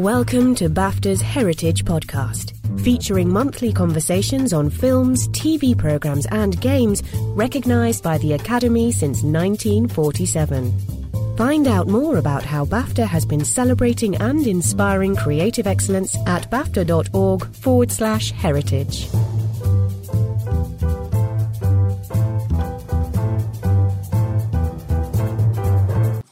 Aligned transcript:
Welcome 0.00 0.54
to 0.54 0.70
BAFTA's 0.70 1.20
Heritage 1.20 1.84
Podcast, 1.84 2.54
featuring 2.80 3.28
monthly 3.28 3.70
conversations 3.70 4.54
on 4.54 4.70
films, 4.70 5.28
TV 5.28 5.76
programs, 5.76 6.24
and 6.30 6.58
games 6.62 7.02
recognised 7.36 8.02
by 8.02 8.16
the 8.16 8.32
Academy 8.32 8.92
since 8.92 9.22
1947. 9.22 11.36
Find 11.36 11.68
out 11.68 11.86
more 11.86 12.16
about 12.16 12.42
how 12.42 12.64
BAFTA 12.64 13.06
has 13.06 13.26
been 13.26 13.44
celebrating 13.44 14.16
and 14.16 14.46
inspiring 14.46 15.16
creative 15.16 15.66
excellence 15.66 16.16
at 16.26 16.50
BAFTA.org 16.50 17.54
forward 17.56 17.92
slash 17.92 18.30
heritage. 18.30 19.06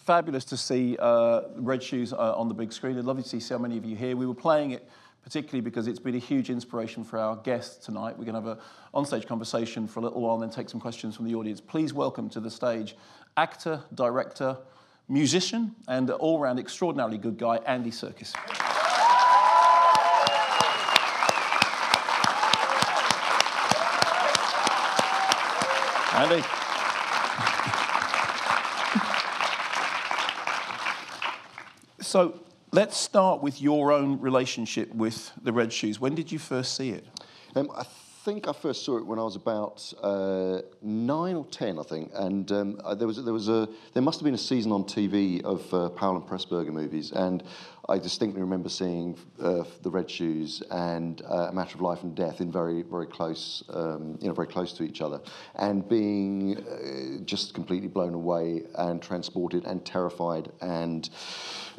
Fabulous 0.08 0.46
to 0.46 0.56
see 0.56 0.96
uh, 1.00 1.42
Red 1.56 1.82
Shoes 1.82 2.14
uh, 2.14 2.34
on 2.34 2.48
the 2.48 2.54
big 2.54 2.72
screen. 2.72 2.96
I'd 2.96 3.04
lovely 3.04 3.24
to 3.24 3.28
see 3.28 3.40
so 3.40 3.58
many 3.58 3.76
of 3.76 3.84
you 3.84 3.94
here. 3.94 4.16
We 4.16 4.24
were 4.24 4.32
playing 4.32 4.70
it 4.70 4.88
particularly 5.22 5.60
because 5.60 5.86
it's 5.86 5.98
been 5.98 6.14
a 6.14 6.18
huge 6.18 6.48
inspiration 6.48 7.04
for 7.04 7.18
our 7.18 7.36
guests 7.36 7.84
tonight. 7.84 8.16
We're 8.16 8.24
going 8.24 8.42
to 8.42 8.48
have 8.48 8.58
an 8.58 8.64
onstage 8.94 9.26
conversation 9.26 9.86
for 9.86 10.00
a 10.00 10.02
little 10.04 10.22
while 10.22 10.32
and 10.36 10.42
then 10.42 10.48
take 10.48 10.70
some 10.70 10.80
questions 10.80 11.14
from 11.14 11.26
the 11.26 11.34
audience. 11.34 11.60
Please 11.60 11.92
welcome 11.92 12.30
to 12.30 12.40
the 12.40 12.50
stage 12.50 12.96
actor, 13.36 13.82
director, 13.94 14.56
musician, 15.10 15.76
and 15.88 16.08
all 16.08 16.38
round 16.38 16.58
extraordinarily 16.58 17.18
good 17.18 17.36
guy, 17.36 17.56
Andy 17.66 17.90
Serkis. 17.90 18.34
Andy. 26.14 26.67
So 32.08 32.40
let's 32.72 32.96
start 32.96 33.42
with 33.42 33.60
your 33.60 33.92
own 33.92 34.18
relationship 34.18 34.94
with 34.94 35.30
the 35.42 35.52
Red 35.52 35.70
Shoes. 35.70 36.00
When 36.00 36.14
did 36.14 36.32
you 36.32 36.38
first 36.38 36.74
see 36.74 36.88
it? 36.88 37.04
Um, 37.54 37.70
I 37.76 37.84
think 38.24 38.48
I 38.48 38.54
first 38.54 38.82
saw 38.82 38.96
it 38.96 39.04
when 39.04 39.18
I 39.18 39.22
was 39.24 39.36
about 39.36 39.92
uh, 40.02 40.62
nine 40.80 41.36
or 41.36 41.44
ten, 41.46 41.78
I 41.78 41.82
think, 41.82 42.10
and 42.14 42.50
um, 42.50 42.80
there 42.96 43.06
was 43.06 43.22
there 43.22 43.34
was 43.34 43.50
a 43.50 43.68
there 43.92 44.02
must 44.02 44.20
have 44.20 44.24
been 44.24 44.32
a 44.32 44.38
season 44.38 44.72
on 44.72 44.84
TV 44.84 45.42
of 45.44 45.72
uh, 45.74 45.90
Powell 45.90 46.16
and 46.16 46.24
Pressburger 46.24 46.72
movies, 46.72 47.12
and 47.12 47.42
I 47.90 47.98
distinctly 47.98 48.40
remember 48.40 48.70
seeing 48.70 49.18
uh, 49.42 49.64
the 49.82 49.90
Red 49.90 50.10
Shoes 50.10 50.62
and 50.70 51.20
uh, 51.22 51.48
A 51.48 51.52
Matter 51.52 51.74
of 51.74 51.82
Life 51.82 52.04
and 52.04 52.14
Death 52.14 52.40
in 52.40 52.50
very 52.50 52.82
very 52.82 53.06
close 53.06 53.62
um, 53.68 54.18
you 54.20 54.28
know 54.28 54.34
very 54.34 54.48
close 54.48 54.72
to 54.74 54.82
each 54.82 55.02
other, 55.02 55.20
and 55.56 55.86
being 55.86 56.56
uh, 56.58 57.24
just 57.26 57.52
completely 57.52 57.88
blown 57.88 58.14
away 58.14 58.62
and 58.76 59.02
transported 59.02 59.66
and 59.66 59.84
terrified 59.84 60.50
and 60.62 61.10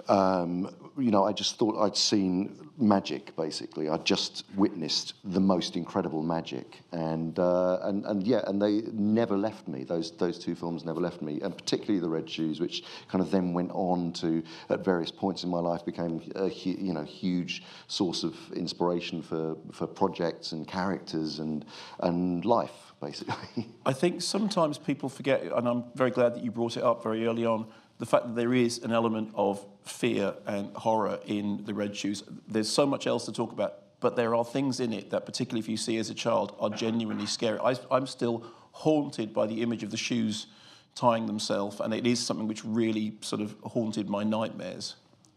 um, 0.10 0.76
you 0.98 1.12
know, 1.12 1.24
I 1.24 1.32
just 1.32 1.58
thought 1.58 1.78
I'd 1.78 1.96
seen 1.96 2.70
magic. 2.80 3.36
Basically, 3.36 3.90
I 3.90 3.98
just 3.98 4.44
witnessed 4.56 5.14
the 5.24 5.40
most 5.40 5.76
incredible 5.76 6.24
magic, 6.24 6.80
and 6.92 7.38
uh, 7.38 7.78
and 7.84 8.06
and 8.06 8.26
yeah, 8.26 8.42
and 8.48 8.60
they 8.60 8.82
never 8.92 9.38
left 9.38 9.68
me. 9.68 9.84
Those 9.84 10.12
those 10.12 10.40
two 10.40 10.56
films 10.56 10.84
never 10.84 11.00
left 11.00 11.22
me, 11.22 11.40
and 11.42 11.56
particularly 11.56 12.00
the 12.00 12.10
Red 12.10 12.28
Shoes, 12.28 12.60
which 12.60 12.84
kind 13.08 13.24
of 13.24 13.30
then 13.30 13.54
went 13.54 13.72
on 13.72 14.12
to 14.14 14.42
at 14.70 14.84
various 14.84 15.12
points 15.12 15.44
in 15.44 15.50
my 15.50 15.60
life 15.60 15.86
became 15.86 16.22
a 16.36 16.50
you 16.50 16.94
know 16.94 17.04
huge 17.04 17.64
source 17.88 18.24
of 18.24 18.36
inspiration 18.54 19.22
for 19.22 19.56
for 19.72 19.86
projects 19.86 20.54
and 20.54 20.68
characters 20.68 21.38
and 21.38 21.66
and 22.00 22.46
life 22.46 22.94
basically. 23.00 23.68
I 23.86 23.94
think 23.94 24.22
sometimes 24.22 24.78
people 24.78 25.08
forget, 25.08 25.44
and 25.44 25.68
I'm 25.68 25.86
very 25.96 26.12
glad 26.12 26.36
that 26.36 26.44
you 26.44 26.52
brought 26.52 26.78
it 26.78 26.84
up 26.84 27.02
very 27.04 27.26
early 27.28 27.46
on 27.46 27.68
the 28.00 28.06
fact 28.06 28.28
that 28.28 28.36
there 28.36 28.54
is 28.54 28.80
an 28.80 28.92
element 28.92 29.30
of 29.36 29.64
fear 29.84 30.34
and 30.48 30.74
horror 30.76 31.20
in 31.26 31.64
the 31.66 31.74
red 31.74 31.96
shoes. 31.96 32.24
There's 32.48 32.70
so 32.70 32.86
much 32.86 33.06
else 33.06 33.26
to 33.26 33.32
talk 33.32 33.52
about, 33.52 33.76
but 34.00 34.16
there 34.16 34.34
are 34.36 34.46
things 34.46 34.80
in 34.80 34.94
it 34.94 35.12
that, 35.12 35.26
particularly 35.26 35.60
if 35.60 35.70
you 35.70 35.78
see 35.78 35.98
as 35.98 36.10
a 36.10 36.14
child, 36.14 36.56
are 36.60 36.70
genuinely 36.70 37.26
scary. 37.26 37.60
I, 37.60 37.76
I'm 37.92 38.08
still 38.08 38.46
haunted 38.72 39.34
by 39.34 39.48
the 39.48 39.62
image 39.62 39.84
of 39.84 39.92
the 39.92 39.98
shoes 39.98 40.48
tying 40.96 41.26
themselves, 41.26 41.82
and 41.82 41.94
it 41.94 42.08
is 42.08 42.26
something 42.26 42.48
which 42.48 42.64
really 42.64 43.18
sort 43.22 43.42
of 43.42 43.56
haunted 43.64 44.10
my 44.10 44.24
nightmares. 44.24 44.96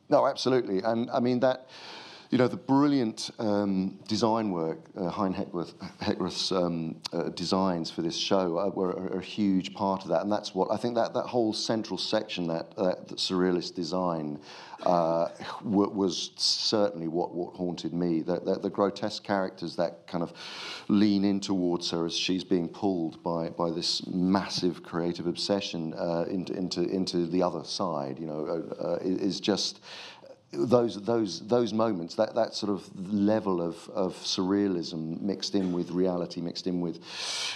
No, 0.08 0.26
absolutely, 0.26 0.80
and 0.82 1.10
I 1.10 1.20
mean 1.20 1.40
that 1.40 1.68
you 2.32 2.38
know, 2.38 2.48
the 2.48 2.56
brilliant 2.56 3.30
um, 3.38 3.98
design 4.08 4.50
work, 4.50 4.78
uh, 4.96 5.10
Hein 5.10 5.34
Heckroth, 5.34 5.74
Heckroth's 6.00 6.50
um, 6.50 6.96
uh, 7.12 7.24
designs 7.24 7.90
for 7.90 8.00
this 8.00 8.16
show 8.16 8.56
uh, 8.58 8.70
were, 8.70 8.88
are, 8.88 9.18
a 9.18 9.22
huge 9.22 9.74
part 9.74 10.02
of 10.02 10.08
that. 10.08 10.22
And 10.22 10.32
that's 10.32 10.54
what, 10.54 10.72
I 10.72 10.78
think 10.78 10.94
that, 10.94 11.12
that 11.12 11.26
whole 11.26 11.52
central 11.52 11.98
section, 11.98 12.46
that, 12.46 12.74
that, 12.76 13.06
that 13.08 13.18
surrealist 13.18 13.74
design, 13.74 14.40
uh, 14.86 15.28
was 15.62 16.30
certainly 16.36 17.06
what, 17.06 17.34
what 17.34 17.54
haunted 17.54 17.92
me. 17.92 18.22
The, 18.22 18.40
the, 18.40 18.58
the, 18.58 18.70
grotesque 18.70 19.22
characters 19.22 19.76
that 19.76 20.06
kind 20.06 20.24
of 20.24 20.32
lean 20.88 21.24
in 21.24 21.38
towards 21.38 21.90
her 21.90 22.06
as 22.06 22.16
she's 22.16 22.42
being 22.42 22.68
pulled 22.68 23.22
by, 23.22 23.50
by 23.50 23.70
this 23.70 24.06
massive 24.06 24.82
creative 24.82 25.26
obsession 25.26 25.94
uh, 25.94 26.24
into, 26.28 26.54
into, 26.54 26.82
into 26.82 27.26
the 27.26 27.42
other 27.42 27.62
side, 27.62 28.18
you 28.18 28.26
know, 28.26 28.64
uh, 28.80 28.96
is 29.02 29.38
just 29.38 29.80
those 30.52 31.02
those 31.02 31.40
those 31.40 31.72
moments, 31.72 32.14
that 32.16 32.34
that 32.34 32.54
sort 32.54 32.72
of 32.72 33.12
level 33.12 33.60
of 33.60 33.88
of 33.94 34.14
surrealism 34.16 35.20
mixed 35.20 35.54
in 35.54 35.72
with 35.72 35.90
reality, 35.90 36.40
mixed 36.40 36.66
in 36.66 36.80
with 36.80 36.98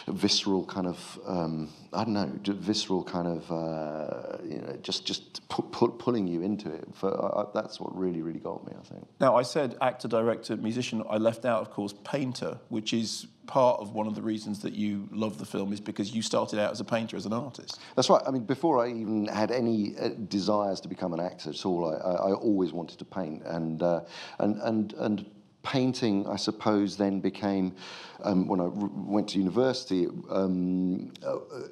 visceral 0.08 0.64
kind 0.64 0.86
of 0.86 1.20
um, 1.26 1.68
I 1.96 2.04
don't 2.04 2.12
know, 2.12 2.30
visceral 2.44 3.02
kind 3.02 3.26
of 3.26 3.50
uh, 3.50 4.38
you 4.44 4.58
know, 4.58 4.76
just 4.82 5.06
just 5.06 5.48
pu- 5.48 5.62
pu- 5.62 5.92
pulling 5.92 6.26
you 6.26 6.42
into 6.42 6.70
it. 6.70 6.86
For, 6.92 7.08
uh, 7.08 7.46
that's 7.54 7.80
what 7.80 7.96
really 7.96 8.22
really 8.22 8.38
got 8.38 8.66
me, 8.66 8.72
I 8.78 8.84
think. 8.84 9.06
Now 9.20 9.36
I 9.36 9.42
said 9.42 9.76
actor, 9.80 10.06
director, 10.06 10.56
musician. 10.56 11.02
I 11.08 11.16
left 11.16 11.44
out, 11.44 11.62
of 11.62 11.70
course, 11.70 11.94
painter, 12.04 12.58
which 12.68 12.92
is 12.92 13.26
part 13.46 13.80
of 13.80 13.92
one 13.92 14.06
of 14.06 14.14
the 14.14 14.22
reasons 14.22 14.60
that 14.60 14.74
you 14.74 15.08
love 15.12 15.38
the 15.38 15.46
film 15.46 15.72
is 15.72 15.80
because 15.80 16.12
you 16.12 16.20
started 16.20 16.58
out 16.58 16.72
as 16.72 16.80
a 16.80 16.84
painter, 16.84 17.16
as 17.16 17.26
an 17.26 17.32
artist. 17.32 17.80
That's 17.94 18.10
right. 18.10 18.22
I 18.26 18.30
mean, 18.30 18.44
before 18.44 18.84
I 18.84 18.90
even 18.90 19.26
had 19.26 19.50
any 19.50 19.96
uh, 19.96 20.08
desires 20.28 20.80
to 20.80 20.88
become 20.88 21.12
an 21.14 21.20
actor 21.20 21.50
at 21.50 21.64
all, 21.64 21.88
I, 21.88 21.96
I, 21.96 22.12
I 22.30 22.32
always 22.32 22.72
wanted 22.72 22.98
to 22.98 23.04
paint, 23.04 23.42
and 23.44 23.82
uh, 23.82 24.00
and 24.38 24.60
and 24.62 24.92
and 24.94 25.26
painting, 25.66 26.28
I 26.28 26.36
suppose, 26.36 26.96
then 26.96 27.18
became, 27.18 27.74
um, 28.22 28.46
when 28.46 28.60
I 28.60 28.68
went 28.68 29.28
to 29.30 29.38
university, 29.38 30.06
um, 30.30 31.12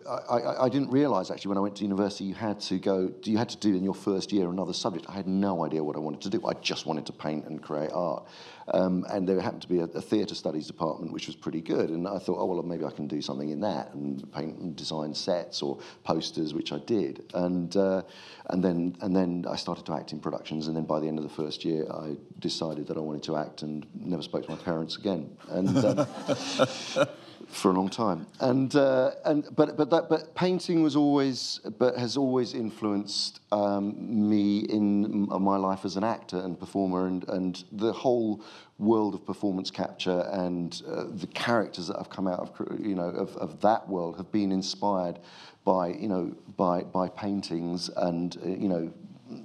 I, 0.09 0.37
I, 0.37 0.65
I, 0.65 0.69
didn't 0.69 0.91
realise 0.91 1.31
actually 1.31 1.51
when 1.51 1.59
I 1.59 1.61
went 1.61 1.77
to 1.77 1.85
university 1.85 2.25
you 2.25 2.35
had 2.35 2.59
to 2.63 2.81
go, 2.81 3.13
you 3.23 3.39
had 3.39 3.49
to 3.51 3.57
do 3.57 3.77
in 3.77 3.85
your 3.85 3.95
first 3.95 4.33
year 4.33 4.51
another 4.51 4.73
subject. 4.73 5.07
I 5.09 5.13
had 5.13 5.29
no 5.29 5.65
idea 5.65 5.85
what 5.85 5.95
I 5.95 6.01
wanted 6.01 6.23
to 6.23 6.31
do. 6.31 6.45
I 6.45 6.55
just 6.55 6.87
wanted 6.87 7.07
to 7.07 7.13
paint 7.13 7.47
and 7.47 7.63
create 7.63 7.93
art. 7.93 8.27
Um, 8.73 9.05
and 9.11 9.29
there 9.29 9.41
happened 9.41 9.63
to 9.63 9.69
be 9.69 9.81
a, 9.81 9.85
a 9.85 10.01
theatre 10.01 10.35
studies 10.35 10.67
department 10.67 11.13
which 11.13 11.27
was 11.27 11.37
pretty 11.37 11.61
good. 11.61 11.91
And 11.91 12.09
I 12.09 12.19
thought, 12.19 12.39
oh, 12.39 12.47
well, 12.47 12.63
maybe 12.63 12.85
I 12.85 12.91
can 12.91 13.07
do 13.07 13.21
something 13.21 13.51
in 13.51 13.61
that 13.61 13.93
and 13.95 14.31
paint 14.33 14.59
and 14.59 14.75
design 14.75 15.15
sets 15.15 15.63
or 15.63 15.79
posters, 16.03 16.55
which 16.55 16.73
I 16.73 16.79
did. 16.79 17.31
And, 17.35 17.77
uh, 17.77 18.03
and, 18.51 18.63
then, 18.63 18.97
and 19.01 19.15
then 19.15 19.45
I 19.49 19.57
started 19.57 19.85
to 19.87 19.95
act 19.95 20.13
in 20.13 20.21
productions. 20.21 20.67
And 20.67 20.77
then 20.77 20.85
by 20.85 21.01
the 21.01 21.09
end 21.09 21.19
of 21.19 21.25
the 21.25 21.31
first 21.31 21.65
year, 21.65 21.87
I 21.91 22.17
decided 22.39 22.87
that 22.87 22.97
I 22.97 23.01
wanted 23.01 23.23
to 23.25 23.37
act 23.37 23.63
and 23.63 23.87
never 23.95 24.23
spoke 24.23 24.45
to 24.45 24.51
my 24.51 24.57
parents 24.57 24.97
again. 24.97 25.37
And 25.49 25.77
um, 25.77 26.07
for 27.49 27.71
a 27.71 27.75
long 27.75 27.89
time. 27.89 28.27
And 28.41 28.75
uh, 28.75 29.13
and 29.25 29.49
but 29.55 29.77
but 29.77 29.91
that 29.91 30.09
but 30.09 30.35
painting 30.35 30.83
was 30.83 30.97
always 30.97 31.61
but 31.79 31.97
has 31.97 32.17
always 32.17 32.55
influenced 32.55 33.41
um, 33.53 34.29
me 34.29 34.61
in 34.61 35.29
my 35.29 35.57
life 35.57 35.85
as 35.85 35.97
an 35.97 36.05
actor 36.05 36.39
and 36.39 36.59
performer 36.59 37.07
and 37.07 37.29
and 37.29 37.65
the 37.73 37.93
whole 37.93 38.43
world 38.79 39.15
of 39.15 39.25
performance 39.25 39.71
capture 39.71 40.29
and 40.33 40.83
uh, 40.89 41.05
the 41.09 41.29
characters 41.29 41.87
that 41.87 41.97
have 41.97 42.11
come 42.11 42.27
out 42.27 42.41
of 42.41 42.81
you 42.81 42.95
know 42.95 43.09
of, 43.09 43.37
of 43.37 43.61
that 43.61 43.89
world 43.89 44.17
have 44.17 44.31
been 44.33 44.51
inspired 44.51 45.19
by 45.65 45.89
you 45.89 46.09
know 46.09 46.35
by 46.57 46.83
by 46.83 47.09
paintings 47.09 47.89
and 47.97 48.37
uh, 48.45 48.49
you 48.49 48.69
know 48.69 48.93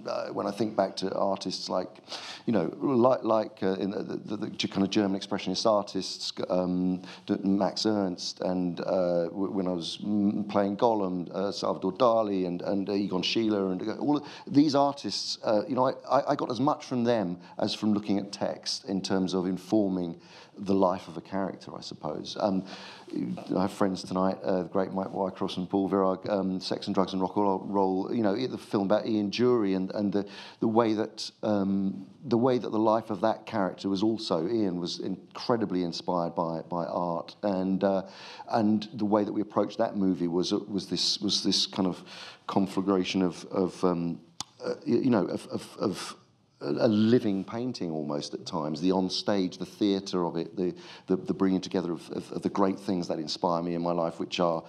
uh, 0.07 0.27
when 0.29 0.47
I 0.47 0.51
think 0.51 0.75
back 0.75 0.95
to 0.97 1.13
artists 1.13 1.69
like, 1.69 1.89
you 2.45 2.53
know, 2.53 2.73
like, 2.79 3.23
like 3.23 3.63
uh, 3.63 3.73
in 3.73 3.91
the, 3.91 4.03
the, 4.03 4.37
the, 4.37 4.67
kind 4.67 4.83
of 4.83 4.89
German 4.89 5.19
expressionist 5.19 5.65
artists, 5.65 6.31
um, 6.49 7.01
Max 7.43 7.85
Ernst, 7.85 8.41
and 8.41 8.81
uh, 8.81 9.25
when 9.27 9.67
I 9.67 9.71
was 9.71 9.97
playing 10.49 10.77
Gollum, 10.77 11.29
uh, 11.31 11.51
Salvador 11.51 11.93
Dali, 11.93 12.47
and, 12.47 12.61
and 12.61 12.89
Egon 12.89 13.21
Schiele, 13.21 13.71
and 13.71 13.99
all 13.99 14.25
these 14.47 14.75
artists, 14.75 15.37
uh, 15.43 15.63
you 15.67 15.75
know, 15.75 15.87
I, 16.09 16.31
I 16.31 16.35
got 16.35 16.51
as 16.51 16.59
much 16.59 16.85
from 16.85 17.03
them 17.03 17.37
as 17.57 17.73
from 17.73 17.93
looking 17.93 18.19
at 18.19 18.31
text 18.31 18.85
in 18.85 19.01
terms 19.01 19.33
of 19.33 19.45
informing 19.45 20.19
the 20.59 20.73
life 20.73 21.07
of 21.07 21.17
a 21.17 21.21
character, 21.21 21.75
I 21.75 21.81
suppose. 21.81 22.37
Um, 22.39 22.65
I 23.55 23.61
have 23.61 23.73
friends 23.73 24.03
tonight, 24.03 24.37
uh, 24.43 24.63
the 24.63 24.69
great 24.69 24.91
Mike 24.91 25.07
Whitecross 25.07 25.57
and 25.57 25.69
Paul 25.69 25.89
Viragh, 25.89 26.29
um, 26.29 26.59
Sex 26.59 26.87
and 26.87 26.93
Drugs 26.93 27.13
and 27.13 27.21
Rock 27.21 27.35
and 27.35 27.73
Roll. 27.73 28.13
You 28.13 28.21
know, 28.21 28.35
the 28.35 28.57
film 28.57 28.85
about 28.85 29.07
Ian 29.07 29.31
Dury 29.31 29.75
and, 29.75 29.91
and 29.91 30.13
the, 30.13 30.27
the 30.59 30.67
way 30.67 30.93
that 30.93 31.31
um, 31.41 32.05
the 32.25 32.37
way 32.37 32.57
that 32.57 32.71
the 32.71 32.79
life 32.79 33.09
of 33.09 33.21
that 33.21 33.45
character 33.45 33.89
was 33.89 34.03
also 34.03 34.47
Ian 34.47 34.79
was 34.79 34.99
incredibly 34.99 35.83
inspired 35.83 36.35
by 36.35 36.61
by 36.61 36.85
art 36.85 37.35
and 37.43 37.83
uh, 37.83 38.03
and 38.49 38.87
the 38.93 39.05
way 39.05 39.23
that 39.23 39.31
we 39.31 39.41
approached 39.41 39.77
that 39.77 39.95
movie 39.95 40.27
was 40.27 40.51
was 40.51 40.87
this 40.87 41.19
was 41.19 41.43
this 41.43 41.65
kind 41.65 41.87
of 41.87 42.03
conflagration 42.47 43.21
of 43.21 43.45
of 43.51 43.83
um, 43.83 44.19
uh, 44.63 44.75
you 44.85 45.09
know 45.09 45.25
of, 45.25 45.47
of, 45.47 45.77
of 45.79 46.15
a 46.61 46.87
living 46.87 47.43
painting 47.43 47.91
almost 47.91 48.33
at 48.33 48.45
times. 48.45 48.81
The 48.81 48.91
on 48.91 49.09
stage, 49.09 49.57
the 49.57 49.65
theatre 49.65 50.25
of 50.25 50.35
it, 50.35 50.55
the, 50.55 50.75
the, 51.07 51.15
the 51.15 51.33
bringing 51.33 51.61
together 51.61 51.93
of, 51.93 52.09
of, 52.11 52.31
of, 52.33 52.41
the 52.41 52.49
great 52.49 52.79
things 52.79 53.07
that 53.07 53.17
inspire 53.17 53.63
me 53.63 53.75
in 53.75 53.81
my 53.81 53.93
life, 53.93 54.19
which 54.19 54.39
are, 54.39 54.63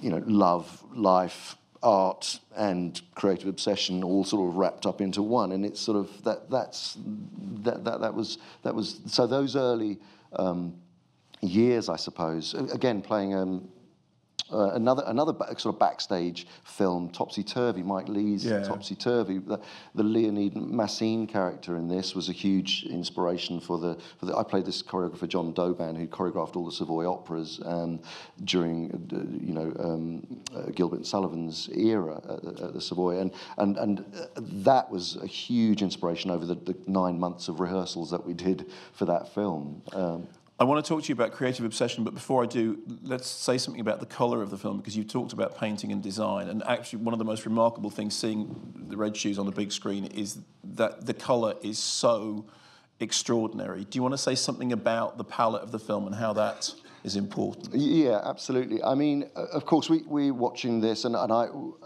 you 0.00 0.10
know, 0.10 0.22
love, 0.26 0.82
life, 0.94 1.56
art, 1.82 2.40
and 2.56 3.02
creative 3.14 3.48
obsession, 3.48 4.02
all 4.02 4.24
sort 4.24 4.48
of 4.48 4.56
wrapped 4.56 4.86
up 4.86 5.00
into 5.00 5.22
one. 5.22 5.52
And 5.52 5.66
it's 5.66 5.80
sort 5.80 5.98
of 5.98 6.24
that. 6.24 6.50
That's 6.50 6.96
that. 7.62 7.84
That, 7.84 8.00
that 8.00 8.14
was 8.14 8.38
that 8.62 8.74
was. 8.74 9.00
So 9.06 9.26
those 9.26 9.56
early. 9.56 9.98
Um, 10.32 10.74
years, 11.40 11.88
I 11.88 11.96
suppose. 11.96 12.54
Again, 12.54 13.02
playing 13.02 13.34
um, 13.34 13.68
uh, 14.52 14.70
another 14.70 15.02
another 15.06 15.32
sort 15.56 15.74
of 15.74 15.78
backstage 15.78 16.46
film, 16.64 17.10
Topsy 17.10 17.42
Turvy, 17.42 17.82
Mike 17.82 18.08
Leigh's 18.08 18.44
yeah. 18.44 18.62
Topsy 18.62 18.94
Turvy. 18.94 19.38
The, 19.38 19.60
the, 19.94 20.02
Leonid 20.02 20.56
Massine 20.56 21.26
character 21.26 21.76
in 21.76 21.88
this 21.88 22.14
was 22.14 22.28
a 22.28 22.32
huge 22.32 22.84
inspiration 22.88 23.60
for 23.60 23.78
the, 23.78 23.98
for 24.18 24.26
the. 24.26 24.36
I 24.36 24.42
played 24.42 24.64
this 24.64 24.82
choreographer 24.82 25.28
John 25.28 25.52
D'Auban, 25.52 25.96
who 25.96 26.06
choreographed 26.06 26.56
all 26.56 26.64
the 26.64 26.72
Savoy 26.72 27.06
operas 27.06 27.60
um, 27.64 28.00
during, 28.44 28.90
uh, 29.12 29.44
you 29.44 29.52
know, 29.52 29.72
um, 29.78 30.42
uh, 30.54 30.70
Gilbert 30.70 30.96
and 30.96 31.06
Sullivan's 31.06 31.68
era 31.74 32.20
at, 32.28 32.60
at, 32.60 32.74
the 32.74 32.80
Savoy, 32.80 33.18
and 33.18 33.32
and 33.58 33.76
and 33.76 34.00
uh, 34.16 34.26
that 34.36 34.90
was 34.90 35.16
a 35.16 35.26
huge 35.26 35.82
inspiration 35.82 36.30
over 36.30 36.46
the, 36.46 36.54
the, 36.54 36.76
nine 36.86 37.18
months 37.18 37.48
of 37.48 37.60
rehearsals 37.60 38.10
that 38.10 38.24
we 38.24 38.34
did 38.34 38.70
for 38.92 39.04
that 39.04 39.32
film. 39.34 39.82
Um, 39.92 40.26
I 40.60 40.64
want 40.64 40.84
to 40.84 40.88
talk 40.88 41.04
to 41.04 41.08
you 41.08 41.12
about 41.14 41.30
creative 41.32 41.64
obsession, 41.64 42.02
but 42.02 42.14
before 42.14 42.42
I 42.42 42.46
do, 42.46 42.80
let's 43.04 43.28
say 43.28 43.58
something 43.58 43.80
about 43.80 44.00
the 44.00 44.06
colour 44.06 44.42
of 44.42 44.50
the 44.50 44.58
film 44.58 44.78
because 44.78 44.96
you've 44.96 45.06
talked 45.06 45.32
about 45.32 45.56
painting 45.56 45.92
and 45.92 46.02
design. 46.02 46.48
And 46.48 46.64
actually, 46.64 47.04
one 47.04 47.14
of 47.14 47.20
the 47.20 47.24
most 47.24 47.44
remarkable 47.44 47.90
things 47.90 48.16
seeing 48.16 48.86
the 48.88 48.96
red 48.96 49.16
shoes 49.16 49.38
on 49.38 49.46
the 49.46 49.52
big 49.52 49.70
screen 49.70 50.06
is 50.06 50.38
that 50.64 51.06
the 51.06 51.14
colour 51.14 51.54
is 51.62 51.78
so 51.78 52.44
extraordinary. 52.98 53.84
Do 53.84 53.98
you 53.98 54.02
want 54.02 54.14
to 54.14 54.18
say 54.18 54.34
something 54.34 54.72
about 54.72 55.16
the 55.16 55.22
palette 55.22 55.62
of 55.62 55.70
the 55.70 55.78
film 55.78 56.06
and 56.06 56.14
how 56.16 56.32
that 56.32 56.74
is 57.04 57.14
important? 57.14 57.72
Yeah, 57.72 58.20
absolutely. 58.24 58.82
I 58.82 58.96
mean, 58.96 59.30
of 59.36 59.64
course, 59.64 59.88
we, 59.88 60.02
we're 60.02 60.34
watching 60.34 60.80
this, 60.80 61.04
and, 61.04 61.14
and 61.14 61.32
I 61.32 61.44
uh, 61.44 61.76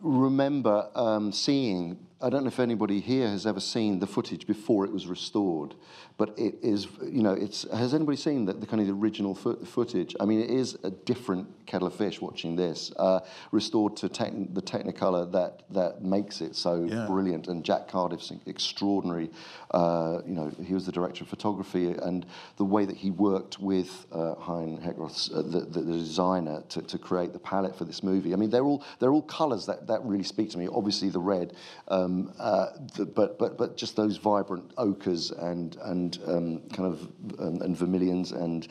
remember 0.00 0.88
um, 0.94 1.32
seeing 1.32 1.98
I 2.20 2.30
don't 2.30 2.42
know 2.42 2.48
if 2.48 2.58
anybody 2.58 2.98
here 2.98 3.28
has 3.28 3.46
ever 3.46 3.60
seen 3.60 4.00
the 4.00 4.06
footage 4.06 4.44
before 4.44 4.84
it 4.84 4.90
was 4.90 5.06
restored, 5.06 5.76
but 6.16 6.36
it 6.36 6.56
is, 6.62 6.88
you 7.00 7.22
know, 7.22 7.32
it's, 7.32 7.62
has 7.70 7.94
anybody 7.94 8.16
seen 8.16 8.44
the, 8.44 8.54
the 8.54 8.66
kind 8.66 8.80
of 8.80 8.88
the 8.88 8.92
original 8.92 9.36
fo- 9.36 9.64
footage? 9.64 10.16
I 10.18 10.24
mean, 10.24 10.40
it 10.40 10.50
is 10.50 10.76
a 10.82 10.90
different 10.90 11.46
kettle 11.66 11.86
of 11.86 11.94
fish 11.94 12.20
watching 12.20 12.56
this, 12.56 12.90
uh, 12.96 13.20
restored 13.52 13.96
to 13.98 14.08
the 14.08 14.60
Technicolor 14.60 15.30
that, 15.30 15.62
that 15.70 16.02
makes 16.02 16.40
it 16.40 16.56
so 16.56 16.88
yeah. 16.90 17.06
brilliant. 17.06 17.46
And 17.46 17.64
Jack 17.64 17.88
Cardiff's 17.88 18.32
extraordinary, 18.46 19.30
uh, 19.70 20.18
you 20.26 20.34
know, 20.34 20.50
he 20.64 20.74
was 20.74 20.86
the 20.86 20.92
director 20.92 21.22
of 21.22 21.30
photography, 21.30 21.92
and 21.92 22.26
the 22.56 22.64
way 22.64 22.84
that 22.84 22.96
he 22.96 23.12
worked 23.12 23.60
with 23.60 24.06
uh, 24.10 24.34
Hein 24.34 24.80
Heckroth, 24.82 25.32
uh, 25.32 25.42
the, 25.42 25.60
the, 25.60 25.82
the, 25.82 25.98
designer, 25.98 26.64
to, 26.70 26.82
to 26.82 26.98
create 26.98 27.32
the 27.32 27.38
palette 27.38 27.76
for 27.76 27.84
this 27.84 28.02
movie. 28.02 28.32
I 28.32 28.36
mean, 28.36 28.50
they're 28.50 28.64
all, 28.64 28.82
they're 28.98 29.12
all 29.12 29.22
colors 29.22 29.66
that, 29.66 29.86
that 29.86 30.02
really 30.02 30.24
speak 30.24 30.50
to 30.50 30.58
me. 30.58 30.66
Obviously, 30.66 31.10
the 31.10 31.20
red. 31.20 31.54
Um, 31.86 32.07
um, 32.08 32.32
uh, 32.38 32.66
the, 32.96 33.06
but 33.06 33.38
but 33.38 33.56
but 33.58 33.76
just 33.76 33.96
those 33.96 34.16
vibrant 34.16 34.72
ochres 34.76 35.30
and 35.30 35.76
and 35.82 36.18
um, 36.26 36.60
kind 36.70 36.92
of 36.92 37.02
um, 37.38 37.60
and 37.62 37.76
vermilions 37.76 38.32
and 38.32 38.68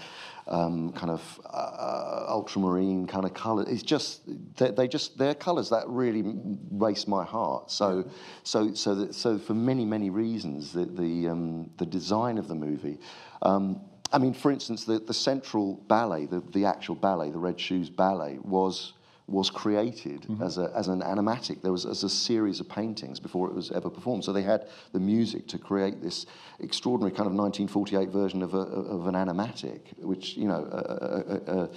um, 0.48 0.92
kind 0.94 1.12
of 1.12 1.42
uh, 1.46 2.26
ultramarine 2.28 3.06
kind 3.06 3.26
of 3.26 3.34
colour. 3.34 3.66
It's 3.68 3.84
just 3.84 4.22
they, 4.58 4.72
they, 4.72 4.88
just 4.88 5.18
they're 5.18 5.36
colours 5.36 5.70
that 5.70 5.88
really 5.88 6.24
race 6.72 7.08
my 7.08 7.24
heart. 7.24 7.72
So 7.72 8.00
yeah. 8.06 8.12
so 8.44 8.74
so 8.74 8.96
that, 8.96 9.16
so 9.16 9.38
for 9.38 9.54
many 9.54 9.86
many 9.86 10.10
reasons 10.10 10.74
the 10.74 10.86
the 10.86 11.30
um, 11.30 11.70
the 11.78 11.86
design 11.86 12.38
of 12.38 12.48
the 12.48 12.56
movie. 12.56 12.98
Um, 13.42 13.82
I 14.14 14.20
mean, 14.20 14.34
for 14.34 14.52
instance, 14.52 14.86
the, 14.86 15.00
the 15.00 15.14
central 15.14 15.84
ballet, 15.90 16.28
the, 16.28 16.40
the 16.54 16.64
actual 16.64 16.96
ballet, 16.96 17.30
the 17.30 17.40
Red 17.40 17.60
Shoes 17.60 17.90
Ballet, 17.90 18.40
was 18.42 18.94
was 19.28 19.50
created 19.50 20.22
mm-hmm. 20.22 20.42
as, 20.42 20.58
a, 20.58 20.72
as 20.74 20.88
an 20.88 21.02
animatic. 21.02 21.62
There 21.62 21.72
was 21.72 21.86
as 21.86 22.04
a 22.04 22.10
series 22.10 22.62
of 22.62 22.70
paintings 22.70 23.20
before 23.20 23.50
it 23.50 23.54
was 23.54 23.72
ever 23.72 23.90
performed. 23.90 24.24
So 24.24 24.32
they 24.32 24.42
had 24.42 24.70
the 24.94 25.02
music 25.02 25.48
to 25.50 25.58
create 25.58 26.02
this 26.02 26.26
extraordinary 26.62 27.12
kind 27.12 27.28
of 27.28 27.34
1948 27.34 28.10
version 28.10 28.42
of, 28.42 28.54
a, 28.54 28.60
of 28.60 29.08
an 29.08 29.16
animatic, 29.16 29.98
which, 30.00 30.38
you 30.38 30.48
know, 30.48 30.68
a, 30.72 31.52
a, 31.52 31.70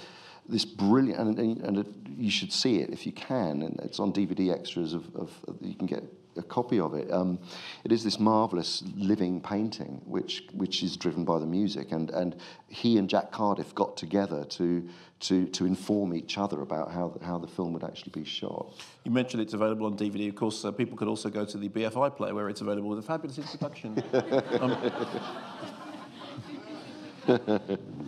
this 0.47 0.65
brilliant, 0.65 1.19
and, 1.19 1.39
and, 1.39 1.77
and, 1.77 2.07
you 2.17 2.29
should 2.29 2.51
see 2.51 2.79
it 2.79 2.89
if 2.91 3.05
you 3.05 3.11
can, 3.11 3.63
and 3.63 3.79
it's 3.83 3.99
on 3.99 4.13
DVD 4.13 4.53
extras 4.53 4.93
of, 4.93 5.15
of 5.15 5.31
you 5.59 5.73
can 5.73 5.87
get 5.87 6.03
a 6.37 6.41
copy 6.41 6.79
of 6.79 6.93
it. 6.93 7.11
Um, 7.11 7.39
it 7.83 7.91
is 7.91 8.03
this 8.03 8.19
marvelous 8.19 8.83
living 8.95 9.41
painting, 9.41 10.01
which 10.05 10.43
which 10.53 10.83
is 10.83 10.97
driven 10.97 11.25
by 11.25 11.39
the 11.39 11.45
music, 11.45 11.91
and 11.91 12.09
and 12.11 12.35
he 12.67 12.97
and 12.97 13.09
Jack 13.09 13.31
Cardiff 13.31 13.73
got 13.75 13.97
together 13.97 14.43
to 14.45 14.87
to 15.21 15.45
to 15.47 15.65
inform 15.65 16.13
each 16.13 16.37
other 16.37 16.61
about 16.61 16.91
how 16.91 17.17
how 17.23 17.37
the 17.37 17.47
film 17.47 17.73
would 17.73 17.83
actually 17.83 18.11
be 18.11 18.25
shot. 18.25 18.73
You 19.03 19.11
mentioned 19.11 19.41
it's 19.41 19.53
available 19.53 19.85
on 19.85 19.97
DVD. 19.97 20.29
Of 20.29 20.35
course, 20.35 20.65
uh, 20.65 20.71
people 20.71 20.97
could 20.97 21.07
also 21.07 21.29
go 21.29 21.45
to 21.45 21.57
the 21.57 21.69
BFI 21.69 22.15
player 22.15 22.33
where 22.33 22.49
it's 22.49 22.61
available 22.61 22.89
with 22.89 22.99
a 22.99 23.03
fabulous 23.03 23.37
introduction. 23.37 24.03
um, 24.59 24.77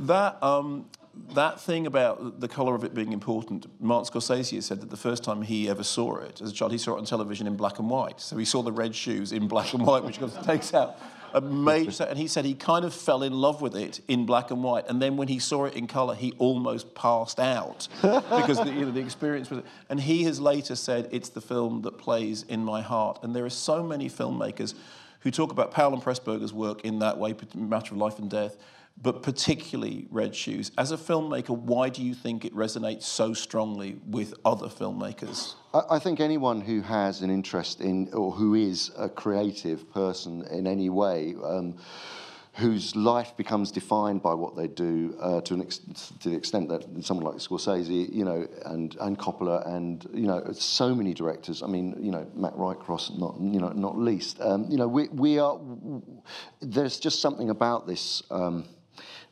that 0.06 0.42
um, 0.44 0.86
that 1.34 1.60
thing 1.60 1.86
about 1.86 2.40
the 2.40 2.48
colour 2.48 2.76
of 2.76 2.84
it 2.84 2.94
being 2.94 3.14
important, 3.14 3.68
Martin 3.80 4.12
Scorsese 4.12 4.62
said 4.64 4.82
that 4.82 4.90
the 4.90 4.98
first 4.98 5.24
time 5.24 5.44
he 5.44 5.70
ever 5.70 5.84
saw 5.84 6.18
it 6.18 6.42
as 6.42 6.50
a 6.52 6.54
child, 6.54 6.72
he 6.72 6.78
saw 6.78 6.96
it 6.96 6.98
on 6.98 7.06
television 7.06 7.46
in 7.48 7.56
black 7.56 7.80
and 7.80 7.90
white. 7.90 8.20
So 8.20 8.38
he 8.38 8.46
saw 8.46 8.62
the 8.64 8.72
red 8.72 8.96
shoes 8.96 9.32
in 9.32 9.48
black 9.48 9.74
and 9.74 9.86
white, 9.86 10.04
which 10.04 10.20
takes 10.44 10.74
out 10.74 10.98
a 11.34 11.42
major. 11.42 12.04
And 12.04 12.18
he 12.18 12.28
said 12.28 12.46
he 12.46 12.54
kind 12.54 12.86
of 12.86 12.94
fell 12.94 13.24
in 13.24 13.34
love 13.34 13.62
with 13.62 13.76
it 13.76 14.00
in 14.08 14.26
black 14.26 14.52
and 14.52 14.64
white. 14.64 14.86
And 14.88 15.02
then 15.02 15.18
when 15.18 15.28
he 15.28 15.40
saw 15.40 15.66
it 15.66 15.76
in 15.76 15.88
colour, 15.88 16.16
he 16.16 16.34
almost 16.38 16.96
passed 16.96 17.40
out 17.40 17.88
because 18.02 18.58
the, 18.64 18.72
you 18.72 18.86
know, 18.86 18.92
the 18.92 19.02
experience 19.02 19.50
was. 19.50 19.64
And 19.90 20.00
he 20.00 20.24
has 20.24 20.40
later 20.40 20.76
said 20.76 21.10
it's 21.12 21.30
the 21.30 21.42
film 21.42 21.82
that 21.82 21.98
plays 21.98 22.44
in 22.44 22.64
my 22.64 22.82
heart. 22.82 23.20
And 23.24 23.36
there 23.36 23.46
are 23.46 23.50
so 23.50 23.84
many 23.84 24.10
filmmakers 24.10 24.76
who 25.22 25.32
talk 25.32 25.52
about 25.52 25.72
Powell 25.72 25.94
and 25.94 26.02
Pressburger's 26.02 26.54
work 26.54 26.82
in 26.82 27.00
that 27.00 27.18
way, 27.18 27.36
Matter 27.56 27.94
of 27.94 27.98
Life 27.98 28.20
and 28.20 28.30
Death 28.30 28.58
but 29.02 29.22
particularly 29.24 30.08
Red 30.10 30.36
Shoes. 30.36 30.72
As 30.78 30.92
a 30.92 30.98
filmmaker, 30.98 31.58
why 31.58 31.90
do 31.90 32.02
you 32.02 32.14
think 32.14 32.46
it 32.46 32.56
resonates 32.56 33.04
so 33.04 33.34
strongly 33.34 33.98
with 34.08 34.34
other 34.46 34.68
filmmakers? 34.68 35.56
I 35.74 36.00
think 36.00 36.20
anyone 36.20 36.62
who 36.62 36.82
has 36.82 37.22
an 37.22 37.30
interest 37.30 37.82
in, 37.82 38.14
or 38.14 38.32
who 38.32 38.54
is 38.54 38.92
a 38.98 39.10
creative 39.10 39.92
person 39.92 40.46
in 40.52 40.68
any 40.68 40.90
way, 40.90 41.36
um, 41.44 41.76
whose 42.54 42.96
life 42.96 43.36
becomes 43.36 43.72
defined 43.72 44.22
by 44.22 44.36
what 44.36 44.56
they 44.56 44.68
do 44.68 45.18
uh, 45.20 45.42
to, 45.42 45.60
ex- 45.60 45.80
to 46.20 46.30
the 46.30 46.36
extent 46.36 46.70
that 46.70 46.86
someone 47.04 47.26
like 47.26 47.42
Scorsese, 47.42 48.14
you 48.14 48.24
know, 48.24 48.48
and, 48.66 48.96
and 49.02 49.18
Coppola, 49.18 49.68
and 49.68 50.08
you 50.14 50.28
know, 50.28 50.44
so 50.54 50.94
many 50.94 51.16
directors. 51.16 51.64
I 51.64 51.68
mean, 51.68 51.96
you 52.00 52.12
know, 52.12 52.30
Matt 52.36 52.54
Whitecross, 52.54 53.18
not 53.18 53.36
you 53.40 53.60
know, 53.60 53.70
not 53.70 53.98
least. 53.98 54.40
Um, 54.40 54.68
you 54.70 54.78
know, 54.78 54.88
we 54.88 55.08
we 55.08 55.40
are. 55.40 55.60
There's 56.62 57.00
just 57.00 57.20
something 57.20 57.50
about 57.50 57.88
this. 57.88 58.22
Um, 58.30 58.66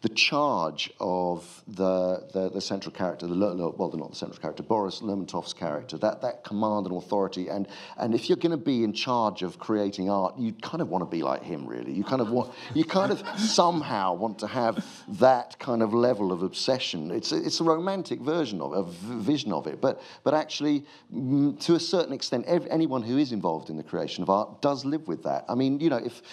the 0.02 0.10
charge 0.10 0.92
of 1.00 1.64
the, 1.68 2.28
the, 2.34 2.50
the 2.50 2.62
central 2.62 2.92
character, 2.92 3.28
the, 3.28 3.36
well, 3.36 3.90
they're 3.90 4.00
not 4.00 4.10
the 4.10 4.16
central 4.16 4.40
character, 4.40 4.64
Boris 4.64 5.02
Lermontov's 5.02 5.54
character, 5.54 5.96
that, 6.00 6.22
that 6.22 6.44
command 6.44 6.88
and 6.88 6.98
authority. 6.98 7.50
And, 7.50 7.68
and 7.98 8.16
if 8.16 8.28
you're 8.28 8.38
going 8.38 8.52
to 8.52 8.58
be 8.58 8.84
in 8.84 8.94
charge 8.94 9.44
of 9.44 9.60
creating 9.60 10.10
art, 10.10 10.40
you 10.40 10.54
kind 10.54 10.82
of 10.82 10.90
want 10.90 11.04
to 11.04 11.06
be 11.06 11.22
like 11.22 11.44
him, 11.44 11.68
really. 11.68 11.92
You 11.92 12.04
kind 12.04 12.22
of 12.22 12.32
want, 12.32 12.52
you 12.74 12.84
kind 12.84 13.12
of 13.12 13.24
somehow 13.40 14.16
want 14.16 14.40
to 14.40 14.48
have 14.48 14.84
that 15.20 15.60
kind 15.60 15.84
of 15.84 15.94
level 15.94 16.32
of 16.32 16.42
obsession. 16.42 17.12
It's 17.12 17.32
a, 17.32 17.38
it's 17.38 17.60
a 17.60 17.64
romantic 17.64 18.22
version 18.22 18.60
of 18.60 18.74
a 18.74 18.84
vision 18.84 19.54
of 19.54 19.68
it, 19.68 19.80
but, 19.80 20.02
but 20.24 20.34
actually, 20.34 20.84
mm, 21.14 21.60
to 21.60 21.76
a 21.76 21.80
certain 21.80 22.14
extent, 22.14 22.46
anyone 22.48 23.04
who 23.04 23.20
is 23.20 23.32
involved 23.32 23.70
in 23.70 23.78
the 23.78 23.84
creation 23.84 24.24
of 24.24 24.32
art 24.32 24.64
does 24.64 24.84
live 24.84 25.08
with 25.08 25.22
that. 25.24 25.46
I 25.48 25.54
mean, 25.54 25.80
you 25.80 25.92
know, 25.92 25.98
if 25.98 26.24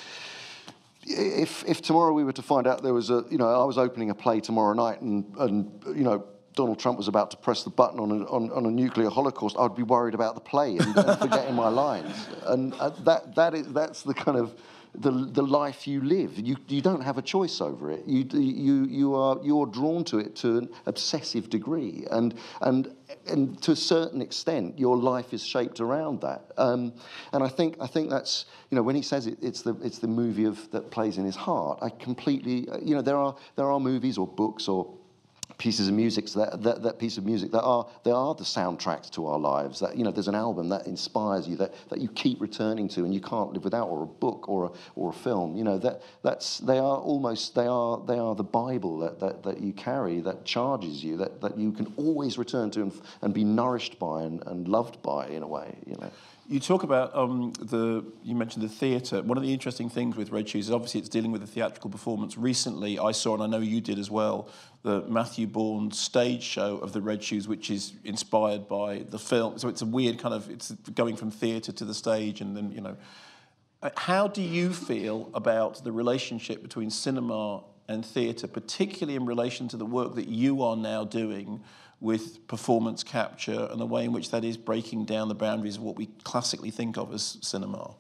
if, 1.09 1.65
if 1.67 1.83
tomorrow 1.83 2.13
we 2.13 2.25
were 2.25 2.33
to 2.33 2.43
find 2.43 2.67
out 2.67 2.83
there 2.83 2.95
was 2.95 3.11
a, 3.11 3.25
you 3.31 3.39
know, 3.39 3.49
I 3.49 3.65
was 3.65 3.79
opening 3.79 4.11
a 4.11 4.15
play 4.15 4.41
tomorrow 4.41 4.75
night 4.75 5.01
and, 5.01 5.25
and 5.39 5.83
you 5.87 6.05
know, 6.05 6.25
Donald 6.55 6.79
Trump 6.81 6.99
was 6.99 7.07
about 7.07 7.31
to 7.31 7.37
press 7.37 7.63
the 7.63 7.71
button 7.71 8.01
on 8.01 8.11
a, 8.11 8.25
on, 8.25 8.51
on 8.51 8.67
a 8.67 8.71
nuclear 8.71 9.11
holocaust, 9.11 9.57
I'd 9.59 9.77
be 9.77 9.85
worried 9.85 10.15
about 10.15 10.35
the 10.35 10.41
play 10.41 10.77
and, 10.77 10.97
and 10.97 11.19
forgetting 11.19 11.55
my 11.55 11.69
lines. 11.69 12.27
And 12.47 12.75
uh, 12.75 12.91
that, 13.05 13.37
that 13.37 13.55
is, 13.55 13.69
that's 13.69 14.03
the 14.03 14.13
kind 14.13 14.37
of 14.37 14.55
the, 14.95 15.11
the 15.11 15.43
life 15.43 15.87
you 15.87 16.01
live. 16.01 16.39
You, 16.39 16.57
you 16.69 16.81
don't 16.81 17.03
have 17.03 17.19
a 17.19 17.23
choice 17.23 17.61
over 17.61 17.91
it. 17.91 18.05
You, 18.07 18.27
you, 18.33 18.85
you 18.85 19.15
are, 19.15 19.39
you're 19.43 19.67
drawn 19.67 20.05
to 20.05 20.19
it 20.19 20.37
to 20.37 20.59
an 20.59 20.69
obsessive 20.87 21.51
degree. 21.51 22.07
And, 22.11 22.35
and, 22.61 22.95
and 23.27 23.61
to 23.63 23.73
a 23.73 23.77
certain 23.77 24.23
extent, 24.23 24.79
your 24.79 24.97
life 24.97 25.33
is 25.33 25.45
shaped 25.45 25.81
around 25.81 26.21
that. 26.23 26.53
Um, 26.57 26.93
and 27.33 27.43
I 27.43 27.49
think, 27.49 27.77
I 27.81 27.87
think 27.87 28.11
that's, 28.11 28.47
you 28.71 28.77
know, 28.77 28.83
when 28.83 28.97
he 28.97 29.03
says 29.03 29.27
it, 29.27 29.39
it's, 29.43 29.63
the, 29.63 29.75
it's 29.83 29.99
the 29.99 30.09
movie 30.09 30.45
of, 30.45 30.71
that 30.71 30.91
plays 30.91 31.19
in 31.19 31.25
his 31.25 31.37
heart, 31.37 31.79
I 31.83 31.91
completely, 31.91 32.67
you 32.83 32.95
know, 32.95 33.03
there 33.03 33.17
are, 33.17 33.37
there 33.57 33.71
are 33.71 33.81
movies 33.81 34.19
or 34.19 34.27
books 34.27 34.69
or 34.69 34.95
pieces 35.59 35.89
of 35.89 35.95
music 35.95 36.27
that, 36.31 36.63
that, 36.63 36.83
that 36.83 36.99
piece 37.01 37.19
of 37.19 37.27
music 37.27 37.51
that 37.51 37.63
are 37.63 37.87
they 38.05 38.13
are 38.13 38.35
the 38.35 38.45
soundtracks 38.45 39.11
to 39.11 39.27
our 39.27 39.39
lives 39.39 39.81
that 39.81 39.97
you 39.97 40.05
know 40.05 40.13
there's 40.13 40.29
an 40.29 40.35
album 40.35 40.69
that 40.69 40.87
inspires 40.87 41.49
you 41.49 41.57
that, 41.57 41.75
that 41.89 42.01
you 42.01 42.09
keep 42.09 42.41
returning 42.41 42.89
to 42.89 43.05
and 43.05 43.13
you 43.13 43.21
can't 43.21 43.53
live 43.53 43.65
without 43.65 43.89
or 43.89 44.05
a 44.05 44.07
book 44.07 44.49
or 44.49 44.67
a, 44.67 44.71
or 44.95 45.11
a 45.11 45.13
film 45.13 45.57
you 45.57 45.65
know 45.65 45.77
that 45.77 46.01
that's 46.23 46.59
they 46.59 46.79
are 46.79 46.99
almost 46.99 47.57
they 47.57 47.67
are 47.67 48.01
they 48.07 48.19
are 48.19 48.37
the 48.37 48.45
bible 48.45 48.99
that, 48.99 49.19
that, 49.19 49.43
that 49.43 49.61
you 49.61 49.73
carry 49.73 50.21
that 50.21 50.45
charges 50.45 51.03
you 51.03 51.17
that, 51.17 51.41
that 51.41 51.59
you 51.59 51.73
can 51.73 51.93
always 51.97 52.39
return 52.39 52.71
to 52.71 52.83
and, 52.83 52.93
and 53.23 53.35
be 53.35 53.43
nourished 53.43 53.99
by 53.99 54.23
and, 54.23 54.47
and 54.47 54.69
loved 54.69 55.03
by 55.03 55.27
in 55.27 55.43
a 55.43 55.49
way 55.49 55.77
you 55.87 55.97
know 55.97 56.11
you 56.49 56.61
talk 56.61 56.83
about 56.83 57.15
um, 57.15 57.53
the, 57.61 58.03
you 58.23 58.35
mentioned 58.35 58.65
the 58.65 58.71
theatre. 58.71 59.21
One 59.21 59.37
of 59.37 59.45
the 59.45 59.53
interesting 59.53 59.91
things 59.91 60.17
with 60.17 60.31
Red 60.31 60.49
Shoes 60.49 60.67
is 60.67 60.73
obviously 60.73 61.01
it's 61.01 61.11
dealing 61.11 61.31
with 61.31 61.43
a 61.43 61.47
theatrical 61.47 61.91
performance. 61.91 62.39
Recently, 62.39 62.99
I 62.99 63.13
saw, 63.13 63.35
and 63.35 63.43
I 63.43 63.47
know 63.47 63.59
you 63.59 63.83
did 63.83 63.99
as 63.99 64.11
well, 64.11 64.49
the 64.83 65.03
Matthew 65.03 65.47
Bourne 65.47 65.91
stage 65.93 66.43
show 66.43 66.79
of 66.79 66.95
the 66.95 67.03
Red 67.03 67.23
Shoes, 67.23 67.47
which 67.47 67.71
is 67.71 67.93
inspired 68.03 68.67
by 68.67 69.05
the 69.11 69.19
film. 69.19 69.59
So 69.59 69.69
it's 69.69 69.83
a 69.83 69.87
weird 69.87 70.19
kind 70.19 70.35
of, 70.35 70.49
it's 70.49 70.71
going 70.95 71.17
from 71.17 71.31
theatre 71.31 71.73
to 71.73 71.85
the 71.85 71.95
stage, 71.95 72.41
and 72.41 72.57
then, 72.57 72.73
you 72.73 72.81
know. 72.81 72.97
Uh, 73.83 73.91
how 73.97 74.27
do 74.27 74.43
you 74.43 74.73
feel 74.73 75.31
about 75.35 75.85
the 75.85 75.93
relationship 75.93 76.63
between 76.63 76.91
cinema 76.91 77.63
and 77.89 78.05
theatre, 78.05 78.49
particularly 78.49 79.17
in 79.17 79.27
relation 79.27 79.69
to 79.69 79.77
the 79.77 79.87
work 79.87 80.15
that 80.15 80.29
you 80.29 80.63
are 80.63 80.77
now 80.77 81.05
doing? 81.05 81.63
With 82.01 82.47
performance 82.47 83.03
capture 83.03 83.69
and 83.71 83.81
the 83.81 83.87
way 83.87 84.05
in 84.05 84.13
which 84.13 84.31
that 84.31 84.45
is 84.45 84.57
breaking 84.57 85.05
down 85.05 85.29
the 85.29 85.35
boundaries 85.35 85.77
of 85.77 85.83
what 85.83 85.97
we 85.97 86.07
classically 86.23 86.71
think 86.71 86.97
of 86.97 87.13
as 87.13 87.39
cinema? 87.41 87.95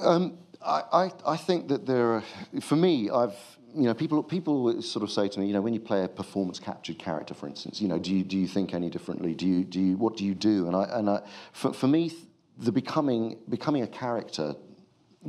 Um, 0.00 0.38
I, 0.64 0.82
I, 0.92 1.12
I, 1.26 1.36
think 1.36 1.68
that 1.68 1.86
there 1.86 2.12
are, 2.12 2.24
for 2.60 2.76
me, 2.76 3.10
I've, 3.10 3.36
you 3.74 3.82
know, 3.82 3.94
people, 3.94 4.22
people 4.22 4.80
sort 4.80 5.02
of 5.02 5.10
say 5.10 5.28
to 5.28 5.40
me, 5.40 5.46
you 5.46 5.52
know, 5.52 5.60
when 5.60 5.74
you 5.74 5.80
play 5.80 6.04
a 6.04 6.08
performance 6.08 6.60
captured 6.60 6.98
character, 6.98 7.34
for 7.34 7.48
instance, 7.48 7.80
you 7.80 7.88
know, 7.88 7.98
do 7.98 8.14
you, 8.14 8.22
do 8.22 8.38
you 8.38 8.46
think 8.46 8.74
any 8.74 8.90
differently? 8.90 9.34
Do 9.34 9.46
you, 9.46 9.64
do 9.64 9.80
you, 9.80 9.96
what 9.96 10.16
do 10.16 10.24
you 10.24 10.34
do? 10.34 10.66
And 10.68 10.76
I, 10.76 10.84
and 10.84 11.10
I, 11.10 11.22
for, 11.52 11.72
for 11.72 11.88
me, 11.88 12.12
the 12.58 12.70
becoming, 12.70 13.38
becoming 13.48 13.82
a 13.82 13.88
character 13.88 14.54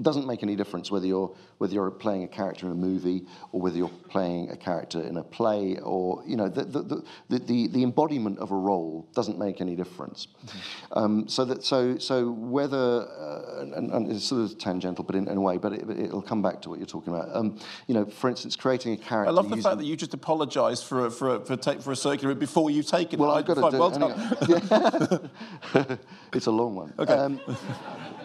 doesn't 0.01 0.25
make 0.25 0.41
any 0.41 0.55
difference 0.55 0.89
whether 0.89 1.05
you're 1.05 1.33
whether 1.59 1.73
you're 1.73 1.91
playing 1.91 2.23
a 2.23 2.27
character 2.27 2.65
in 2.65 2.71
a 2.71 2.75
movie 2.75 3.25
or 3.51 3.61
whether 3.61 3.77
you're 3.77 3.91
playing 4.09 4.49
a 4.49 4.57
character 4.57 5.01
in 5.01 5.17
a 5.17 5.23
play 5.23 5.77
or 5.79 6.23
you 6.25 6.35
know 6.35 6.49
the 6.49 6.63
the 6.63 7.03
the, 7.29 7.39
the, 7.39 7.67
the 7.67 7.83
embodiment 7.83 8.39
of 8.39 8.51
a 8.51 8.55
role 8.55 9.07
doesn't 9.13 9.37
make 9.37 9.61
any 9.61 9.75
difference. 9.75 10.27
Mm-hmm. 10.27 10.99
Um, 10.99 11.27
so 11.27 11.45
that 11.45 11.63
so 11.63 11.97
so 11.97 12.31
whether 12.31 12.77
uh, 12.77 13.61
and, 13.61 13.91
and, 13.91 14.11
it's 14.11 14.25
sort 14.25 14.41
of 14.41 14.57
tangential, 14.57 15.03
but 15.03 15.15
in, 15.15 15.27
in 15.27 15.37
a 15.37 15.41
way, 15.41 15.57
but 15.57 15.73
it, 15.73 15.85
will 15.85 16.21
come 16.21 16.41
back 16.41 16.61
to 16.63 16.69
what 16.69 16.79
you're 16.79 16.85
talking 16.85 17.13
about. 17.13 17.35
Um, 17.35 17.59
you 17.87 17.93
know, 17.93 18.05
for 18.05 18.29
instance, 18.29 18.55
creating 18.55 18.93
a 18.93 18.97
character. 18.97 19.29
I 19.29 19.33
love 19.33 19.49
the 19.49 19.57
fact 19.57 19.77
that 19.77 19.85
you 19.85 19.95
just 19.95 20.13
apologised 20.13 20.85
for 20.85 21.05
a, 21.05 21.11
for 21.11 21.35
a, 21.35 21.39
for, 21.39 21.55
take, 21.55 21.81
for 21.81 21.91
a 21.91 21.95
circular 21.95 22.35
before 22.35 22.69
you 22.69 22.83
take 22.83 23.13
it. 23.13 23.19
Well, 23.19 23.31
I've 23.31 23.45
got 23.45 23.55
to 23.55 23.69
do 23.71 23.77
well 23.77 25.21
it. 25.73 25.99
it's 26.33 26.47
a 26.47 26.51
long 26.51 26.75
one. 26.75 26.93
Okay. 26.99 27.13
Um, 27.13 27.39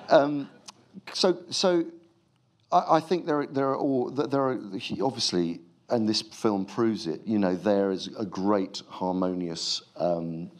um 0.09 0.51
so, 1.13 1.39
so 1.51 1.85
I, 2.73 2.97
I, 2.97 3.01
think 3.01 3.27
there, 3.27 3.47
there 3.47 3.69
are 3.69 3.77
all 3.77 4.11
there 4.11 4.41
are 4.41 4.59
obviously, 5.03 5.61
and 5.89 6.09
this 6.09 6.23
film 6.23 6.67
proves 6.67 7.07
it. 7.07 7.23
You 7.25 7.39
know, 7.39 7.55
there 7.55 7.91
is 7.91 8.09
a 8.19 8.25
great 8.25 8.83
harmonious. 8.89 9.83
Um, 9.97 10.51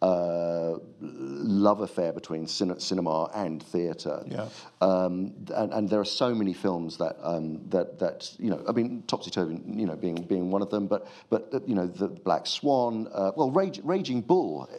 uh, 0.00 0.76
love 1.00 1.80
affair 1.80 2.12
between 2.12 2.46
cin- 2.46 2.78
cinema 2.78 3.24
and 3.34 3.60
theatre. 3.60 4.22
Yeah. 4.28 4.48
Um, 4.80 5.34
and, 5.52 5.72
and, 5.72 5.88
there 5.90 5.98
are 5.98 6.04
so 6.04 6.32
many 6.32 6.52
films 6.52 6.96
that 6.98 7.16
um, 7.20 7.68
that 7.70 7.98
that 7.98 8.32
you 8.38 8.48
know. 8.48 8.62
I 8.68 8.72
mean, 8.72 9.02
Topsy 9.08 9.32
Turvy, 9.32 9.60
you 9.66 9.86
know, 9.86 9.96
being 9.96 10.14
being 10.14 10.52
one 10.52 10.62
of 10.62 10.70
them. 10.70 10.86
But 10.86 11.08
but 11.30 11.48
uh, 11.52 11.60
you 11.66 11.74
know, 11.74 11.88
the 11.88 12.06
Black 12.06 12.46
Swan. 12.46 13.08
Uh, 13.12 13.32
well, 13.34 13.50
Rage, 13.50 13.80
Raging 13.82 14.20
Bull, 14.20 14.70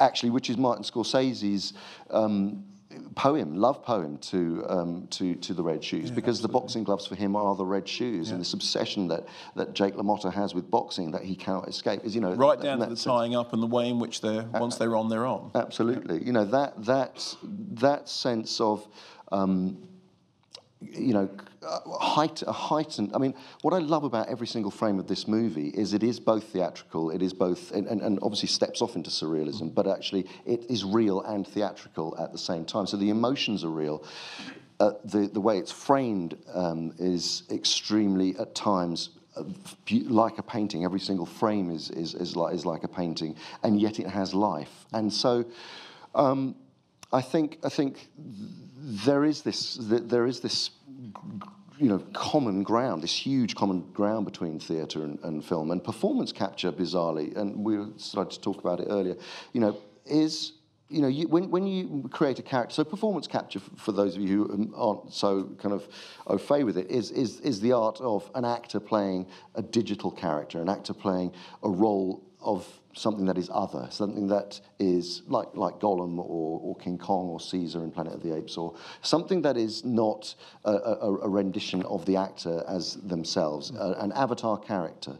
actually, 0.00 0.30
which 0.30 0.50
is 0.50 0.56
Martin 0.56 0.82
Scorsese's. 0.82 1.74
Um, 2.10 2.64
poem, 3.14 3.54
love 3.54 3.82
poem 3.82 4.18
to 4.18 4.64
um, 4.68 5.06
to 5.08 5.34
to 5.36 5.54
the 5.54 5.62
red 5.62 5.82
shoes 5.82 6.10
yeah, 6.10 6.14
because 6.14 6.38
absolutely. 6.38 6.42
the 6.42 6.60
boxing 6.60 6.84
gloves 6.84 7.06
for 7.06 7.14
him 7.14 7.36
are 7.36 7.54
the 7.54 7.64
red 7.64 7.88
shoes, 7.88 8.28
yeah. 8.28 8.34
and 8.34 8.40
this 8.40 8.52
obsession 8.52 9.08
that 9.08 9.26
that 9.56 9.74
Jake 9.74 9.94
LaMotta 9.94 10.32
has 10.32 10.54
with 10.54 10.70
boxing 10.70 11.10
that 11.12 11.22
he 11.22 11.34
cannot 11.34 11.68
escape 11.68 12.04
is 12.04 12.14
you 12.14 12.20
know 12.20 12.34
right 12.34 12.60
down 12.60 12.78
to 12.80 12.86
the 12.86 12.96
tying 12.96 13.34
up 13.34 13.52
and 13.52 13.62
the 13.62 13.66
way 13.66 13.88
in 13.88 13.98
which 13.98 14.20
they're 14.20 14.44
once 14.44 14.76
they're 14.76 14.96
on, 14.96 15.08
they're 15.08 15.26
on. 15.26 15.50
Absolutely, 15.54 16.18
yeah. 16.18 16.26
you 16.26 16.32
know 16.32 16.44
that 16.44 16.84
that 16.84 17.36
that 17.72 18.08
sense 18.08 18.60
of. 18.60 18.86
Um, 19.32 19.88
you 20.80 21.14
know, 21.14 21.30
height, 21.64 22.42
a 22.42 22.52
heightened. 22.52 23.10
I 23.14 23.18
mean, 23.18 23.34
what 23.62 23.74
I 23.74 23.78
love 23.78 24.04
about 24.04 24.28
every 24.28 24.46
single 24.46 24.70
frame 24.70 24.98
of 24.98 25.06
this 25.06 25.26
movie 25.26 25.68
is 25.68 25.94
it 25.94 26.02
is 26.02 26.20
both 26.20 26.44
theatrical, 26.44 27.10
it 27.10 27.22
is 27.22 27.32
both, 27.32 27.72
and, 27.72 27.86
and, 27.86 28.00
and 28.00 28.18
obviously 28.22 28.48
steps 28.48 28.82
off 28.82 28.96
into 28.96 29.10
surrealism, 29.10 29.74
but 29.74 29.86
actually 29.86 30.26
it 30.46 30.64
is 30.70 30.84
real 30.84 31.22
and 31.22 31.46
theatrical 31.46 32.16
at 32.18 32.32
the 32.32 32.38
same 32.38 32.64
time. 32.64 32.86
So 32.86 32.96
the 32.96 33.10
emotions 33.10 33.64
are 33.64 33.70
real. 33.70 34.04
Uh, 34.80 34.92
the, 35.04 35.28
the 35.28 35.40
way 35.40 35.58
it's 35.58 35.72
framed 35.72 36.36
um, 36.52 36.92
is 36.98 37.44
extremely, 37.50 38.36
at 38.38 38.54
times, 38.54 39.10
uh, 39.36 39.44
like 40.08 40.38
a 40.38 40.42
painting. 40.42 40.84
Every 40.84 41.00
single 41.00 41.26
frame 41.26 41.70
is, 41.70 41.90
is, 41.90 42.14
is, 42.14 42.36
like, 42.36 42.54
is 42.54 42.66
like 42.66 42.82
a 42.84 42.88
painting, 42.88 43.36
and 43.62 43.80
yet 43.80 44.00
it 44.00 44.08
has 44.08 44.34
life. 44.34 44.86
And 44.92 45.12
so 45.12 45.44
um, 46.14 46.56
I, 47.14 47.22
think, 47.22 47.58
I 47.62 47.68
think 47.68 48.08
there 48.16 49.24
is 49.24 49.42
this, 49.42 49.78
there 49.80 50.26
is 50.26 50.40
this 50.40 50.70
you 51.78 51.88
know, 51.88 51.98
common 52.12 52.64
ground, 52.64 53.02
this 53.02 53.14
huge 53.14 53.54
common 53.54 53.82
ground 53.92 54.24
between 54.24 54.58
theatre 54.58 55.04
and, 55.04 55.18
and, 55.22 55.44
film. 55.44 55.70
And 55.70 55.82
performance 55.82 56.32
capture, 56.32 56.72
bizarrely, 56.72 57.36
and 57.36 57.64
we 57.64 57.78
started 57.98 58.32
to 58.32 58.40
talk 58.40 58.58
about 58.58 58.80
it 58.80 58.88
earlier, 58.90 59.16
you 59.52 59.60
know, 59.60 59.78
is, 60.06 60.54
you 60.88 61.02
know, 61.02 61.08
you, 61.08 61.28
when, 61.28 61.50
when 61.50 61.66
you 61.66 62.08
create 62.10 62.40
a 62.40 62.42
character, 62.42 62.74
so 62.74 62.84
performance 62.84 63.28
capture, 63.28 63.60
for 63.76 63.92
those 63.92 64.16
of 64.16 64.22
you 64.22 64.28
who 64.28 64.72
aren't 64.76 65.12
so 65.12 65.44
kind 65.58 65.72
of 65.72 65.88
au 66.26 66.36
fait 66.36 66.64
with 66.64 66.76
it, 66.76 66.90
is, 66.90 67.12
is, 67.12 67.40
is 67.40 67.60
the 67.60 67.72
art 67.72 68.00
of 68.00 68.28
an 68.34 68.44
actor 68.44 68.80
playing 68.80 69.26
a 69.54 69.62
digital 69.62 70.10
character, 70.10 70.60
an 70.60 70.68
actor 70.68 70.94
playing 70.94 71.32
a 71.62 71.70
role 71.70 72.24
of 72.44 72.66
something 72.92 73.26
that 73.26 73.36
is 73.36 73.50
other, 73.52 73.88
something 73.90 74.28
that 74.28 74.60
is 74.78 75.22
like, 75.26 75.48
like 75.54 75.80
Gollum 75.80 76.18
or, 76.18 76.60
or 76.62 76.76
King 76.76 76.98
Kong 76.98 77.28
or 77.28 77.40
Caesar 77.40 77.82
in 77.82 77.90
Planet 77.90 78.14
of 78.14 78.22
the 78.22 78.36
Apes, 78.36 78.56
or 78.56 78.74
something 79.02 79.42
that 79.42 79.56
is 79.56 79.84
not 79.84 80.34
a, 80.64 80.72
a, 80.72 81.18
a 81.22 81.28
rendition 81.28 81.82
of 81.82 82.06
the 82.06 82.16
actor 82.16 82.62
as 82.68 82.94
themselves, 82.96 83.72
a, 83.72 83.96
an 83.98 84.12
avatar 84.12 84.58
character. 84.58 85.16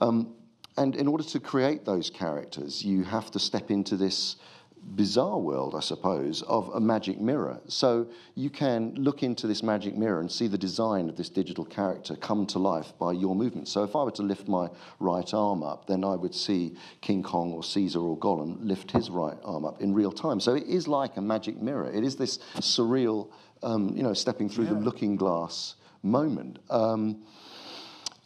Um, 0.00 0.34
and 0.78 0.96
in 0.96 1.06
order 1.06 1.24
to 1.24 1.40
create 1.40 1.84
those 1.84 2.08
characters, 2.08 2.82
you 2.82 3.04
have 3.04 3.30
to 3.32 3.38
step 3.38 3.70
into 3.70 3.96
this 3.96 4.36
bizarre 4.84 5.38
world, 5.38 5.74
I 5.74 5.80
suppose, 5.80 6.42
of 6.42 6.68
a 6.74 6.80
magic 6.80 7.20
mirror. 7.20 7.60
So 7.68 8.06
you 8.34 8.50
can 8.50 8.94
look 8.94 9.22
into 9.22 9.46
this 9.46 9.62
magic 9.62 9.96
mirror 9.96 10.20
and 10.20 10.30
see 10.30 10.48
the 10.48 10.58
design 10.58 11.08
of 11.08 11.16
this 11.16 11.28
digital 11.28 11.64
character 11.64 12.16
come 12.16 12.46
to 12.46 12.58
life 12.58 12.92
by 12.98 13.12
your 13.12 13.34
movement. 13.34 13.68
So 13.68 13.84
if 13.84 13.96
I 13.96 14.02
were 14.02 14.10
to 14.12 14.22
lift 14.22 14.48
my 14.48 14.68
right 15.00 15.32
arm 15.32 15.62
up, 15.62 15.86
then 15.86 16.04
I 16.04 16.14
would 16.14 16.34
see 16.34 16.76
King 17.00 17.22
Kong 17.22 17.52
or 17.52 17.62
Caesar 17.62 18.00
or 18.00 18.18
Gollum 18.18 18.58
lift 18.60 18.90
his 18.90 19.08
right 19.08 19.38
arm 19.44 19.64
up 19.64 19.80
in 19.80 19.94
real 19.94 20.12
time. 20.12 20.40
So 20.40 20.54
it 20.54 20.64
is 20.64 20.88
like 20.88 21.16
a 21.16 21.22
magic 21.22 21.60
mirror. 21.60 21.90
It 21.90 22.04
is 22.04 22.16
this 22.16 22.38
surreal, 22.56 23.30
um, 23.62 23.96
you 23.96 24.02
know, 24.02 24.14
stepping 24.14 24.48
through 24.48 24.64
yeah. 24.64 24.74
the 24.74 24.80
looking 24.80 25.16
glass 25.16 25.76
moment. 26.02 26.58
Um, 26.68 27.22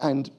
and 0.01 0.31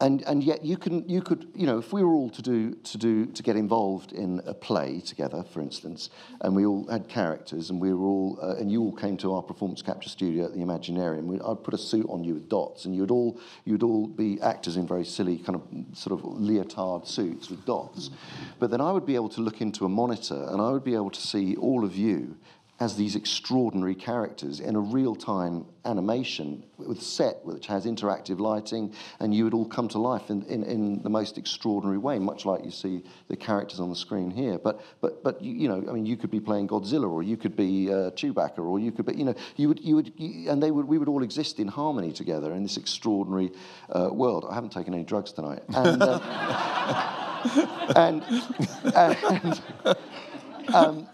and 0.00 0.22
and 0.22 0.44
yet 0.44 0.64
you 0.64 0.76
can 0.76 1.08
you 1.08 1.20
could 1.20 1.48
you 1.54 1.66
know 1.66 1.78
if 1.78 1.92
we 1.92 2.02
were 2.02 2.14
all 2.14 2.30
to 2.30 2.42
do 2.42 2.74
to 2.74 2.98
do 2.98 3.26
to 3.26 3.42
get 3.42 3.56
involved 3.56 4.12
in 4.12 4.40
a 4.46 4.54
play 4.54 5.00
together 5.00 5.42
for 5.52 5.60
instance 5.60 6.10
and 6.40 6.54
we 6.54 6.64
all 6.64 6.86
had 6.88 7.08
characters 7.08 7.70
and 7.70 7.80
we 7.80 7.92
were 7.92 8.06
all 8.06 8.38
uh, 8.42 8.54
and 8.56 8.70
you 8.70 8.80
all 8.80 8.92
came 8.92 9.16
to 9.16 9.34
our 9.34 9.42
performance 9.42 9.82
capture 9.82 10.08
studio 10.08 10.44
at 10.44 10.52
the 10.52 10.60
Imaginarium 10.60 11.24
we, 11.24 11.40
I'd 11.40 11.62
put 11.64 11.74
a 11.74 11.78
suit 11.78 12.06
on 12.08 12.22
you 12.22 12.34
with 12.34 12.48
dots 12.48 12.84
and 12.84 12.94
you'd 12.94 13.10
all 13.10 13.40
you'd 13.64 13.82
all 13.82 14.06
be 14.06 14.40
actors 14.40 14.76
in 14.76 14.86
very 14.86 15.04
silly 15.04 15.38
kind 15.38 15.56
of 15.56 15.62
sort 15.96 16.18
of 16.18 16.24
leotard 16.24 17.06
suits 17.06 17.50
with 17.50 17.64
dots. 17.64 18.10
But 18.58 18.70
then 18.70 18.80
I 18.80 18.92
would 18.92 19.06
be 19.06 19.14
able 19.14 19.28
to 19.30 19.40
look 19.40 19.60
into 19.60 19.84
a 19.84 19.88
monitor 19.88 20.46
and 20.48 20.60
I 20.60 20.70
would 20.70 20.84
be 20.84 20.94
able 20.94 21.10
to 21.10 21.20
see 21.20 21.56
all 21.56 21.84
of 21.84 21.96
you 21.96 22.36
as 22.80 22.94
these 22.96 23.16
extraordinary 23.16 23.94
characters 23.94 24.60
in 24.60 24.76
a 24.76 24.80
real-time 24.80 25.66
animation 25.84 26.62
with 26.76 27.02
set 27.02 27.44
which 27.44 27.66
has 27.66 27.86
interactive 27.86 28.38
lighting 28.38 28.94
and 29.18 29.34
you 29.34 29.42
would 29.42 29.54
all 29.54 29.64
come 29.64 29.88
to 29.88 29.98
life 29.98 30.30
in, 30.30 30.42
in, 30.44 30.62
in, 30.62 31.02
the 31.02 31.10
most 31.10 31.38
extraordinary 31.38 31.98
way 31.98 32.18
much 32.18 32.44
like 32.44 32.64
you 32.64 32.70
see 32.70 33.02
the 33.28 33.36
characters 33.36 33.80
on 33.80 33.88
the 33.88 33.96
screen 33.96 34.30
here. 34.30 34.58
But 34.58 34.80
but 35.00 35.24
but 35.24 35.42
you, 35.42 35.52
you 35.54 35.68
know 35.68 35.84
I 35.88 35.92
mean 35.92 36.06
you 36.06 36.16
could 36.16 36.30
be 36.30 36.40
playing 36.40 36.68
Godzilla 36.68 37.10
or 37.10 37.22
you 37.22 37.36
could 37.36 37.56
be 37.56 37.90
uh, 37.90 38.10
Chewbacca 38.10 38.58
or 38.58 38.78
you 38.78 38.92
could 38.92 39.06
be 39.06 39.14
you 39.14 39.24
know 39.24 39.34
you 39.56 39.68
would 39.68 39.80
you 39.80 39.96
would 39.96 40.12
you, 40.16 40.50
and 40.50 40.62
they 40.62 40.70
would 40.70 40.86
we 40.86 40.98
would 40.98 41.08
all 41.08 41.22
exist 41.22 41.58
in 41.58 41.68
harmony 41.68 42.12
together 42.12 42.52
in 42.52 42.62
this 42.62 42.76
extraordinary 42.76 43.50
uh, 43.90 44.08
world. 44.12 44.46
I 44.48 44.54
haven't 44.54 44.72
taken 44.72 44.94
any 44.94 45.04
drugs 45.04 45.32
tonight. 45.32 45.62
And 45.74 46.02
uh, 46.02 46.20
and, 47.96 48.22
and 48.94 49.62
um, 50.74 51.08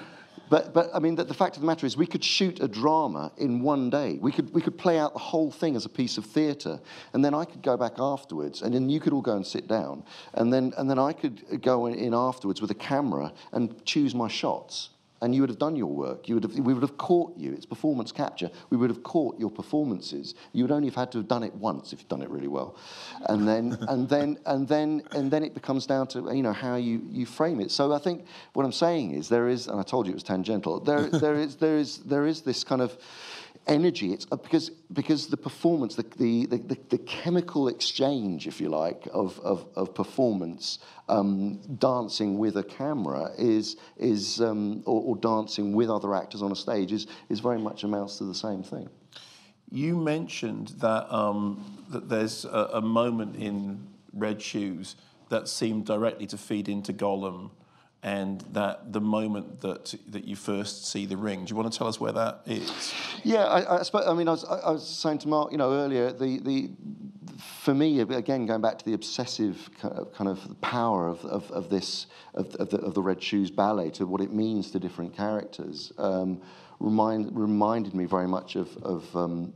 but 0.48 0.72
but 0.72 0.90
I 0.94 0.98
mean, 0.98 1.16
the, 1.16 1.24
the 1.24 1.34
fact 1.34 1.56
of 1.56 1.62
the 1.62 1.66
matter 1.66 1.86
is, 1.86 1.96
we 1.96 2.06
could 2.06 2.24
shoot 2.24 2.60
a 2.60 2.68
drama 2.68 3.32
in 3.36 3.62
one 3.62 3.90
day. 3.90 4.18
We 4.20 4.32
could 4.32 4.52
we 4.54 4.62
could 4.62 4.78
play 4.78 4.98
out 4.98 5.12
the 5.12 5.18
whole 5.18 5.50
thing 5.50 5.76
as 5.76 5.84
a 5.84 5.88
piece 5.88 6.18
of 6.18 6.24
theatre, 6.24 6.80
and 7.12 7.24
then 7.24 7.34
I 7.34 7.44
could 7.44 7.62
go 7.62 7.76
back 7.76 7.94
afterwards, 7.98 8.62
and 8.62 8.74
then 8.74 8.88
you 8.88 9.00
could 9.00 9.12
all 9.12 9.22
go 9.22 9.36
and 9.36 9.46
sit 9.46 9.68
down, 9.68 10.04
and 10.34 10.52
then 10.52 10.72
and 10.76 10.88
then 10.90 10.98
I 10.98 11.12
could 11.12 11.62
go 11.62 11.86
in 11.86 12.14
afterwards 12.14 12.60
with 12.60 12.70
a 12.70 12.74
camera 12.74 13.32
and 13.52 13.84
choose 13.84 14.14
my 14.14 14.28
shots 14.28 14.90
and 15.20 15.34
you 15.34 15.40
would 15.40 15.50
have 15.50 15.58
done 15.58 15.76
your 15.76 15.86
work. 15.90 16.28
You 16.28 16.34
would 16.34 16.44
have, 16.44 16.54
we 16.54 16.74
would 16.74 16.82
have 16.82 16.98
caught 16.98 17.36
you. 17.36 17.52
It's 17.52 17.66
performance 17.66 18.12
capture. 18.12 18.50
We 18.70 18.76
would 18.76 18.90
have 18.90 19.02
caught 19.02 19.38
your 19.38 19.50
performances. 19.50 20.34
You 20.52 20.64
would 20.64 20.72
only 20.72 20.88
have 20.88 20.94
had 20.94 21.12
to 21.12 21.18
have 21.18 21.28
done 21.28 21.42
it 21.42 21.54
once 21.54 21.92
if 21.92 22.00
you've 22.00 22.08
done 22.08 22.22
it 22.22 22.30
really 22.30 22.48
well, 22.48 22.76
and 23.28 23.46
then 23.48 23.78
and 23.88 24.08
then 24.08 24.38
and 24.46 24.68
then 24.68 25.02
and 25.12 25.30
then 25.30 25.42
it 25.42 25.54
becomes 25.54 25.86
down 25.86 26.06
to 26.08 26.34
you 26.34 26.42
know 26.42 26.52
how 26.52 26.76
you, 26.76 27.02
you 27.10 27.26
frame 27.26 27.60
it. 27.60 27.70
So 27.70 27.92
I 27.92 27.98
think 27.98 28.26
what 28.52 28.64
I'm 28.64 28.72
saying 28.72 29.12
is 29.12 29.28
there 29.28 29.48
is, 29.48 29.68
and 29.68 29.80
I 29.80 29.82
told 29.82 30.06
you 30.06 30.12
it 30.12 30.16
was 30.16 30.22
tangential. 30.22 30.80
There 30.80 31.08
there 31.08 31.34
is 31.34 31.56
there 31.56 31.78
is 31.78 31.98
there 31.98 32.26
is 32.26 32.42
this 32.42 32.64
kind 32.64 32.82
of 32.82 32.96
energy. 33.66 34.12
It's 34.12 34.26
uh, 34.30 34.36
because 34.36 34.70
because 34.92 35.26
the 35.26 35.36
performance, 35.36 35.94
the 35.94 36.04
the, 36.16 36.46
the, 36.46 36.78
the 36.88 36.98
chemical 36.98 37.68
exchange, 37.68 38.46
if 38.46 38.60
you 38.60 38.68
like, 38.68 39.08
of 39.12 39.38
of, 39.40 39.66
of 39.74 39.94
performance, 39.94 40.78
um, 41.08 41.56
dancing 41.78 42.38
with 42.38 42.56
a 42.56 42.62
camera 42.62 43.30
is 43.38 43.76
is 43.96 44.40
um, 44.40 44.82
or, 44.86 45.02
or, 45.02 45.16
dancing 45.16 45.72
with 45.72 45.90
other 45.90 46.14
actors 46.14 46.42
on 46.42 46.52
a 46.52 46.56
stage 46.56 46.92
is 46.92 47.06
is 47.28 47.40
very 47.40 47.58
much 47.58 47.84
amounts 47.84 48.18
to 48.18 48.24
the 48.24 48.34
same 48.34 48.62
thing. 48.62 48.88
You 49.70 49.96
mentioned 49.96 50.68
that 50.78 51.12
um, 51.12 51.84
that 51.90 52.08
there's 52.08 52.44
a, 52.44 52.70
a 52.74 52.80
moment 52.80 53.36
in 53.36 53.86
Red 54.12 54.40
Shoes 54.40 54.96
that 55.28 55.48
seemed 55.48 55.86
directly 55.86 56.26
to 56.28 56.38
feed 56.38 56.68
into 56.68 56.92
Gollum 56.92 57.50
and 58.02 58.40
that 58.52 58.92
the 58.92 59.00
moment 59.00 59.60
that 59.62 59.94
that 60.08 60.24
you 60.24 60.36
first 60.36 60.86
see 60.86 61.06
the 61.06 61.16
ring. 61.16 61.44
Do 61.44 61.50
you 61.50 61.56
want 61.56 61.72
to 61.72 61.76
tell 61.76 61.88
us 61.88 61.98
where 61.98 62.12
that 62.12 62.42
is? 62.46 62.94
Yeah, 63.24 63.44
I, 63.44 63.78
I, 63.78 64.10
I 64.10 64.14
mean, 64.14 64.28
I 64.28 64.32
was, 64.32 64.44
I 64.44 64.70
was 64.70 64.88
saying 64.88 65.18
to 65.18 65.28
Mark, 65.28 65.50
you 65.50 65.58
know, 65.58 65.72
earlier, 65.72 66.12
the, 66.12 66.38
the 66.38 66.70
for 67.38 67.74
me, 67.74 68.00
again, 68.00 68.46
going 68.46 68.60
back 68.60 68.78
to 68.78 68.84
the 68.84 68.94
obsessive 68.94 69.68
kind 69.80 70.28
of 70.28 70.60
power 70.60 71.08
of, 71.08 71.24
of, 71.24 71.50
of 71.50 71.68
this, 71.68 72.06
of, 72.34 72.54
of, 72.56 72.70
the, 72.70 72.78
of 72.78 72.94
the 72.94 73.02
Red 73.02 73.22
Shoes 73.22 73.50
ballet, 73.50 73.90
to 73.90 74.06
what 74.06 74.20
it 74.20 74.32
means 74.32 74.70
to 74.70 74.78
different 74.78 75.14
characters, 75.14 75.92
um, 75.98 76.40
remind, 76.80 77.36
reminded 77.36 77.94
me 77.94 78.04
very 78.04 78.28
much 78.28 78.56
of, 78.56 78.76
of 78.78 79.16
um, 79.16 79.52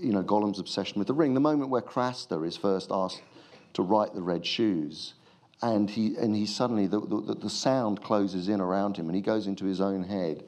you 0.00 0.12
know, 0.12 0.22
Gollum's 0.22 0.58
obsession 0.58 0.98
with 0.98 1.08
the 1.08 1.14
ring. 1.14 1.34
The 1.34 1.40
moment 1.40 1.70
where 1.70 1.82
Craster 1.82 2.46
is 2.46 2.56
first 2.56 2.90
asked 2.90 3.22
to 3.74 3.82
write 3.82 4.14
the 4.14 4.22
Red 4.22 4.46
Shoes, 4.46 5.14
and 5.62 5.90
he 5.90 6.16
and 6.16 6.34
he 6.34 6.46
suddenly 6.46 6.86
the, 6.86 7.00
the, 7.00 7.34
the 7.34 7.50
sound 7.50 8.02
closes 8.02 8.48
in 8.48 8.60
around 8.60 8.96
him 8.96 9.06
and 9.06 9.14
he 9.14 9.22
goes 9.22 9.46
into 9.46 9.64
his 9.64 9.80
own 9.80 10.04
head. 10.04 10.44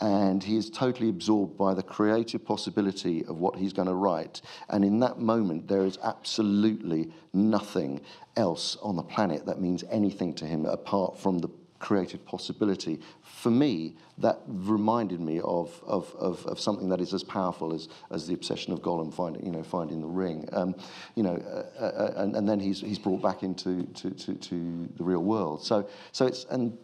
And 0.00 0.42
he 0.42 0.56
is 0.56 0.68
totally 0.68 1.08
absorbed 1.10 1.56
by 1.56 1.74
the 1.74 1.82
creative 1.82 2.44
possibility 2.44 3.24
of 3.26 3.36
what 3.36 3.54
he's 3.56 3.72
going 3.72 3.86
to 3.86 3.94
write. 3.94 4.42
And 4.68 4.84
in 4.84 4.98
that 5.00 5.20
moment 5.20 5.68
there 5.68 5.84
is 5.84 5.96
absolutely 6.02 7.12
nothing 7.32 8.00
else 8.36 8.76
on 8.82 8.96
the 8.96 9.02
planet 9.02 9.46
that 9.46 9.60
means 9.60 9.84
anything 9.90 10.34
to 10.34 10.46
him 10.46 10.66
apart 10.66 11.18
from 11.18 11.38
the 11.38 11.48
creative 11.82 12.24
possibility. 12.24 13.00
For 13.22 13.50
me, 13.50 13.96
that 14.18 14.40
reminded 14.46 15.20
me 15.20 15.40
of, 15.40 15.82
of, 15.84 16.14
of, 16.18 16.46
of, 16.46 16.58
something 16.58 16.88
that 16.88 17.00
is 17.00 17.12
as 17.12 17.24
powerful 17.24 17.74
as, 17.74 17.88
as 18.10 18.26
the 18.26 18.34
obsession 18.34 18.72
of 18.72 18.80
Gollum 18.80 19.12
finding, 19.12 19.44
you 19.44 19.50
know, 19.50 19.64
finding 19.64 20.00
the 20.00 20.06
ring. 20.06 20.48
Um, 20.52 20.74
you 21.16 21.24
know, 21.24 21.34
uh, 21.78 21.82
uh, 21.82 22.12
and, 22.16 22.36
and 22.36 22.48
then 22.48 22.60
he's, 22.60 22.80
he's 22.80 23.00
brought 23.00 23.20
back 23.20 23.42
into 23.42 23.82
to, 23.82 24.10
to, 24.10 24.34
to 24.34 24.88
the 24.96 25.04
real 25.04 25.24
world. 25.24 25.62
So, 25.64 25.88
so 26.12 26.26
it's, 26.26 26.44
and 26.50 26.78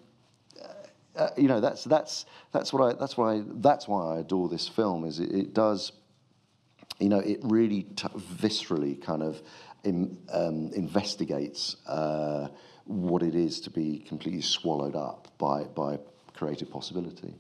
uh, 0.61 1.21
uh, 1.21 1.31
you 1.37 1.47
know, 1.47 1.61
that's, 1.61 1.85
that's, 1.85 2.27
that's, 2.53 2.73
what 2.73 2.83
I, 2.83 2.99
that's, 2.99 3.17
why 3.17 3.37
I, 3.37 3.43
that's 3.47 3.87
why 3.87 4.17
I 4.17 4.19
adore 4.19 4.49
this 4.49 4.67
film, 4.67 5.05
is 5.05 5.21
it, 5.21 5.31
it 5.31 5.55
does, 5.55 5.93
you 6.99 7.09
know, 7.09 7.21
it 7.21 7.39
really 7.45 7.85
t- 7.85 8.09
viscerally 8.09 9.01
kind 9.01 9.23
of 9.23 9.41
in, 9.85 10.19
um, 10.33 10.71
investigates 10.75 11.77
uh, 11.87 12.49
what 12.85 13.23
it 13.23 13.35
is 13.35 13.61
to 13.61 13.71
be 13.71 13.99
completely 13.99 14.43
swallowed 14.43 14.97
up 14.97 15.29
by, 15.39 15.65
by 15.65 15.99
creative 16.35 16.71
possibility. 16.71 17.35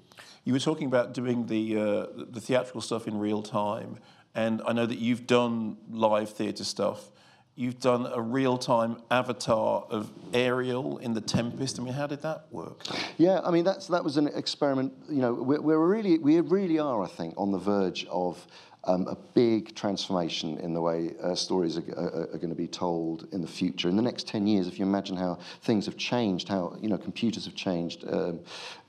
You 0.44 0.52
were 0.52 0.58
talking 0.58 0.86
about 0.86 1.14
doing 1.14 1.46
the, 1.46 1.76
uh, 1.76 2.06
the 2.30 2.40
theatrical 2.40 2.80
stuff 2.80 3.06
in 3.06 3.18
real 3.18 3.42
time, 3.42 3.98
and 4.34 4.62
I 4.66 4.72
know 4.72 4.86
that 4.86 4.98
you've 4.98 5.26
done 5.26 5.76
live 5.90 6.30
theatre 6.30 6.64
stuff. 6.64 7.10
You've 7.54 7.80
done 7.80 8.06
a 8.06 8.20
real-time 8.20 8.98
avatar 9.10 9.84
of 9.90 10.12
Ariel 10.32 10.98
in 10.98 11.12
The 11.14 11.20
Tempest. 11.20 11.80
I 11.80 11.82
mean, 11.82 11.92
how 11.92 12.06
did 12.06 12.22
that 12.22 12.46
work? 12.52 12.84
Yeah, 13.16 13.40
I 13.42 13.50
mean 13.50 13.64
that's 13.64 13.88
that 13.88 14.04
was 14.04 14.16
an 14.16 14.28
experiment. 14.28 14.92
You 15.08 15.22
know, 15.22 15.34
we're, 15.34 15.60
we're 15.60 15.84
really 15.84 16.18
we 16.18 16.38
really 16.38 16.78
are, 16.78 17.02
I 17.02 17.08
think, 17.08 17.34
on 17.36 17.50
the 17.50 17.58
verge 17.58 18.06
of 18.12 18.46
um, 18.88 19.06
a 19.06 19.14
big 19.34 19.74
transformation 19.74 20.58
in 20.58 20.72
the 20.72 20.80
way 20.80 21.12
uh, 21.22 21.34
stories 21.34 21.76
are, 21.76 21.84
are, 21.92 22.22
are, 22.32 22.38
going 22.38 22.48
to 22.48 22.56
be 22.56 22.66
told 22.66 23.28
in 23.32 23.42
the 23.42 23.46
future. 23.46 23.88
In 23.88 23.96
the 23.96 24.02
next 24.02 24.26
10 24.26 24.46
years, 24.46 24.66
if 24.66 24.78
you 24.78 24.86
imagine 24.86 25.14
how 25.14 25.38
things 25.62 25.84
have 25.84 25.98
changed, 25.98 26.48
how 26.48 26.74
you 26.80 26.88
know 26.88 26.96
computers 26.96 27.44
have 27.44 27.54
changed 27.54 28.04
um, 28.08 28.40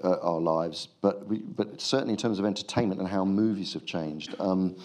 uh, 0.02 0.18
our 0.22 0.40
lives, 0.40 0.88
but, 1.02 1.28
we, 1.28 1.40
but 1.40 1.82
certainly 1.82 2.14
in 2.14 2.18
terms 2.18 2.40
of 2.40 2.46
entertainment 2.46 3.02
and 3.02 3.10
how 3.10 3.26
movies 3.26 3.74
have 3.74 3.86
changed. 3.86 4.34
Um, 4.40 4.78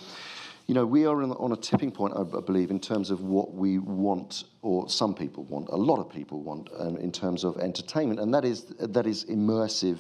you 0.67 0.75
know, 0.75 0.87
we 0.87 1.07
are 1.07 1.23
on 1.23 1.53
a 1.53 1.57
tipping 1.57 1.93
point, 1.93 2.15
I 2.17 2.41
believe, 2.41 2.71
in 2.71 2.81
terms 2.81 3.11
of 3.11 3.21
what 3.21 3.53
we 3.53 3.79
want, 3.79 4.45
or 4.65 4.89
some 4.89 5.15
people 5.15 5.45
want, 5.45 5.69
a 5.69 5.77
lot 5.77 5.99
of 6.01 6.09
people 6.11 6.41
want, 6.41 6.71
um, 6.79 6.97
in 6.97 7.13
terms 7.13 7.45
of 7.45 7.59
entertainment, 7.59 8.19
and 8.19 8.33
that 8.33 8.47
is 8.47 8.65
that 8.79 9.07
is 9.07 9.27
immersive 9.27 9.99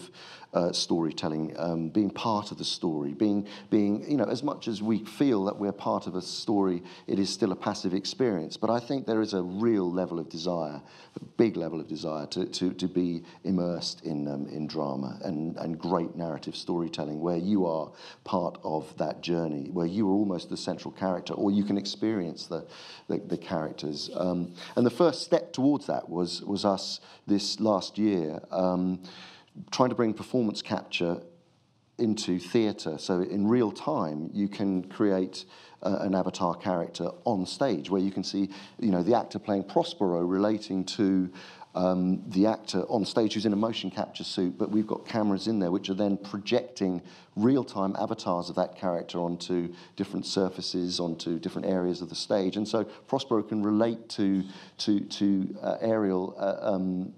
uh, 0.55 0.73
storytelling, 0.73 1.53
um, 1.59 1.89
being 1.89 2.09
part 2.09 2.53
of 2.53 2.59
the 2.59 2.65
story, 2.65 3.13
being, 3.13 3.47
being, 3.71 4.09
you 4.09 4.17
know, 4.17 4.25
as 4.25 4.43
much 4.43 4.69
as 4.69 4.81
we 4.81 5.05
feel 5.05 5.45
that 5.45 5.59
we're 5.59 5.73
part 5.73 6.07
of 6.07 6.15
a 6.15 6.23
story, 6.23 6.83
it 7.09 7.19
is 7.19 7.29
still 7.29 7.51
a 7.51 7.57
passive 7.57 7.93
experience. 7.93 8.57
But 8.57 8.71
I 8.71 8.79
think 8.79 9.05
there 9.05 9.21
is 9.21 9.35
a 9.35 9.43
real 9.43 9.91
level 9.91 10.21
of 10.21 10.29
desire, 10.29 10.81
a 11.17 11.25
big 11.37 11.57
level 11.57 11.81
of 11.81 11.89
desire 11.89 12.27
to, 12.27 12.47
to, 12.47 12.73
to 12.73 12.87
be 12.87 13.25
immersed 13.43 14.05
in, 14.05 14.29
um, 14.29 14.47
in 14.47 14.69
drama 14.69 15.19
and, 15.25 15.57
and 15.57 15.77
great 15.79 16.15
narrative 16.15 16.55
storytelling 16.55 17.21
where 17.21 17.37
you 17.37 17.67
are 17.67 17.91
part 18.23 18.59
of 18.63 18.97
that 18.97 19.23
journey, 19.23 19.71
where 19.71 19.87
you 19.87 20.09
are 20.09 20.13
almost 20.13 20.51
the 20.51 20.57
central 20.57 20.93
character 20.93 21.35
or 21.35 21.51
you 21.51 21.65
can 21.65 21.77
experience 21.77 22.47
the, 22.47 22.65
the, 23.09 23.19
the 23.27 23.39
characters. 23.39 24.09
Um, 24.15 24.54
and 24.77 24.85
the 24.85 24.91
first 24.91 25.23
step 25.23 25.53
towards 25.53 25.87
that 25.87 26.09
was, 26.09 26.43
was 26.43 26.65
us 26.65 27.01
this 27.27 27.61
last 27.61 27.99
year. 27.99 28.41
Um, 28.51 29.03
trying 29.71 29.89
to 29.89 29.95
bring 29.95 30.15
performance 30.15 30.63
capture 30.63 31.21
into 31.99 32.39
theatre. 32.39 32.99
So 32.99 33.21
in 33.21 33.47
real 33.47 33.71
time, 33.71 34.31
you 34.33 34.49
can 34.49 34.83
create 34.85 35.45
uh, 35.83 35.99
an 36.01 36.15
avatar 36.15 36.55
character 36.57 37.11
on 37.25 37.47
stage 37.47 37.89
where 37.91 38.01
you 38.01 38.11
can 38.11 38.25
see, 38.25 38.51
you 38.81 38.91
know, 38.91 39.03
the 39.03 39.17
actor 39.17 39.39
playing 39.39 39.65
Prospero 39.65 40.23
relating 40.23 40.85
to 40.85 41.31
um, 41.75 42.23
the 42.29 42.47
actor 42.47 42.83
on 42.89 43.05
stage 43.05 43.35
who's 43.35 43.47
in 43.47 43.53
a 43.53 43.57
motion 43.57 43.91
capture 43.91 44.25
suit, 44.25 44.57
but 44.59 44.71
we've 44.71 44.87
got 44.87 45.07
cameras 45.07 45.49
in 45.49 45.59
there 45.59 45.71
which 45.71 45.91
are 45.91 45.95
then 45.95 46.17
projecting 46.17 47.03
real-time 47.37 47.97
avatars 47.99 48.49
of 48.49 48.57
that 48.57 48.77
character 48.77 49.19
onto 49.19 49.75
different 49.97 50.25
surfaces, 50.25 51.01
onto 51.01 51.39
different 51.39 51.67
areas 51.67 52.01
of 52.01 52.09
the 52.09 52.15
stage. 52.15 52.57
And 52.57 52.67
so 52.67 52.85
Prospero 52.85 53.43
can 53.43 53.63
relate 53.63 54.09
to, 54.11 54.45
to, 54.79 55.01
to 55.01 55.57
uh, 55.63 55.77
Ariel 55.81 56.37
uh, 56.39 56.75
um, 56.75 57.13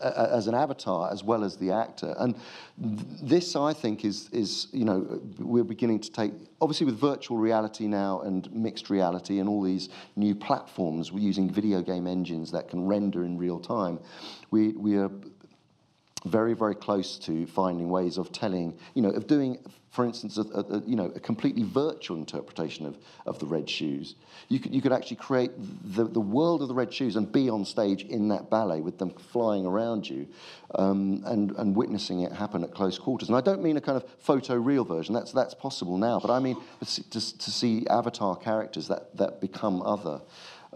as 0.00 0.46
an 0.46 0.54
avatar 0.54 1.12
as 1.12 1.22
well 1.22 1.44
as 1.44 1.56
the 1.56 1.70
actor. 1.70 2.14
And 2.18 2.34
this, 2.78 3.56
I 3.56 3.72
think, 3.72 4.04
is, 4.04 4.28
is, 4.32 4.68
you 4.72 4.84
know, 4.84 5.20
we're 5.38 5.64
beginning 5.64 6.00
to 6.00 6.10
take, 6.10 6.32
obviously 6.60 6.86
with 6.86 6.98
virtual 6.98 7.36
reality 7.36 7.86
now 7.86 8.20
and 8.20 8.50
mixed 8.52 8.90
reality 8.90 9.38
and 9.38 9.48
all 9.48 9.62
these 9.62 9.88
new 10.16 10.34
platforms, 10.34 11.12
we're 11.12 11.20
using 11.20 11.50
video 11.50 11.82
game 11.82 12.06
engines 12.06 12.50
that 12.52 12.68
can 12.68 12.86
render 12.86 13.24
in 13.24 13.36
real 13.36 13.58
time. 13.58 13.98
We, 14.50 14.68
we 14.68 14.96
are 14.96 15.10
very, 16.24 16.54
very 16.54 16.74
close 16.74 17.18
to 17.20 17.46
finding 17.46 17.88
ways 17.88 18.18
of 18.18 18.32
telling, 18.32 18.78
you 18.94 19.02
know, 19.02 19.10
of 19.10 19.26
doing, 19.26 19.58
for 19.96 20.04
instance, 20.04 20.36
a, 20.36 20.42
a, 20.42 20.82
you 20.86 20.94
know, 20.94 21.06
a 21.16 21.20
completely 21.20 21.62
virtual 21.62 22.18
interpretation 22.18 22.84
of, 22.84 22.98
of 23.24 23.38
the 23.38 23.46
Red 23.46 23.68
Shoes. 23.68 24.14
You 24.48 24.60
could, 24.60 24.74
you 24.74 24.82
could 24.82 24.92
actually 24.92 25.16
create 25.16 25.52
the, 25.56 26.04
the 26.04 26.20
world 26.20 26.60
of 26.60 26.68
the 26.68 26.74
Red 26.74 26.92
Shoes 26.92 27.16
and 27.16 27.32
be 27.32 27.48
on 27.48 27.64
stage 27.64 28.02
in 28.02 28.28
that 28.28 28.50
ballet 28.50 28.82
with 28.82 28.98
them 28.98 29.10
flying 29.32 29.64
around 29.64 30.06
you 30.06 30.28
um, 30.74 31.22
and, 31.24 31.52
and 31.52 31.74
witnessing 31.74 32.20
it 32.20 32.30
happen 32.30 32.62
at 32.62 32.74
close 32.74 32.98
quarters. 32.98 33.28
And 33.28 33.38
I 33.38 33.40
don't 33.40 33.62
mean 33.62 33.78
a 33.78 33.80
kind 33.80 33.96
of 33.96 34.04
photo-real 34.18 34.84
version, 34.84 35.14
that's, 35.14 35.32
that's 35.32 35.54
possible 35.54 35.96
now, 35.96 36.20
but 36.20 36.30
I 36.30 36.40
mean 36.40 36.58
to, 36.84 37.38
to 37.38 37.50
see 37.50 37.86
avatar 37.88 38.36
characters 38.36 38.88
that, 38.88 39.16
that 39.16 39.40
become 39.40 39.80
other. 39.80 40.20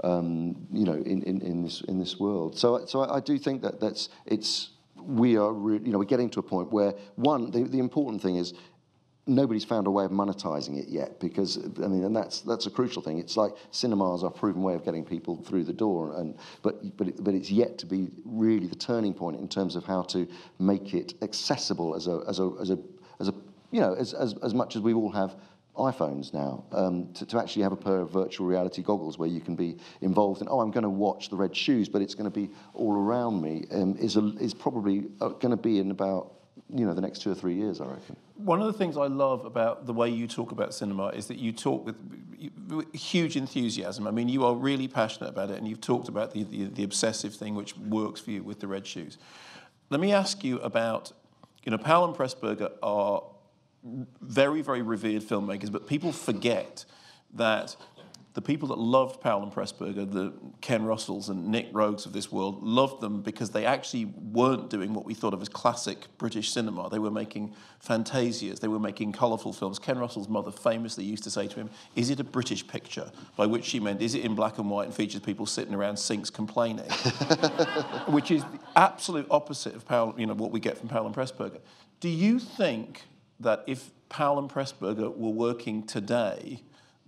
Um, 0.03 0.57
you 0.73 0.85
know, 0.85 0.95
in, 0.95 1.23
in, 1.25 1.43
in, 1.43 1.63
this, 1.63 1.83
in 1.83 1.99
this 1.99 2.19
world. 2.19 2.57
So, 2.57 2.87
so 2.87 3.01
I, 3.01 3.17
I 3.17 3.21
do 3.21 3.37
think 3.37 3.61
that 3.61 3.81
that's, 3.81 4.09
it's, 4.25 4.71
we 4.97 5.37
are, 5.37 5.53
re- 5.53 5.81
you 5.85 5.93
know, 5.93 5.99
we're 5.99 6.05
getting 6.05 6.31
to 6.31 6.41
a 6.41 6.43
point 6.43 6.73
where 6.73 6.95
one, 7.17 7.51
the, 7.51 7.65
the 7.65 7.79
important 7.79 8.23
thing 8.23 8.37
is 8.37 8.55
nobody's 9.27 9.65
found 9.65 9.87
a 9.87 9.91
way 9.91 10.05
of 10.05 10.11
monetizing 10.11 10.79
it 10.79 10.89
yet 10.89 11.21
because 11.21 11.59
I 11.83 11.87
mean, 11.87 12.05
and 12.05 12.15
that's 12.15 12.41
that's 12.41 12.67
a 12.67 12.71
crucial 12.71 13.03
thing. 13.03 13.19
It's 13.19 13.37
like 13.37 13.53
cinemas 13.71 14.23
are 14.23 14.29
a 14.29 14.31
proven 14.31 14.63
way 14.63 14.75
of 14.75 14.85
getting 14.85 15.05
people 15.05 15.37
through 15.37 15.65
the 15.65 15.73
door, 15.73 16.15
and 16.17 16.37
but 16.63 16.97
but 16.97 17.09
it, 17.09 17.23
but 17.23 17.35
it's 17.35 17.51
yet 17.51 17.79
to 17.79 17.87
be 17.87 18.11
really 18.25 18.67
the 18.67 18.77
turning 18.77 19.15
point 19.15 19.39
in 19.39 19.49
terms 19.49 19.77
of 19.77 19.85
how 19.85 20.03
to 20.03 20.27
make 20.59 20.95
it 20.95 21.15
accessible 21.23 21.95
as 21.95 22.07
a 22.07 22.23
as 22.29 22.39
a 22.39 22.51
as 22.61 22.71
a 22.71 22.79
as 23.21 23.29
a 23.29 23.35
you 23.71 23.81
know 23.81 23.95
as 23.95 24.15
as, 24.15 24.35
as 24.43 24.55
much 24.55 24.77
as 24.77 24.83
we 24.83 24.95
all 24.95 25.11
have 25.11 25.37
iPhones 25.77 26.35
now 26.35 26.65
um, 26.73 27.13
to, 27.15 27.25
to, 27.25 27.39
actually 27.39 27.63
have 27.63 27.73
a 27.73 27.77
pair 27.77 28.01
of 28.01 28.11
virtual 28.11 28.47
reality 28.47 28.83
goggles 28.83 29.19
where 29.19 29.29
you 29.29 29.41
can 29.41 29.55
be 29.55 29.79
involved 30.01 30.43
in 30.43 30.49
oh 30.51 30.61
I'm 30.61 30.73
going 30.73 30.83
to 30.83 30.91
watch 30.91 31.31
the 31.31 31.37
red 31.37 31.57
shoes 31.57 31.89
but 31.89 32.03
it's 32.03 32.15
going 32.15 32.31
to 32.31 32.31
be 32.31 32.51
all 32.75 32.97
around 32.97 33.41
me 33.41 33.65
um, 33.71 33.97
is 33.97 34.17
a, 34.17 34.35
is 34.41 34.53
probably 34.53 35.07
uh, 35.21 35.29
going 35.29 35.53
to 35.53 35.57
be 35.57 35.79
in 35.79 35.93
about 35.93 36.40
you 36.75 36.85
know 36.87 36.95
the 36.95 37.01
next 37.01 37.23
two 37.23 37.31
or 37.31 37.35
three 37.35 37.55
years 37.55 37.81
I 37.81 37.87
reckon. 37.87 38.17
One 38.37 38.61
of 38.61 38.67
the 38.67 38.73
things 38.73 38.97
I 38.97 39.07
love 39.07 39.45
about 39.45 39.87
the 39.87 39.93
way 39.93 40.09
you 40.09 40.27
talk 40.27 40.53
about 40.53 40.73
cinema 40.75 41.09
is 41.09 41.27
that 41.27 41.39
you 41.39 41.53
talk 41.53 41.85
with 41.85 41.97
huge 42.95 43.37
enthusiasm. 43.37 44.07
I 44.07 44.11
mean, 44.11 44.29
you 44.29 44.45
are 44.45 44.55
really 44.55 44.89
passionate 44.89 45.29
about 45.29 45.51
it, 45.51 45.59
and 45.59 45.69
you've 45.69 45.81
talked 45.81 46.09
about 46.09 46.33
the, 46.33 46.45
the, 46.45 46.65
the 46.65 46.83
obsessive 46.85 47.35
thing 47.35 47.55
which 47.55 47.77
works 47.77 48.21
for 48.21 48.31
you 48.31 48.43
with 48.43 48.61
the 48.61 48.67
red 48.67 48.87
shoes. 48.87 49.19
Let 49.91 50.01
me 50.01 50.13
ask 50.13 50.45
you 50.45 50.59
about, 50.61 51.13
you 51.65 51.71
know, 51.71 51.79
Powell 51.79 52.07
and 52.07 52.15
Pressburger 52.15 52.71
are 52.83 53.23
very, 54.21 54.63
very 54.63 54.83
revered 54.83 55.23
filmmakers, 55.23 55.71
but 55.73 55.87
people 55.87 56.13
forget 56.13 56.85
that 57.35 57.77
the 58.35 58.43
people 58.43 58.69
that 58.69 58.79
loved 58.79 59.21
Powell 59.21 59.43
and 59.43 59.53
Pressburger, 59.53 60.11
the 60.11 60.33
Ken 60.61 60.85
Russells 60.85 61.29
and 61.29 61.49
Nick 61.49 61.69
Roeg's 61.73 62.07
of 62.07 62.13
this 62.13 62.31
world, 62.31 62.63
loved 62.63 63.01
them 63.01 63.23
because 63.23 63.51
they 63.51 63.67
actually 63.67 64.05
weren't 64.05 64.71
doing 64.71 64.95
what 64.95 65.05
we 65.05 65.15
thought 65.15 65.35
of 65.35 65.43
as 65.43 65.49
classic 65.49 66.07
British 66.17 66.53
cinema. 66.53 66.89
They 66.89 67.01
were 67.01 67.11
making 67.11 67.55
fantasias, 67.85 68.61
they 68.61 68.69
were 68.69 68.79
making 68.79 69.13
colourful 69.13 69.53
films. 69.53 69.81
Ken 69.81 69.99
Russell's 69.99 70.29
mother 70.29 70.53
famously 70.53 71.03
used 71.03 71.25
to 71.25 71.31
say 71.31 71.49
to 71.49 71.57
him, 71.57 71.71
Is 71.97 72.11
it 72.11 72.21
a 72.21 72.25
British 72.25 72.67
picture? 72.67 73.11
By 73.37 73.47
which 73.47 73.65
she 73.65 73.81
meant, 73.81 74.01
Is 74.01 74.15
it 74.15 74.25
in 74.25 74.37
black 74.37 74.59
and 74.59 74.71
white 74.71 74.87
and 74.87 74.95
features 74.95 75.21
people 75.21 75.45
sitting 75.47 75.75
around 75.75 75.97
sinks 75.97 76.31
complaining? 76.31 76.91
which 78.07 78.31
is 78.31 78.45
the 78.45 78.61
absolute 78.77 79.27
opposite 79.29 79.75
of 79.75 79.85
Powell, 79.87 80.15
you 80.17 80.27
know, 80.27 80.35
what 80.35 80.53
we 80.53 80.61
get 80.61 80.79
from 80.79 80.89
Powell 80.89 81.07
and 81.07 81.15
Pressburger. 81.15 81.61
Do 81.99 82.09
you 82.09 82.39
think 82.39 83.03
that 83.41 83.65
if 83.67 83.91
Powell 84.09 84.39
and 84.39 84.49
Pressburger 84.49 85.17
were 85.17 85.31
working 85.31 85.85
today, 85.85 86.63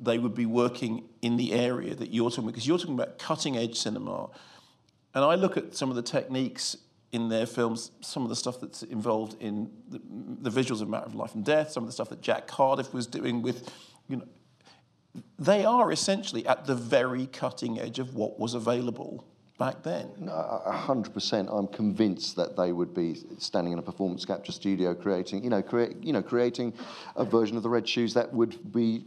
they 0.05 0.19
would 0.19 0.35
be 0.35 0.47
working 0.47 1.05
in 1.21 1.37
the 1.37 1.53
area 1.53 1.95
that 1.95 2.13
you're 2.13 2.31
talking 2.31 2.45
about, 2.45 2.53
because 2.53 2.67
you're 2.67 2.79
talking 2.79 2.95
about 2.95 3.19
cutting 3.19 3.57
edge 3.57 3.77
cinema. 3.77 4.29
And 5.15 5.25
I 5.25 5.37
look 5.37 5.57
at 5.57 5.75
some 5.75 5.91
of 5.91 5.97
the 5.97 6.03
techniques 6.03 6.77
in 7.13 7.29
their 7.29 7.47
films, 7.47 7.91
some 8.01 8.23
of 8.23 8.31
the 8.31 8.37
stuff 8.37 8.59
that's 8.61 8.83
involved 8.83 9.37
in 9.41 9.71
the, 9.89 10.01
the 10.41 10.51
visuals 10.51 10.81
of 10.81 10.89
Matter 10.89 11.07
of 11.07 11.15
Life 11.15 11.35
and 11.35 11.45
Death, 11.45 11.71
some 11.71 11.83
of 11.83 11.89
the 11.89 11.93
stuff 11.93 12.09
that 12.09 12.23
Jack 12.23 12.47
Cardiff 12.47 12.95
was 12.95 13.07
doing 13.07 13.43
with, 13.43 13.71
you 14.09 14.17
know, 14.17 14.25
they 15.39 15.65
are 15.65 15.93
essentially 15.93 16.47
at 16.47 16.65
the 16.65 16.75
very 16.75 17.27
cutting 17.27 17.79
edge 17.79 17.99
of 17.99 18.15
what 18.15 18.41
was 18.41 18.55
available 18.55 19.27
back 19.59 19.83
then. 19.83 20.09
Hundred 20.27 21.13
percent. 21.13 21.51
I'm 21.53 21.69
convinced 21.69 22.35
that 22.37 22.57
they 22.57 22.73
would 22.73 22.95
be 22.95 23.19
standing 23.37 23.75
in 23.75 23.79
a 23.79 23.83
performance 23.83 24.25
capture 24.25 24.53
studio, 24.53 24.95
creating, 24.95 25.45
you 25.45 25.51
know, 25.51 25.61
create, 25.61 26.03
you 26.03 26.15
know, 26.15 26.23
creating 26.23 26.73
a 27.15 27.27
version 27.27 27.59
of 27.59 27.63
the 27.63 27.69
Red 27.69 27.87
Shoes 27.87 28.15
that 28.15 28.33
would 28.33 28.73
be 28.73 29.05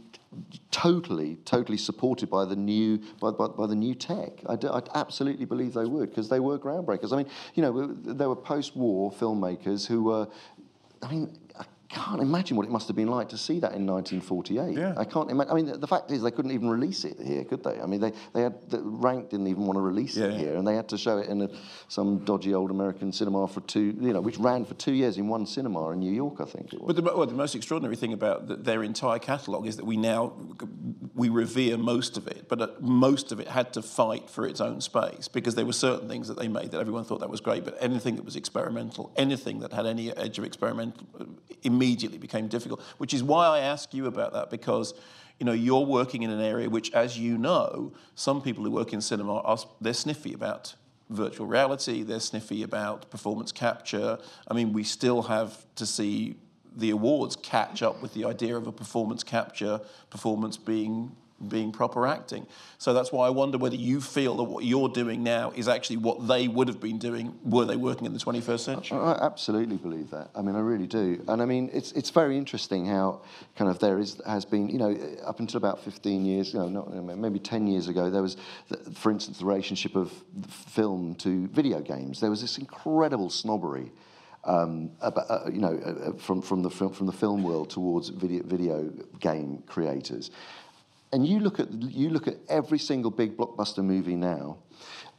totally, 0.70 1.36
totally 1.44 1.78
supported 1.78 2.28
by 2.30 2.44
the 2.44 2.56
new 2.56 2.98
by, 3.20 3.30
by, 3.30 3.48
by 3.48 3.66
the 3.66 3.74
new 3.74 3.94
tech. 3.94 4.42
I, 4.46 4.56
do, 4.56 4.68
I 4.68 4.82
absolutely 4.94 5.44
believe 5.44 5.72
they 5.74 5.86
would 5.86 6.10
because 6.10 6.28
they 6.28 6.40
were 6.40 6.58
groundbreakers. 6.58 7.12
I 7.12 7.16
mean, 7.16 7.30
you 7.54 7.62
know, 7.62 7.86
there 7.86 8.28
were 8.28 8.36
post-war 8.36 9.12
filmmakers 9.12 9.86
who 9.86 10.04
were. 10.04 10.28
I 11.02 11.10
mean, 11.10 11.38
can't 11.88 12.20
imagine 12.20 12.56
what 12.56 12.66
it 12.66 12.70
must 12.70 12.88
have 12.88 12.96
been 12.96 13.08
like 13.08 13.28
to 13.28 13.38
see 13.38 13.60
that 13.60 13.72
in 13.74 13.86
1948. 13.86 14.76
Yeah. 14.76 14.94
I 14.96 15.04
can't 15.04 15.30
imagine. 15.30 15.52
I 15.52 15.54
mean, 15.54 15.66
the, 15.66 15.78
the, 15.78 15.86
fact 15.86 16.10
is, 16.10 16.22
they 16.22 16.30
couldn't 16.30 16.50
even 16.50 16.68
release 16.68 17.04
it 17.04 17.16
here, 17.20 17.44
could 17.44 17.62
they? 17.62 17.80
I 17.80 17.86
mean, 17.86 18.00
they, 18.00 18.12
they 18.32 18.42
had 18.42 18.70
the 18.70 18.80
rank 18.82 19.30
didn't 19.30 19.46
even 19.46 19.66
want 19.66 19.76
to 19.76 19.80
release 19.80 20.16
yeah, 20.16 20.26
it 20.26 20.34
here, 20.34 20.56
and 20.56 20.66
they 20.66 20.74
had 20.74 20.88
to 20.88 20.98
show 20.98 21.18
it 21.18 21.28
in 21.28 21.42
a, 21.42 21.50
some 21.88 22.24
dodgy 22.24 22.54
old 22.54 22.70
American 22.70 23.12
cinema 23.12 23.46
for 23.46 23.60
two, 23.62 23.96
you 24.00 24.12
know, 24.12 24.20
which 24.20 24.38
ran 24.38 24.64
for 24.64 24.74
two 24.74 24.92
years 24.92 25.16
in 25.16 25.28
one 25.28 25.46
cinema 25.46 25.90
in 25.90 26.00
New 26.00 26.12
York, 26.12 26.40
I 26.40 26.44
think 26.44 26.72
it 26.72 26.80
was. 26.80 26.94
But 26.94 27.04
the, 27.04 27.16
well, 27.16 27.26
the 27.26 27.34
most 27.34 27.54
extraordinary 27.54 27.96
thing 27.96 28.12
about 28.12 28.48
the, 28.48 28.56
their 28.56 28.82
entire 28.82 29.18
catalogue 29.18 29.66
is 29.66 29.76
that 29.76 29.84
we 29.84 29.96
now 29.96 30.32
we 31.14 31.28
revere 31.28 31.78
most 31.78 32.16
of 32.16 32.26
it, 32.26 32.48
but 32.48 32.60
uh, 32.60 32.68
most 32.80 33.32
of 33.32 33.40
it 33.40 33.48
had 33.48 33.72
to 33.74 33.82
fight 33.82 34.28
for 34.28 34.46
its 34.46 34.60
own 34.60 34.80
space 34.80 35.28
because 35.28 35.54
there 35.54 35.66
were 35.66 35.72
certain 35.72 36.08
things 36.08 36.28
that 36.28 36.38
they 36.38 36.48
made 36.48 36.72
that 36.72 36.80
everyone 36.80 37.04
thought 37.04 37.20
that 37.20 37.30
was 37.30 37.40
great, 37.40 37.64
but 37.64 37.76
anything 37.80 38.16
that 38.16 38.24
was 38.24 38.36
experimental, 38.36 39.12
anything 39.16 39.60
that 39.60 39.72
had 39.72 39.86
any 39.86 40.14
edge 40.16 40.38
of 40.38 40.44
experimental 40.44 41.06
uh, 41.18 41.24
immediately 41.76 42.18
became 42.18 42.48
difficult, 42.48 42.80
which 42.98 43.12
is 43.14 43.22
why 43.22 43.46
I 43.46 43.60
ask 43.60 43.94
you 43.94 44.06
about 44.06 44.32
that 44.32 44.50
because 44.50 44.94
you 45.38 45.46
know 45.46 45.52
you're 45.52 45.84
working 45.84 46.22
in 46.22 46.30
an 46.30 46.40
area 46.40 46.68
which 46.68 46.90
as 46.92 47.18
you 47.18 47.36
know 47.36 47.92
some 48.14 48.40
people 48.40 48.64
who 48.64 48.70
work 48.70 48.92
in 48.92 49.00
cinema 49.00 49.36
are 49.40 49.58
they're 49.80 49.92
sniffy 50.04 50.32
about 50.32 50.74
virtual 51.10 51.46
reality 51.46 52.02
they're 52.02 52.20
sniffy 52.20 52.62
about 52.62 53.10
performance 53.10 53.52
capture. 53.52 54.18
I 54.48 54.54
mean 54.54 54.72
we 54.72 54.84
still 54.84 55.22
have 55.22 55.50
to 55.76 55.86
see 55.86 56.36
the 56.76 56.90
awards 56.90 57.36
catch 57.36 57.82
up 57.82 58.02
with 58.02 58.12
the 58.14 58.24
idea 58.24 58.56
of 58.56 58.66
a 58.66 58.72
performance 58.72 59.22
capture 59.22 59.80
performance 60.10 60.56
being 60.56 61.16
being 61.48 61.70
proper 61.70 62.06
acting. 62.06 62.46
So 62.78 62.94
that's 62.94 63.12
why 63.12 63.26
I 63.26 63.30
wonder 63.30 63.58
whether 63.58 63.76
you 63.76 64.00
feel 64.00 64.36
that 64.36 64.44
what 64.44 64.64
you're 64.64 64.88
doing 64.88 65.22
now 65.22 65.52
is 65.54 65.68
actually 65.68 65.98
what 65.98 66.26
they 66.26 66.48
would 66.48 66.68
have 66.68 66.80
been 66.80 66.98
doing 66.98 67.38
were 67.44 67.64
they 67.64 67.76
working 67.76 68.06
in 68.06 68.12
the 68.12 68.18
21st 68.18 68.60
century. 68.60 68.98
I, 68.98 69.12
I 69.12 69.24
absolutely 69.24 69.76
believe 69.76 70.10
that. 70.10 70.30
I 70.34 70.42
mean, 70.42 70.56
I 70.56 70.60
really 70.60 70.86
do. 70.86 71.22
And 71.28 71.42
I 71.42 71.44
mean, 71.44 71.70
it's 71.72 71.92
it's 71.92 72.10
very 72.10 72.36
interesting 72.36 72.86
how 72.86 73.20
kind 73.54 73.70
of 73.70 73.78
there 73.78 73.98
is 73.98 74.20
has 74.26 74.44
been, 74.44 74.68
you 74.68 74.78
know, 74.78 74.96
up 75.24 75.40
until 75.40 75.58
about 75.58 75.82
15 75.82 76.24
years, 76.24 76.54
you 76.54 76.60
know, 76.60 76.68
not, 76.68 77.18
maybe 77.18 77.38
10 77.38 77.66
years 77.66 77.88
ago, 77.88 78.10
there 78.10 78.22
was, 78.22 78.36
for 78.94 79.10
instance, 79.10 79.38
the 79.38 79.44
relationship 79.44 79.94
of 79.94 80.12
film 80.48 81.14
to 81.16 81.48
video 81.48 81.80
games. 81.80 82.20
There 82.20 82.30
was 82.30 82.40
this 82.40 82.58
incredible 82.58 83.30
snobbery. 83.30 83.92
Um, 84.44 84.92
about, 85.00 85.28
uh, 85.28 85.50
you 85.50 85.60
know, 85.60 85.76
uh, 85.76 86.12
from 86.12 86.40
from 86.40 86.62
the 86.62 86.70
from 86.70 87.06
the 87.06 87.12
film 87.12 87.42
world 87.42 87.68
towards 87.68 88.10
video 88.10 88.44
video 88.44 88.92
game 89.18 89.64
creators, 89.66 90.30
and 91.16 91.26
you 91.26 91.40
look 91.40 91.58
at 91.58 91.72
you 91.72 92.10
look 92.10 92.28
at 92.28 92.36
every 92.50 92.78
single 92.78 93.10
big 93.10 93.38
blockbuster 93.38 93.82
movie 93.82 94.16
now. 94.16 94.58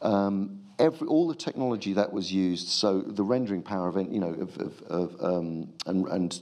Um, 0.04 0.62
every 0.78 1.08
all 1.08 1.28
the 1.28 1.34
technology 1.34 1.94
that 1.94 2.14
was 2.14 2.32
used, 2.32 2.68
so 2.68 3.02
the 3.02 3.24
rendering 3.24 3.64
power 3.64 3.88
of 3.90 3.96
you 3.96 4.20
know 4.20 4.34
of, 4.46 4.56
of, 4.60 4.82
of 4.84 5.16
um, 5.20 5.74
and, 5.88 6.08
and 6.10 6.40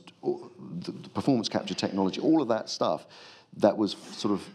the 0.82 0.92
performance 1.14 1.48
capture 1.48 1.74
technology, 1.74 2.20
all 2.20 2.42
of 2.42 2.50
that 2.50 2.70
stuff 2.70 3.08
that 3.56 3.78
was 3.78 3.96
sort 4.12 4.34
of 4.34 4.46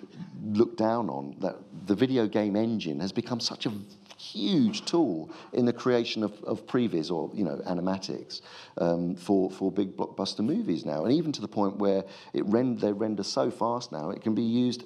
looked 0.45 0.77
down 0.77 1.09
on. 1.09 1.35
That 1.41 1.57
the 1.87 1.95
video 1.95 2.27
game 2.27 2.55
engine 2.55 3.01
has 3.01 3.11
become 3.11 3.41
such 3.41 3.65
a 3.65 3.73
huge 4.21 4.85
tool 4.85 5.31
in 5.53 5.65
the 5.65 5.73
creation 5.73 6.23
of, 6.23 6.33
of 6.45 6.67
previs 6.67 7.11
or 7.11 7.31
you 7.35 7.45
know 7.45 7.61
animatics 7.67 8.41
um, 8.79 9.15
for 9.15 9.51
for 9.51 9.73
big 9.73 9.97
blockbuster 9.97 10.41
movies 10.41 10.85
now, 10.85 11.05
and 11.05 11.13
even 11.13 11.33
to 11.33 11.41
the 11.41 11.49
point 11.49 11.77
where 11.77 12.05
it 12.33 12.45
rend, 12.47 12.81
they 12.81 12.93
render 12.93 13.23
so 13.23 13.51
fast 13.51 13.93
now 13.93 14.11
it 14.11 14.23
can 14.23 14.35
be 14.35 14.43
used 14.43 14.85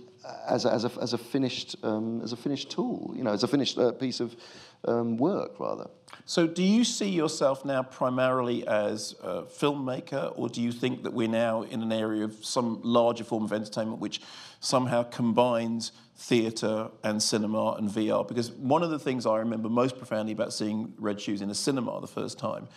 as 0.49 0.64
a, 0.64 0.73
as 0.73 0.85
a, 0.85 0.90
as 1.01 1.12
a 1.12 1.18
finished 1.18 1.77
um, 1.83 2.20
as 2.23 2.33
a 2.33 2.37
finished 2.37 2.70
tool, 2.70 3.12
you 3.14 3.23
know, 3.25 3.33
as 3.33 3.42
a 3.42 3.49
finished 3.49 3.79
uh, 3.79 3.92
piece 3.92 4.20
of 4.20 4.35
um, 4.87 5.16
work 5.16 5.59
rather. 5.59 5.88
So, 6.27 6.47
do 6.47 6.62
you 6.62 6.85
see 6.85 7.09
yourself 7.09 7.64
now 7.64 7.83
primarily 7.83 8.66
as 8.66 9.14
a 9.23 9.42
filmmaker, 9.42 10.33
or 10.37 10.49
do 10.49 10.62
you 10.62 10.73
think 10.73 11.03
that 11.03 11.12
we're 11.12 11.29
now 11.29 11.62
in 11.62 11.83
an 11.83 11.92
area 11.92 12.25
of 12.25 12.44
some 12.44 12.81
larger 12.83 13.25
form 13.25 13.44
of 13.44 13.53
entertainment 13.53 13.99
which 13.99 14.23
somehow 14.61 15.03
combines 15.03 15.92
theatre 16.16 16.88
and 17.03 17.23
cinema 17.23 17.73
and 17.73 17.90
VR? 17.90 18.27
Because 18.27 18.53
one 18.53 18.83
of 18.83 18.90
the 18.90 18.99
things 18.99 19.27
I 19.27 19.38
remember 19.38 19.68
most 19.68 19.99
profoundly 19.99 20.33
about 20.33 20.53
seeing 20.53 20.94
Red 20.99 21.20
Shoes 21.20 21.42
in 21.42 21.51
a 21.51 21.55
cinema 21.55 22.01
the 22.01 22.07
first 22.07 22.38
time 22.38 22.68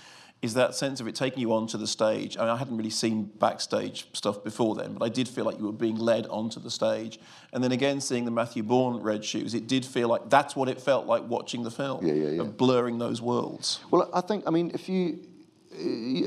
is 0.41 0.53
that 0.53 0.75
sense 0.75 0.99
of 0.99 1.07
it 1.07 1.15
taking 1.15 1.39
you 1.39 1.51
onto 1.51 1.77
the 1.77 1.87
stage. 1.87 2.37
I, 2.37 2.41
mean, 2.41 2.49
I 2.49 2.57
hadn't 2.57 2.77
really 2.77 2.91
seen 2.91 3.23
backstage 3.39 4.07
stuff 4.13 4.43
before 4.43 4.75
then, 4.75 4.93
but 4.93 5.03
I 5.03 5.09
did 5.09 5.27
feel 5.27 5.45
like 5.45 5.57
you 5.57 5.65
were 5.65 5.71
being 5.71 5.97
led 5.97 6.27
onto 6.27 6.59
the 6.59 6.69
stage. 6.69 7.19
And 7.53 7.63
then 7.63 7.71
again, 7.71 7.99
seeing 7.99 8.25
the 8.25 8.31
Matthew 8.31 8.61
Bourne 8.61 9.01
Red 9.01 9.25
Shoes, 9.25 9.55
it 9.55 9.67
did 9.67 9.83
feel 9.83 10.07
like 10.07 10.29
that's 10.29 10.55
what 10.55 10.69
it 10.69 10.79
felt 10.79 11.07
like 11.07 11.23
watching 11.23 11.63
the 11.63 11.71
film, 11.71 12.05
yeah, 12.05 12.13
yeah, 12.13 12.29
yeah. 12.29 12.41
of 12.41 12.55
blurring 12.55 12.99
those 12.99 13.21
worlds. 13.21 13.79
Well, 13.89 14.09
I 14.13 14.21
think, 14.21 14.43
I 14.45 14.51
mean, 14.51 14.71
if 14.75 14.87
you, 14.87 15.19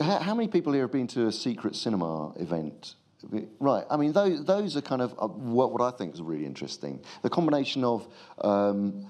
uh, 0.00 0.20
how 0.20 0.34
many 0.34 0.48
people 0.48 0.72
here 0.72 0.82
have 0.82 0.92
been 0.92 1.06
to 1.08 1.28
a 1.28 1.32
secret 1.32 1.76
cinema 1.76 2.32
event? 2.36 2.96
Right. 3.58 3.84
I 3.90 3.96
mean, 3.96 4.12
those, 4.12 4.44
those 4.44 4.76
are 4.76 4.80
kind 4.80 5.02
of 5.02 5.12
uh, 5.18 5.28
what, 5.28 5.72
what 5.72 5.82
I 5.82 5.96
think 5.96 6.14
is 6.14 6.22
really 6.22 6.46
interesting. 6.46 7.00
The 7.22 7.30
combination 7.30 7.84
of 7.84 8.08
um, 8.40 9.06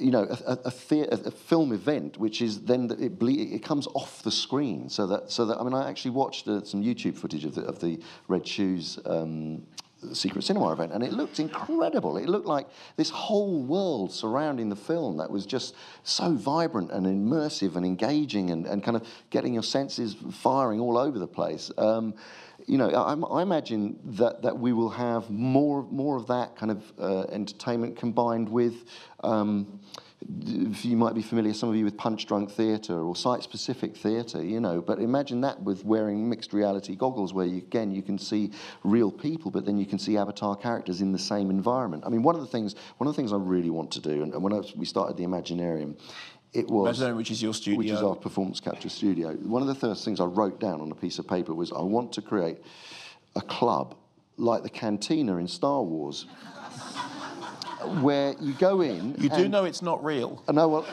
you 0.00 0.10
know, 0.10 0.26
a, 0.46 0.52
a, 0.52 0.58
a, 0.64 1.14
a, 1.26 1.30
film 1.30 1.72
event, 1.72 2.18
which 2.18 2.42
is 2.42 2.62
then 2.62 2.90
it, 2.98 3.18
ble- 3.18 3.54
it 3.54 3.62
comes 3.62 3.86
off 3.88 4.22
the 4.22 4.30
screen, 4.30 4.88
so 4.88 5.06
that 5.06 5.30
so 5.30 5.44
that 5.46 5.58
I 5.58 5.62
mean, 5.62 5.74
I 5.74 5.88
actually 5.88 6.12
watched 6.12 6.48
uh, 6.48 6.64
some 6.64 6.82
YouTube 6.82 7.16
footage 7.16 7.44
of 7.44 7.54
the 7.54 7.62
of 7.62 7.80
the 7.80 8.00
Red 8.28 8.46
Shoes 8.46 8.98
um, 9.04 9.66
Secret 10.12 10.42
Cinema 10.42 10.72
event, 10.72 10.92
and 10.92 11.02
it 11.02 11.12
looked 11.12 11.40
incredible. 11.40 12.16
It 12.16 12.28
looked 12.28 12.46
like 12.46 12.66
this 12.96 13.10
whole 13.10 13.62
world 13.62 14.12
surrounding 14.12 14.68
the 14.68 14.76
film 14.76 15.18
that 15.18 15.30
was 15.30 15.44
just 15.44 15.74
so 16.04 16.34
vibrant 16.34 16.90
and 16.90 17.06
immersive 17.06 17.76
and 17.76 17.84
engaging 17.84 18.50
and, 18.50 18.66
and 18.66 18.82
kind 18.82 18.96
of 18.96 19.06
getting 19.28 19.52
your 19.54 19.62
senses 19.62 20.16
firing 20.32 20.80
all 20.80 20.96
over 20.96 21.18
the 21.18 21.26
place. 21.26 21.70
Um, 21.76 22.14
you 22.66 22.78
know, 22.78 22.88
I, 22.90 23.14
I, 23.14 23.42
imagine 23.42 23.98
that, 24.04 24.42
that 24.42 24.58
we 24.58 24.72
will 24.72 24.90
have 24.90 25.30
more 25.30 25.82
more 25.90 26.16
of 26.16 26.26
that 26.28 26.56
kind 26.56 26.72
of 26.72 26.92
uh, 26.98 27.22
entertainment 27.30 27.96
combined 27.96 28.48
with. 28.48 28.84
Um, 29.22 29.80
you 30.28 30.98
might 30.98 31.14
be 31.14 31.22
familiar, 31.22 31.54
some 31.54 31.70
of 31.70 31.76
you, 31.76 31.84
with 31.84 31.96
Punchdrunk 31.96 32.50
theatre 32.50 32.98
or 33.00 33.16
site 33.16 33.42
specific 33.42 33.96
theatre, 33.96 34.44
you 34.44 34.60
know. 34.60 34.82
But 34.82 34.98
imagine 34.98 35.40
that 35.42 35.62
with 35.62 35.84
wearing 35.84 36.28
mixed 36.28 36.52
reality 36.52 36.94
goggles, 36.94 37.32
where 37.32 37.46
you, 37.46 37.58
again 37.58 37.90
you 37.90 38.02
can 38.02 38.18
see 38.18 38.52
real 38.84 39.10
people, 39.10 39.50
but 39.50 39.64
then 39.64 39.78
you 39.78 39.86
can 39.86 39.98
see 39.98 40.18
avatar 40.18 40.56
characters 40.56 41.00
in 41.00 41.12
the 41.12 41.18
same 41.18 41.48
environment. 41.48 42.04
I 42.06 42.10
mean, 42.10 42.22
one 42.22 42.34
of 42.34 42.42
the 42.42 42.46
things, 42.46 42.74
one 42.98 43.08
of 43.08 43.14
the 43.14 43.16
things 43.16 43.32
I 43.32 43.36
really 43.36 43.70
want 43.70 43.90
to 43.92 44.00
do, 44.00 44.22
and, 44.22 44.34
and 44.34 44.42
when 44.42 44.52
I, 44.52 44.60
we 44.76 44.84
started 44.84 45.16
the 45.16 45.24
Imaginarium, 45.24 45.98
it 46.52 46.68
was 46.68 47.00
which 47.00 47.30
is 47.30 47.42
your 47.42 47.54
studio, 47.54 47.78
which 47.78 47.90
is 47.90 48.02
our 48.02 48.16
performance 48.16 48.60
capture 48.60 48.88
studio. 48.88 49.32
One 49.34 49.62
of 49.62 49.68
the 49.68 49.74
first 49.74 50.04
things 50.04 50.20
I 50.20 50.24
wrote 50.24 50.58
down 50.58 50.80
on 50.80 50.90
a 50.90 50.94
piece 50.94 51.18
of 51.18 51.28
paper 51.28 51.54
was 51.54 51.72
I 51.72 51.82
want 51.82 52.12
to 52.14 52.22
create 52.22 52.58
a 53.36 53.40
club 53.40 53.94
like 54.36 54.62
the 54.62 54.70
Cantina 54.70 55.36
in 55.36 55.46
Star 55.46 55.82
Wars 55.82 56.24
where 58.00 58.34
you 58.40 58.52
go 58.54 58.80
in. 58.80 59.14
You 59.18 59.28
do 59.28 59.48
know 59.48 59.64
it's 59.64 59.82
not 59.82 60.02
real. 60.02 60.42
Uh, 60.48 60.50
I 60.50 60.54
know. 60.54 60.68
Well, 60.68 60.86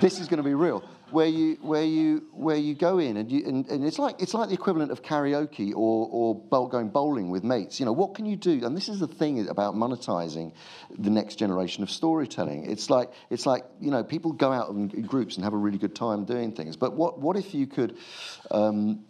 this 0.00 0.20
is 0.20 0.28
going 0.28 0.38
to 0.38 0.44
be 0.44 0.54
real. 0.54 0.84
Where 1.14 1.26
you 1.26 1.58
where 1.62 1.84
you 1.84 2.24
where 2.32 2.56
you 2.56 2.74
go 2.74 2.98
in 2.98 3.16
and 3.16 3.30
you 3.30 3.46
and, 3.46 3.66
and 3.68 3.84
it's 3.84 3.98
like 3.98 4.20
it's 4.20 4.34
like 4.34 4.48
the 4.48 4.54
equivalent 4.54 4.90
of 4.90 5.02
karaoke 5.02 5.70
or 5.70 6.08
or 6.10 6.68
going 6.68 6.88
bowling 6.88 7.30
with 7.30 7.44
mates. 7.44 7.78
You 7.78 7.86
know 7.86 7.92
what 7.92 8.14
can 8.14 8.26
you 8.26 8.36
do? 8.36 8.64
And 8.66 8.76
this 8.76 8.88
is 8.88 8.98
the 8.98 9.06
thing 9.06 9.48
about 9.48 9.74
monetizing 9.74 10.52
the 10.90 11.10
next 11.10 11.36
generation 11.36 11.82
of 11.84 11.90
storytelling. 11.90 12.70
It's 12.70 12.90
like 12.90 13.12
it's 13.30 13.46
like 13.46 13.64
you 13.80 13.90
know 13.90 14.02
people 14.02 14.32
go 14.32 14.50
out 14.52 14.70
in 14.70 14.88
groups 15.02 15.36
and 15.36 15.44
have 15.44 15.54
a 15.54 15.62
really 15.66 15.78
good 15.78 15.94
time 15.94 16.24
doing 16.24 16.50
things. 16.52 16.76
But 16.76 16.94
what 16.94 17.20
what 17.20 17.36
if 17.36 17.54
you 17.54 17.66
could 17.66 17.96
um, 18.50 19.04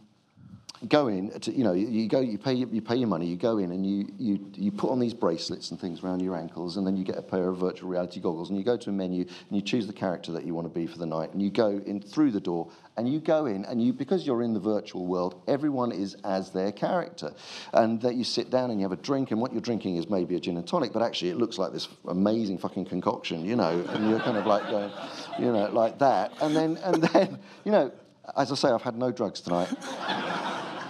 go 0.84 1.08
in, 1.08 1.30
to, 1.40 1.52
you 1.52 1.64
know, 1.64 1.72
you 1.72 2.08
go, 2.08 2.20
you 2.20 2.38
pay, 2.38 2.54
you 2.54 2.80
pay 2.80 2.96
your 2.96 3.08
money, 3.08 3.26
you 3.26 3.36
go 3.36 3.58
in 3.58 3.72
and 3.72 3.86
you, 3.86 4.12
you, 4.18 4.50
you 4.54 4.70
put 4.70 4.90
on 4.90 4.98
these 4.98 5.14
bracelets 5.14 5.70
and 5.70 5.80
things 5.80 6.02
around 6.02 6.20
your 6.20 6.36
ankles, 6.36 6.76
and 6.76 6.86
then 6.86 6.96
you 6.96 7.04
get 7.04 7.16
a 7.16 7.22
pair 7.22 7.48
of 7.48 7.58
virtual 7.58 7.88
reality 7.88 8.20
goggles, 8.20 8.50
and 8.50 8.58
you 8.58 8.64
go 8.64 8.76
to 8.76 8.90
a 8.90 8.92
menu 8.92 9.22
and 9.22 9.56
you 9.56 9.62
choose 9.62 9.86
the 9.86 9.92
character 9.92 10.32
that 10.32 10.44
you 10.44 10.54
want 10.54 10.66
to 10.66 10.72
be 10.72 10.86
for 10.86 10.98
the 10.98 11.06
night, 11.06 11.32
and 11.32 11.42
you 11.42 11.50
go 11.50 11.82
in 11.86 12.00
through 12.00 12.30
the 12.30 12.40
door, 12.40 12.70
and 12.96 13.12
you 13.12 13.20
go 13.20 13.46
in, 13.46 13.64
and 13.64 13.82
you, 13.82 13.92
because 13.92 14.26
you're 14.26 14.42
in 14.42 14.54
the 14.54 14.60
virtual 14.60 15.06
world, 15.06 15.42
everyone 15.48 15.92
is 15.92 16.16
as 16.24 16.50
their 16.50 16.72
character, 16.72 17.32
and 17.72 18.00
that 18.00 18.14
you 18.14 18.24
sit 18.24 18.50
down 18.50 18.70
and 18.70 18.80
you 18.80 18.84
have 18.84 18.98
a 18.98 19.02
drink, 19.02 19.30
and 19.30 19.40
what 19.40 19.52
you're 19.52 19.60
drinking 19.60 19.96
is 19.96 20.08
maybe 20.08 20.36
a 20.36 20.40
gin 20.40 20.56
and 20.56 20.66
tonic, 20.66 20.92
but 20.92 21.02
actually 21.02 21.30
it 21.30 21.36
looks 21.36 21.58
like 21.58 21.72
this 21.72 21.88
amazing 22.08 22.58
fucking 22.58 22.84
concoction, 22.84 23.44
you 23.44 23.56
know, 23.56 23.84
and 23.90 24.10
you're 24.10 24.20
kind 24.20 24.36
of 24.36 24.46
like 24.46 24.68
going, 24.70 24.90
you 25.38 25.52
know, 25.52 25.68
like 25.72 25.98
that, 25.98 26.32
and 26.40 26.54
then, 26.54 26.76
and 26.78 27.02
then, 27.02 27.38
you 27.64 27.72
know, 27.72 27.92
as 28.36 28.50
I 28.50 28.54
say, 28.54 28.68
I've 28.68 28.82
had 28.82 28.96
no 28.96 29.12
drugs 29.12 29.40
tonight 29.40 29.68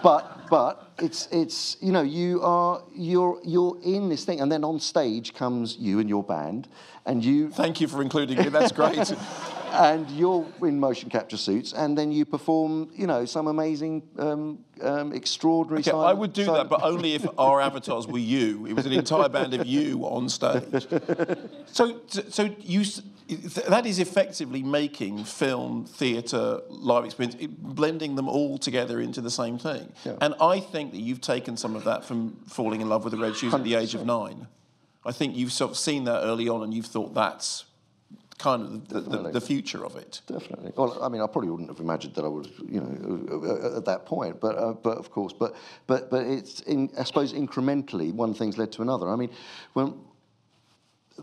but 0.04 0.50
but 0.50 0.83
it's 0.98 1.28
it's 1.32 1.76
you 1.80 1.92
know 1.92 2.02
you 2.02 2.40
are 2.42 2.82
you're 2.94 3.40
you're 3.44 3.78
in 3.82 4.08
this 4.08 4.24
thing, 4.24 4.40
and 4.40 4.50
then 4.50 4.64
on 4.64 4.78
stage 4.78 5.34
comes 5.34 5.76
you 5.76 5.98
and 5.98 6.08
your 6.08 6.22
band, 6.22 6.68
and 7.06 7.24
you. 7.24 7.50
Thank 7.50 7.80
you 7.80 7.88
for 7.88 8.02
including 8.02 8.38
me. 8.38 8.48
That's 8.48 8.72
great. 8.72 9.12
and 9.74 10.08
you're 10.10 10.46
in 10.62 10.78
motion 10.78 11.10
capture 11.10 11.36
suits, 11.36 11.72
and 11.72 11.98
then 11.98 12.12
you 12.12 12.24
perform, 12.24 12.90
you 12.94 13.06
know, 13.06 13.24
some 13.24 13.48
amazing, 13.48 14.02
um, 14.18 14.58
um, 14.80 15.12
extraordinary. 15.12 15.80
Okay, 15.80 15.90
silent, 15.90 16.08
I 16.08 16.12
would 16.12 16.32
do 16.32 16.44
silent... 16.44 16.70
that, 16.70 16.78
but 16.78 16.86
only 16.86 17.14
if 17.14 17.26
our 17.38 17.60
avatars 17.60 18.06
were 18.06 18.18
you. 18.18 18.66
It 18.66 18.74
was 18.74 18.86
an 18.86 18.92
entire 18.92 19.28
band 19.28 19.54
of 19.54 19.66
you 19.66 20.02
on 20.04 20.28
stage. 20.28 20.86
So, 21.66 22.02
so 22.06 22.54
you 22.60 22.84
that 23.26 23.86
is 23.86 23.98
effectively 23.98 24.62
making 24.62 25.24
film, 25.24 25.86
theatre, 25.86 26.60
live 26.68 27.06
experience, 27.06 27.36
blending 27.58 28.16
them 28.16 28.28
all 28.28 28.58
together 28.58 29.00
into 29.00 29.22
the 29.22 29.30
same 29.30 29.58
thing. 29.58 29.90
Yeah. 30.04 30.16
And 30.20 30.34
I 30.40 30.60
think 30.60 30.83
that 30.92 31.00
you've 31.00 31.20
taken 31.20 31.56
some 31.56 31.76
of 31.76 31.84
that 31.84 32.04
from 32.04 32.36
falling 32.48 32.80
in 32.80 32.88
love 32.88 33.04
with 33.04 33.12
the 33.12 33.18
red 33.18 33.36
shoes 33.36 33.52
100%. 33.52 33.58
at 33.58 33.64
the 33.64 33.74
age 33.74 33.94
of 33.94 34.04
nine. 34.04 34.46
I 35.04 35.12
think 35.12 35.36
you've 35.36 35.52
sort 35.52 35.70
of 35.70 35.76
seen 35.76 36.04
that 36.04 36.22
early 36.22 36.48
on, 36.48 36.62
and 36.62 36.72
you've 36.72 36.86
thought 36.86 37.14
that's 37.14 37.64
kind 38.38 38.62
of 38.62 38.88
the, 38.88 39.00
the, 39.00 39.30
the, 39.32 39.40
future 39.40 39.84
of 39.84 39.96
it. 39.96 40.20
Definitely. 40.26 40.72
Well, 40.76 41.02
I 41.02 41.08
mean, 41.08 41.20
I 41.20 41.26
probably 41.26 41.50
wouldn't 41.50 41.68
have 41.68 41.80
imagined 41.80 42.14
that 42.14 42.24
I 42.24 42.28
would, 42.28 42.50
you 42.68 42.80
know, 42.80 43.76
at 43.76 43.84
that 43.84 44.06
point. 44.06 44.40
But, 44.40 44.56
uh, 44.56 44.72
but 44.72 44.98
of 44.98 45.10
course, 45.10 45.32
but, 45.32 45.54
but, 45.86 46.10
but 46.10 46.26
it's, 46.26 46.60
in, 46.60 46.90
I 46.98 47.04
suppose, 47.04 47.32
incrementally, 47.32 48.12
one 48.12 48.34
thing's 48.34 48.58
led 48.58 48.72
to 48.72 48.82
another. 48.82 49.08
I 49.08 49.16
mean, 49.16 49.30
when 49.74 49.94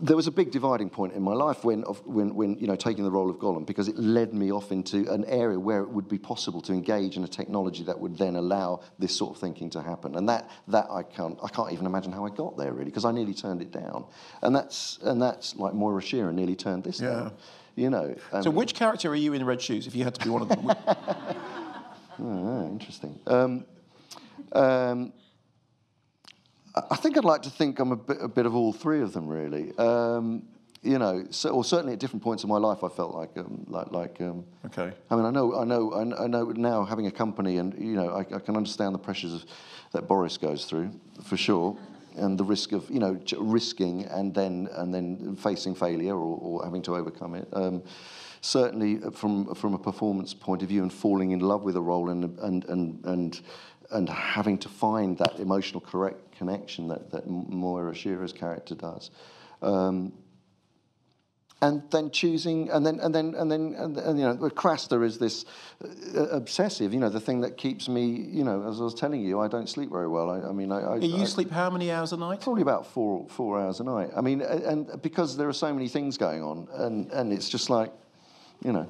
there 0.00 0.16
was 0.16 0.26
a 0.26 0.30
big 0.30 0.50
dividing 0.50 0.88
point 0.88 1.12
in 1.12 1.22
my 1.22 1.34
life 1.34 1.64
when, 1.64 1.82
when, 1.82 2.34
when, 2.34 2.58
you 2.58 2.66
know, 2.66 2.76
taking 2.76 3.04
the 3.04 3.10
role 3.10 3.28
of 3.28 3.36
Gollum 3.36 3.66
because 3.66 3.88
it 3.88 3.98
led 3.98 4.32
me 4.32 4.50
off 4.50 4.72
into 4.72 5.06
an 5.12 5.24
area 5.26 5.60
where 5.60 5.82
it 5.82 5.90
would 5.90 6.08
be 6.08 6.16
possible 6.16 6.62
to 6.62 6.72
engage 6.72 7.18
in 7.18 7.24
a 7.24 7.28
technology 7.28 7.84
that 7.84 7.98
would 7.98 8.16
then 8.16 8.36
allow 8.36 8.80
this 8.98 9.14
sort 9.14 9.34
of 9.34 9.40
thinking 9.40 9.68
to 9.70 9.82
happen. 9.82 10.16
And 10.16 10.26
that, 10.30 10.48
that 10.68 10.86
I, 10.90 11.02
can't, 11.02 11.38
I 11.42 11.48
can't 11.48 11.72
even 11.72 11.84
imagine 11.84 12.10
how 12.10 12.24
I 12.24 12.30
got 12.30 12.56
there, 12.56 12.72
really, 12.72 12.86
because 12.86 13.04
I 13.04 13.12
nearly 13.12 13.34
turned 13.34 13.60
it 13.60 13.70
down. 13.70 14.06
And 14.40 14.56
that's, 14.56 14.98
and 15.02 15.20
that's 15.20 15.56
like 15.56 15.74
Moira 15.74 16.00
Shearer 16.00 16.32
nearly 16.32 16.56
turned 16.56 16.84
this 16.84 17.00
yeah. 17.00 17.10
down. 17.10 17.32
You 17.74 17.90
know. 17.90 18.14
so 18.42 18.50
which 18.50 18.74
character 18.74 19.10
are 19.10 19.16
you 19.16 19.32
in 19.32 19.44
Red 19.44 19.60
Shoes, 19.60 19.86
if 19.86 19.94
you 19.94 20.04
had 20.04 20.14
to 20.14 20.24
be 20.24 20.30
one 20.30 20.42
of 20.42 20.48
them? 20.48 20.70
oh, 22.18 22.66
interesting. 22.70 23.18
Um, 23.26 23.64
um, 24.52 25.12
I 26.74 26.96
think 26.96 27.16
I'd 27.18 27.24
like 27.24 27.42
to 27.42 27.50
think 27.50 27.78
I'm 27.78 27.92
a 27.92 27.96
bit, 27.96 28.18
a 28.20 28.28
bit 28.28 28.46
of 28.46 28.54
all 28.54 28.72
three 28.72 29.02
of 29.02 29.12
them, 29.12 29.28
really. 29.28 29.76
Um, 29.76 30.44
you 30.82 30.98
know, 30.98 31.24
so, 31.30 31.50
or 31.50 31.64
certainly 31.64 31.92
at 31.92 32.00
different 32.00 32.22
points 32.22 32.42
in 32.42 32.48
my 32.48 32.58
life, 32.58 32.82
I 32.82 32.88
felt 32.88 33.14
like, 33.14 33.30
um, 33.36 33.64
like, 33.68 33.92
like. 33.92 34.20
Um, 34.20 34.44
okay. 34.66 34.92
I 35.10 35.16
mean, 35.16 35.24
I 35.24 35.30
know, 35.30 35.54
I 35.56 35.64
know, 35.64 35.94
I 35.94 36.26
know 36.26 36.44
now 36.46 36.84
having 36.84 37.06
a 37.06 37.10
company, 37.10 37.58
and 37.58 37.74
you 37.78 37.94
know, 37.94 38.10
I, 38.10 38.20
I 38.20 38.38
can 38.40 38.56
understand 38.56 38.94
the 38.94 38.98
pressures 38.98 39.34
of, 39.34 39.44
that 39.92 40.08
Boris 40.08 40.36
goes 40.38 40.64
through, 40.64 40.90
for 41.22 41.36
sure, 41.36 41.76
and 42.16 42.36
the 42.36 42.44
risk 42.44 42.72
of, 42.72 42.90
you 42.90 42.98
know, 42.98 43.20
risking 43.38 44.06
and 44.06 44.34
then 44.34 44.68
and 44.72 44.92
then 44.92 45.36
facing 45.36 45.74
failure 45.74 46.16
or, 46.16 46.38
or 46.40 46.64
having 46.64 46.82
to 46.82 46.96
overcome 46.96 47.34
it. 47.36 47.48
Um, 47.52 47.82
certainly, 48.40 48.98
from 49.12 49.54
from 49.54 49.74
a 49.74 49.78
performance 49.78 50.34
point 50.34 50.62
of 50.62 50.68
view, 50.68 50.82
and 50.82 50.92
falling 50.92 51.30
in 51.30 51.40
love 51.40 51.62
with 51.62 51.76
a 51.76 51.80
role 51.80 52.10
and 52.10 52.38
and 52.40 52.64
and 52.64 53.04
and 53.04 53.40
and 53.92 54.08
having 54.08 54.58
to 54.58 54.68
find 54.68 55.18
that 55.18 55.38
emotional 55.38 55.80
correct 55.80 56.31
connection 56.42 56.88
that, 56.88 57.10
that 57.12 57.28
Moira 57.28 57.94
Shearer's 57.94 58.32
character 58.32 58.74
does. 58.74 59.10
Um, 59.60 60.12
and 61.60 61.80
then 61.92 62.10
choosing, 62.10 62.68
and 62.70 62.84
then, 62.84 62.98
and 62.98 63.14
then, 63.14 63.36
and 63.36 63.48
then, 63.48 63.76
and, 63.78 63.96
and 63.96 64.18
you 64.18 64.24
know, 64.26 64.34
Craster 64.50 65.04
is 65.04 65.18
this 65.18 65.44
uh, 66.16 66.22
obsessive, 66.30 66.92
you 66.92 66.98
know, 66.98 67.08
the 67.08 67.20
thing 67.20 67.42
that 67.42 67.56
keeps 67.56 67.88
me, 67.88 68.04
you 68.04 68.42
know, 68.42 68.68
as 68.68 68.80
I 68.80 68.84
was 68.84 68.94
telling 68.94 69.20
you, 69.20 69.38
I 69.38 69.46
don't 69.46 69.68
sleep 69.68 69.90
very 69.90 70.08
well. 70.08 70.28
I, 70.28 70.48
I 70.48 70.52
mean, 70.52 70.72
I, 70.72 70.80
I 70.80 70.96
you 70.96 71.22
I, 71.22 71.24
sleep 71.24 71.52
how 71.52 71.70
many 71.70 71.92
hours 71.92 72.12
a 72.12 72.16
night? 72.16 72.40
Probably 72.40 72.62
about 72.62 72.88
four, 72.88 73.28
four 73.28 73.60
hours 73.60 73.78
a 73.78 73.84
night. 73.84 74.10
I 74.16 74.20
mean, 74.22 74.40
and 74.40 75.00
because 75.02 75.36
there 75.36 75.48
are 75.48 75.52
so 75.52 75.72
many 75.72 75.86
things 75.86 76.18
going 76.18 76.42
on, 76.42 76.66
and, 76.72 77.12
and 77.12 77.32
it's 77.32 77.48
just 77.48 77.70
like, 77.70 77.92
you 78.64 78.72
know, 78.72 78.88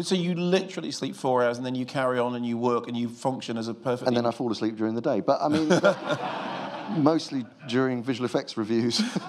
so 0.00 0.14
you 0.14 0.34
literally 0.34 0.92
sleep 0.92 1.16
four 1.16 1.42
hours 1.42 1.56
and 1.56 1.66
then 1.66 1.74
you 1.74 1.84
carry 1.84 2.20
on 2.20 2.36
and 2.36 2.46
you 2.46 2.56
work 2.56 2.86
and 2.86 2.96
you 2.96 3.08
function 3.08 3.56
as 3.56 3.66
a 3.66 3.74
perfect. 3.74 4.06
And 4.06 4.16
then 4.16 4.26
I 4.26 4.30
fall 4.30 4.52
asleep 4.52 4.76
during 4.76 4.94
the 4.94 5.00
day. 5.00 5.20
But 5.20 5.40
I 5.40 5.48
mean, 5.48 5.68
mostly 6.90 7.44
during 7.68 8.02
visual 8.02 8.24
effects 8.24 8.56
reviews. 8.56 9.02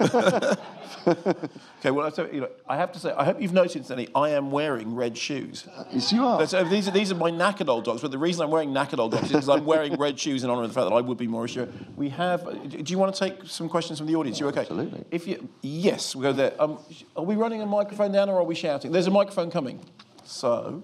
okay, 1.06 1.90
well, 1.90 2.10
so, 2.10 2.28
you 2.30 2.42
know, 2.42 2.48
I 2.68 2.76
have 2.76 2.92
to 2.92 2.98
say, 2.98 3.12
I 3.12 3.24
hope 3.24 3.40
you've 3.40 3.52
noticed, 3.52 3.88
Danny, 3.88 4.08
I 4.14 4.30
am 4.30 4.50
wearing 4.50 4.94
red 4.94 5.16
shoes. 5.16 5.66
Yes, 5.92 6.12
you 6.12 6.24
are. 6.24 6.46
So 6.46 6.64
these, 6.64 6.88
are 6.88 6.90
these 6.90 7.10
are 7.10 7.14
my 7.14 7.30
knackered 7.30 7.68
old 7.68 7.84
dogs, 7.84 8.02
but 8.02 8.10
the 8.10 8.18
reason 8.18 8.42
I'm 8.42 8.50
wearing 8.50 8.70
knackered 8.70 8.98
old 8.98 9.12
dogs 9.12 9.24
is 9.24 9.32
because 9.32 9.48
I'm 9.48 9.64
wearing 9.64 9.94
red 9.96 10.18
shoes 10.20 10.44
in 10.44 10.50
honour 10.50 10.62
of 10.62 10.68
the 10.68 10.74
fact 10.74 10.90
that 10.90 10.94
I 10.94 11.00
would 11.00 11.18
be 11.18 11.26
more 11.26 11.48
sure. 11.48 11.68
We 11.96 12.10
have. 12.10 12.44
Do 12.68 12.92
you 12.92 12.98
want 12.98 13.14
to 13.14 13.18
take 13.18 13.44
some 13.46 13.68
questions 13.68 13.98
from 13.98 14.08
the 14.08 14.16
audience? 14.16 14.40
You 14.40 14.48
okay? 14.48 14.60
Absolutely. 14.60 15.04
If 15.10 15.26
you, 15.26 15.48
yes, 15.62 16.14
we'll 16.14 16.32
go 16.32 16.36
there. 16.36 16.60
Um, 16.60 16.78
are 17.16 17.24
we 17.24 17.36
running 17.36 17.62
a 17.62 17.66
microphone 17.66 18.12
down 18.12 18.28
or 18.28 18.36
are 18.36 18.44
we 18.44 18.54
shouting? 18.54 18.92
There's 18.92 19.06
a 19.06 19.10
microphone 19.10 19.50
coming. 19.50 19.80
So 20.24 20.82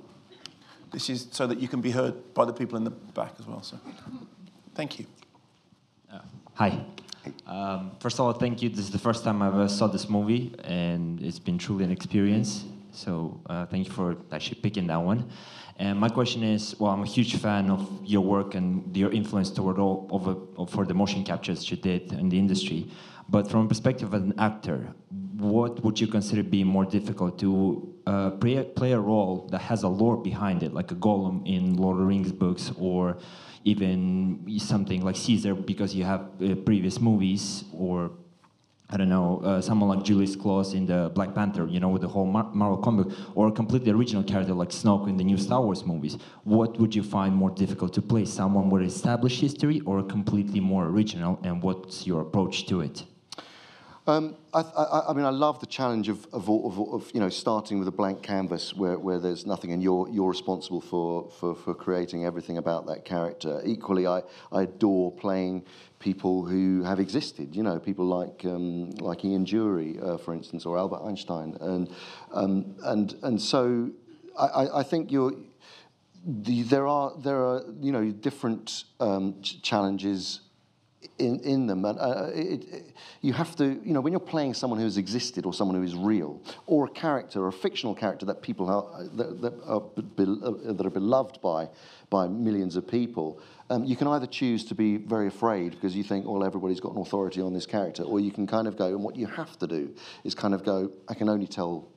this 0.92 1.10
is 1.10 1.28
so 1.30 1.46
that 1.46 1.60
you 1.60 1.68
can 1.68 1.80
be 1.80 1.90
heard 1.90 2.34
by 2.34 2.44
the 2.44 2.52
people 2.52 2.76
in 2.76 2.84
the 2.84 2.90
back 2.90 3.34
as 3.38 3.46
well. 3.46 3.62
So 3.62 3.78
thank 4.74 4.98
you. 4.98 5.06
Uh, 6.12 6.20
hi. 6.56 6.82
Um, 7.46 7.90
first 8.00 8.18
of 8.18 8.24
all, 8.24 8.32
thank 8.32 8.62
you. 8.62 8.70
This 8.70 8.86
is 8.86 8.90
the 8.90 8.98
first 8.98 9.24
time 9.24 9.42
I 9.42 9.48
ever 9.48 9.68
saw 9.68 9.88
this 9.88 10.08
movie, 10.08 10.54
and 10.64 11.20
it's 11.20 11.38
been 11.38 11.58
truly 11.58 11.84
an 11.84 11.90
experience. 11.90 12.64
So 12.92 13.38
uh, 13.44 13.66
thank 13.66 13.86
you 13.86 13.92
for 13.92 14.16
actually 14.32 14.60
picking 14.62 14.86
that 14.86 14.96
one. 14.96 15.28
And 15.78 15.98
my 15.98 16.08
question 16.08 16.42
is, 16.42 16.74
well, 16.80 16.92
I'm 16.92 17.02
a 17.02 17.06
huge 17.06 17.36
fan 17.36 17.70
of 17.70 17.86
your 18.02 18.22
work 18.22 18.54
and 18.54 18.96
your 18.96 19.12
influence 19.12 19.50
toward 19.50 19.78
all 19.78 20.08
a, 20.56 20.66
for 20.66 20.86
the 20.86 20.94
motion 20.94 21.24
captures 21.24 21.70
you 21.70 21.76
did 21.76 22.14
in 22.14 22.30
the 22.30 22.38
industry. 22.38 22.90
But 23.28 23.50
from 23.50 23.66
a 23.66 23.68
perspective 23.68 24.14
of 24.14 24.22
an 24.22 24.34
actor, 24.38 24.94
what 25.36 25.84
would 25.84 26.00
you 26.00 26.06
consider 26.06 26.42
being 26.42 26.66
more 26.66 26.84
difficult 26.84 27.38
to 27.40 27.92
uh, 28.06 28.30
play, 28.30 28.62
play 28.62 28.92
a 28.92 29.00
role 29.00 29.48
that 29.50 29.58
has 29.58 29.82
a 29.82 29.88
lore 29.88 30.16
behind 30.16 30.62
it, 30.62 30.72
like 30.72 30.92
a 30.92 30.94
Gollum 30.94 31.46
in 31.46 31.76
Lord 31.76 31.94
of 31.94 32.00
the 32.00 32.06
Rings 32.06 32.32
books, 32.32 32.72
or 32.78 33.18
even 33.64 34.58
something 34.58 35.04
like 35.04 35.16
Caesar 35.16 35.54
because 35.54 35.94
you 35.94 36.04
have 36.04 36.20
uh, 36.40 36.54
previous 36.54 37.00
movies, 37.00 37.64
or 37.74 38.12
I 38.88 38.96
don't 38.96 39.08
know, 39.08 39.40
uh, 39.40 39.60
someone 39.60 39.88
like 39.88 40.08
Ulysses 40.08 40.36
Klaue 40.36 40.72
in 40.72 40.86
the 40.86 41.10
Black 41.12 41.34
Panther, 41.34 41.66
you 41.66 41.80
know, 41.80 41.88
with 41.88 42.02
the 42.02 42.08
whole 42.08 42.26
Mar- 42.26 42.52
Marvel 42.54 42.78
comic, 42.78 43.08
or 43.34 43.48
a 43.48 43.52
completely 43.52 43.90
original 43.90 44.22
character 44.22 44.54
like 44.54 44.68
Snoke 44.68 45.08
in 45.08 45.16
the 45.16 45.24
new 45.24 45.36
Star 45.36 45.60
Wars 45.60 45.84
movies. 45.84 46.16
What 46.44 46.78
would 46.78 46.94
you 46.94 47.02
find 47.02 47.34
more 47.34 47.50
difficult 47.50 47.92
to 47.94 48.02
play? 48.02 48.24
Someone 48.24 48.70
with 48.70 48.82
established 48.82 49.40
history 49.40 49.80
or 49.80 50.04
completely 50.04 50.60
more 50.60 50.86
original? 50.86 51.40
And 51.42 51.60
what's 51.60 52.06
your 52.06 52.20
approach 52.20 52.66
to 52.68 52.80
it? 52.80 53.02
Um, 54.08 54.36
I, 54.54 54.60
I, 54.60 55.10
I, 55.10 55.12
mean, 55.14 55.24
I 55.24 55.30
love 55.30 55.58
the 55.58 55.66
challenge 55.66 56.08
of, 56.08 56.26
of, 56.32 56.48
of, 56.48 56.78
of, 56.78 57.10
you 57.12 57.18
know 57.18 57.28
starting 57.28 57.80
with 57.80 57.88
a 57.88 57.92
blank 57.92 58.22
canvas 58.22 58.72
where, 58.72 58.96
where 58.96 59.18
there's 59.18 59.44
nothing, 59.44 59.72
and 59.72 59.82
you're 59.82 60.08
you're 60.08 60.28
responsible 60.28 60.80
for, 60.80 61.28
for, 61.40 61.56
for 61.56 61.74
creating 61.74 62.24
everything 62.24 62.56
about 62.56 62.86
that 62.86 63.04
character. 63.04 63.60
Equally, 63.64 64.06
I, 64.06 64.22
I 64.52 64.62
adore 64.62 65.10
playing 65.10 65.64
people 65.98 66.46
who 66.46 66.84
have 66.84 67.00
existed. 67.00 67.56
You 67.56 67.64
know, 67.64 67.80
people 67.80 68.04
like 68.06 68.44
um, 68.44 68.90
like 68.90 69.24
Ian 69.24 69.44
Dury, 69.44 70.00
uh, 70.00 70.18
for 70.18 70.34
instance, 70.34 70.66
or 70.66 70.78
Albert 70.78 71.02
Einstein, 71.02 71.56
and 71.60 71.90
um, 72.30 72.76
and 72.84 73.16
and 73.24 73.42
so 73.42 73.90
I, 74.38 74.68
I 74.72 74.82
think 74.84 75.10
you're. 75.10 75.32
The, 76.28 76.62
there 76.62 76.88
are 76.88 77.12
there 77.18 77.36
are 77.36 77.62
you 77.80 77.92
know 77.92 78.10
different 78.10 78.84
um, 78.98 79.40
ch- 79.42 79.62
challenges 79.62 80.40
in, 81.18 81.40
in 81.40 81.66
them. 81.66 81.84
And 81.84 81.98
uh, 81.98 82.30
it, 82.32 82.64
it, 82.72 82.94
you 83.20 83.32
have 83.32 83.56
to, 83.56 83.64
you 83.64 83.92
know, 83.92 84.00
when 84.00 84.12
you're 84.12 84.20
playing 84.20 84.54
someone 84.54 84.78
who 84.78 84.84
has 84.84 84.96
existed 84.96 85.46
or 85.46 85.54
someone 85.54 85.76
who 85.76 85.82
is 85.82 85.94
real, 85.94 86.40
or 86.66 86.86
a 86.86 86.90
character, 86.90 87.44
or 87.44 87.48
a 87.48 87.52
fictional 87.52 87.94
character 87.94 88.26
that 88.26 88.42
people 88.42 88.68
are, 88.68 89.04
that, 89.16 89.40
that 89.40 89.54
are, 89.64 89.80
be, 89.80 90.24
uh, 90.24 90.72
that 90.72 90.86
are 90.86 90.90
beloved 90.90 91.40
by, 91.40 91.68
by 92.10 92.26
millions 92.26 92.76
of 92.76 92.86
people, 92.86 93.40
um, 93.70 93.84
you 93.84 93.96
can 93.96 94.06
either 94.08 94.26
choose 94.26 94.64
to 94.64 94.74
be 94.74 94.96
very 94.96 95.26
afraid 95.26 95.72
because 95.72 95.96
you 95.96 96.04
think, 96.04 96.26
well, 96.26 96.44
everybody's 96.44 96.80
got 96.80 96.94
an 96.94 97.00
authority 97.00 97.40
on 97.40 97.52
this 97.52 97.66
character, 97.66 98.02
or 98.02 98.20
you 98.20 98.30
can 98.30 98.46
kind 98.46 98.68
of 98.68 98.76
go, 98.76 98.86
and 98.86 99.02
what 99.02 99.16
you 99.16 99.26
have 99.26 99.58
to 99.58 99.66
do 99.66 99.94
is 100.24 100.34
kind 100.34 100.54
of 100.54 100.64
go, 100.64 100.90
I 101.08 101.14
can 101.14 101.28
only 101.28 101.46
tell 101.46 101.88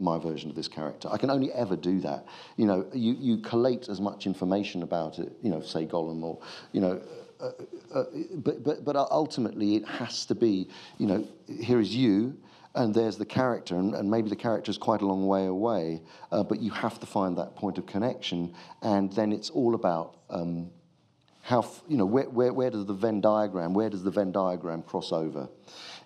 my 0.00 0.18
version 0.18 0.50
of 0.50 0.56
this 0.56 0.66
character. 0.66 1.08
I 1.10 1.18
can 1.18 1.30
only 1.30 1.52
ever 1.52 1.76
do 1.76 2.00
that. 2.00 2.26
You 2.56 2.66
know, 2.66 2.86
you, 2.92 3.16
you 3.18 3.38
collate 3.38 3.88
as 3.88 4.00
much 4.00 4.26
information 4.26 4.82
about 4.82 5.18
it, 5.18 5.32
you 5.40 5.50
know, 5.50 5.60
say 5.60 5.86
Gollum 5.86 6.22
or, 6.22 6.40
you 6.72 6.80
know, 6.80 7.00
uh, 7.44 7.98
uh, 7.98 8.04
but, 8.36 8.64
but, 8.64 8.84
but 8.84 8.96
ultimately 8.96 9.76
it 9.76 9.86
has 9.86 10.26
to 10.26 10.34
be, 10.34 10.68
you 10.98 11.06
know, 11.06 11.26
here 11.60 11.80
is 11.80 11.94
you, 11.94 12.36
and 12.74 12.94
there's 12.94 13.16
the 13.16 13.26
character, 13.26 13.76
and, 13.76 13.94
and 13.94 14.10
maybe 14.10 14.28
the 14.28 14.36
character 14.36 14.70
is 14.70 14.78
quite 14.78 15.00
a 15.00 15.06
long 15.06 15.26
way 15.26 15.46
away, 15.46 16.02
uh, 16.32 16.42
but 16.42 16.60
you 16.60 16.70
have 16.70 16.98
to 17.00 17.06
find 17.06 17.38
that 17.38 17.54
point 17.54 17.78
of 17.78 17.86
connection, 17.86 18.52
and 18.82 19.12
then 19.12 19.32
it's 19.32 19.50
all 19.50 19.74
about 19.74 20.16
um, 20.30 20.70
how, 21.42 21.70
you 21.86 21.96
know, 21.96 22.06
where, 22.06 22.28
where, 22.30 22.52
where 22.52 22.70
does 22.70 22.86
the 22.86 22.94
Venn 22.94 23.20
diagram, 23.20 23.74
where 23.74 23.90
does 23.90 24.02
the 24.02 24.10
Venn 24.10 24.32
diagram 24.32 24.82
cross 24.82 25.12
over? 25.12 25.48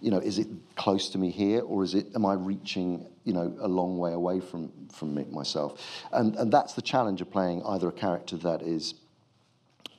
You 0.01 0.11
know, 0.11 0.18
is 0.18 0.38
it 0.38 0.48
close 0.77 1.09
to 1.11 1.18
me 1.18 1.31
here, 1.31 1.61
or 1.61 1.85
is 1.85 1.94
it, 1.94 2.09
am 2.14 2.27
I 2.27 2.35
reaching, 2.35 3.07
you 3.24 3.33
know, 3.33 3.57
a 3.61 3.68
long 3.68 3.98
way 3.98 4.12
away 4.12 4.40
from, 4.40 4.70
from 4.92 5.14
me, 5.14 5.24
myself? 5.31 5.81
And, 6.12 6.35
and 6.37 6.53
that's 6.53 6.74
the 6.74 6.83
challenge 6.83 7.20
of 7.20 7.31
playing 7.31 7.62
either 7.64 7.88
a 7.88 7.92
character 7.92 8.37
that 8.38 8.62
is 8.62 8.94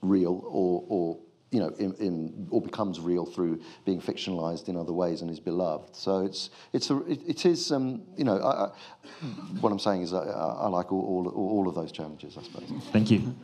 real 0.01 0.43
or, 0.45 0.83
or 0.87 1.17
you 1.51 1.59
know, 1.59 1.69
in, 1.79 1.93
in, 1.95 2.47
or 2.51 2.61
becomes 2.61 2.99
real 2.99 3.25
through 3.25 3.59
being 3.85 3.99
fictionalized 3.99 4.69
in 4.69 4.77
other 4.77 4.93
ways 4.93 5.21
and 5.21 5.31
is 5.31 5.39
beloved. 5.39 5.95
So 5.95 6.23
it's, 6.25 6.51
it's 6.73 6.89
a, 6.91 6.97
it, 7.07 7.21
it 7.27 7.45
is, 7.45 7.71
um, 7.71 8.03
you 8.15 8.23
know, 8.23 8.37
I, 8.37 8.65
I, 8.65 8.69
what 9.59 9.71
I'm 9.71 9.79
saying 9.79 10.03
is 10.03 10.13
I, 10.13 10.19
I 10.19 10.67
like 10.67 10.91
all, 10.91 11.01
all, 11.01 11.27
all, 11.35 11.67
of 11.67 11.75
those 11.75 11.91
challenges, 11.91 12.37
I 12.37 12.43
suppose. 12.43 12.69
Thank 12.91 13.09
you. 13.09 13.35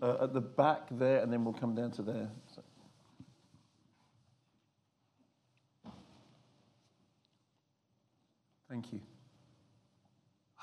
Uh, 0.00 0.24
at 0.24 0.32
the 0.32 0.40
back 0.40 0.88
there, 0.92 1.20
and 1.20 1.32
then 1.32 1.44
we'll 1.44 1.54
come 1.54 1.74
down 1.74 1.90
to 1.92 2.02
there. 2.02 2.28
So. 2.54 2.62
Thank 8.68 8.92
you. 8.92 9.00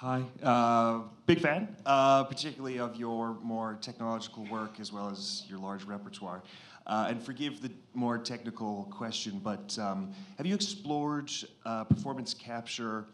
Hi, 0.02 0.24
uh, 0.42 1.02
big 1.26 1.42
fan, 1.42 1.76
uh, 1.86 2.24
particularly 2.24 2.80
of 2.80 2.96
your 2.96 3.34
more 3.42 3.78
technological 3.82 4.46
work 4.46 4.80
as 4.80 4.94
well 4.94 5.10
as 5.10 5.44
your 5.50 5.60
large 5.60 5.84
repertoire. 5.84 6.42
Uh, 6.88 7.08
and 7.10 7.22
forgive 7.22 7.62
the 7.62 7.70
more 7.94 8.18
technical 8.18 8.88
question, 8.92 9.42
but 9.44 9.78
um, 9.78 10.14
have 10.38 10.46
you 10.46 10.56
explored 10.56 11.30
uh, 11.66 11.84
performance 11.84 12.34
capture 12.34 13.08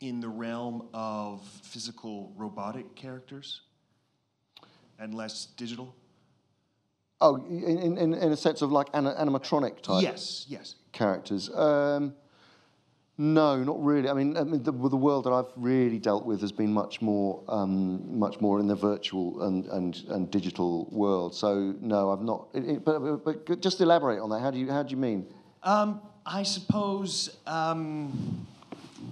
in 0.00 0.18
the 0.18 0.28
realm 0.30 0.88
of 0.94 1.42
physical 1.62 2.32
robotic 2.34 2.94
characters 2.94 3.60
and 4.98 5.12
less 5.12 5.48
digital? 5.58 5.94
Oh, 7.20 7.44
in, 7.44 7.98
in, 7.98 8.14
in 8.14 8.32
a 8.32 8.36
sense 8.38 8.62
of 8.62 8.72
like 8.72 8.90
animatronic 8.92 9.82
type? 9.82 10.02
Yes, 10.02 10.46
yes. 10.48 10.76
Characters. 10.92 11.50
Um, 11.50 12.14
no, 13.18 13.62
not 13.64 13.82
really. 13.82 14.08
I 14.08 14.12
mean, 14.12 14.36
I 14.36 14.44
mean 14.44 14.62
the, 14.62 14.72
the, 14.72 14.96
world 14.96 15.24
that 15.24 15.30
I've 15.30 15.50
really 15.56 15.98
dealt 15.98 16.26
with 16.26 16.40
has 16.42 16.52
been 16.52 16.72
much 16.72 17.00
more, 17.00 17.42
um, 17.48 18.18
much 18.18 18.40
more 18.40 18.60
in 18.60 18.66
the 18.66 18.74
virtual 18.74 19.42
and, 19.42 19.64
and, 19.66 19.96
and 20.08 20.30
digital 20.30 20.88
world. 20.90 21.34
So 21.34 21.74
no, 21.80 22.12
I've 22.12 22.20
not. 22.20 22.48
It, 22.52 22.68
it, 22.68 22.84
but, 22.84 23.24
but 23.24 23.60
just 23.62 23.80
elaborate 23.80 24.20
on 24.20 24.28
that. 24.30 24.40
How 24.40 24.50
do 24.50 24.58
you 24.58 24.70
how 24.70 24.82
do 24.82 24.90
you 24.90 24.96
mean? 24.98 25.26
Um, 25.62 26.00
I 26.24 26.42
suppose. 26.42 27.36
Um, 27.46 28.46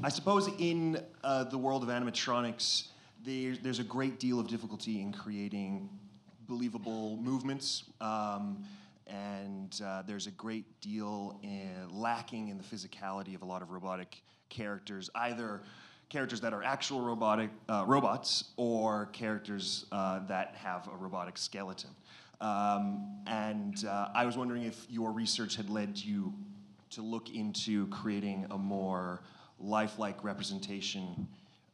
I 0.03 0.09
suppose 0.09 0.49
in 0.59 1.01
uh, 1.23 1.45
the 1.45 1.57
world 1.57 1.83
of 1.83 1.89
animatronics, 1.89 2.89
there, 3.25 3.57
there's 3.63 3.79
a 3.79 3.85
great 3.85 4.19
deal 4.19 4.39
of 4.39 4.49
difficulty 4.49 5.01
in 5.01 5.13
creating 5.13 5.89
believable 6.47 7.17
movements. 7.19 7.85
Um, 8.01 8.65
and 9.07 9.81
uh, 9.85 10.03
there's 10.07 10.27
a 10.27 10.31
great 10.33 10.81
deal 10.81 11.39
in 11.43 11.89
lacking 11.91 12.49
in 12.49 12.57
the 12.57 12.65
physicality 12.65 13.35
of 13.35 13.43
a 13.43 13.45
lot 13.45 13.63
of 13.63 13.71
robotic 13.71 14.23
characters, 14.49 15.11
either 15.15 15.63
characters 16.09 16.41
that 16.41 16.53
are 16.53 16.63
actual 16.63 17.01
robotic 17.01 17.51
uh, 17.69 17.85
robots 17.87 18.53
or 18.57 19.07
characters 19.07 19.87
uh, 19.93 20.21
that 20.27 20.55
have 20.57 20.89
a 20.89 20.97
robotic 20.97 21.37
skeleton. 21.37 21.91
Um, 22.41 23.23
and 23.27 23.85
uh, 23.85 24.09
I 24.15 24.25
was 24.27 24.37
wondering 24.37 24.65
if 24.65 24.87
your 24.89 25.13
research 25.13 25.57
had 25.57 25.71
led 25.71 25.99
you 25.99 26.33
to 26.91 27.03
look 27.03 27.35
into 27.35 27.87
creating 27.89 28.47
a 28.51 28.59
more 28.59 29.23
lifelike 29.59 30.23
representation 30.23 31.27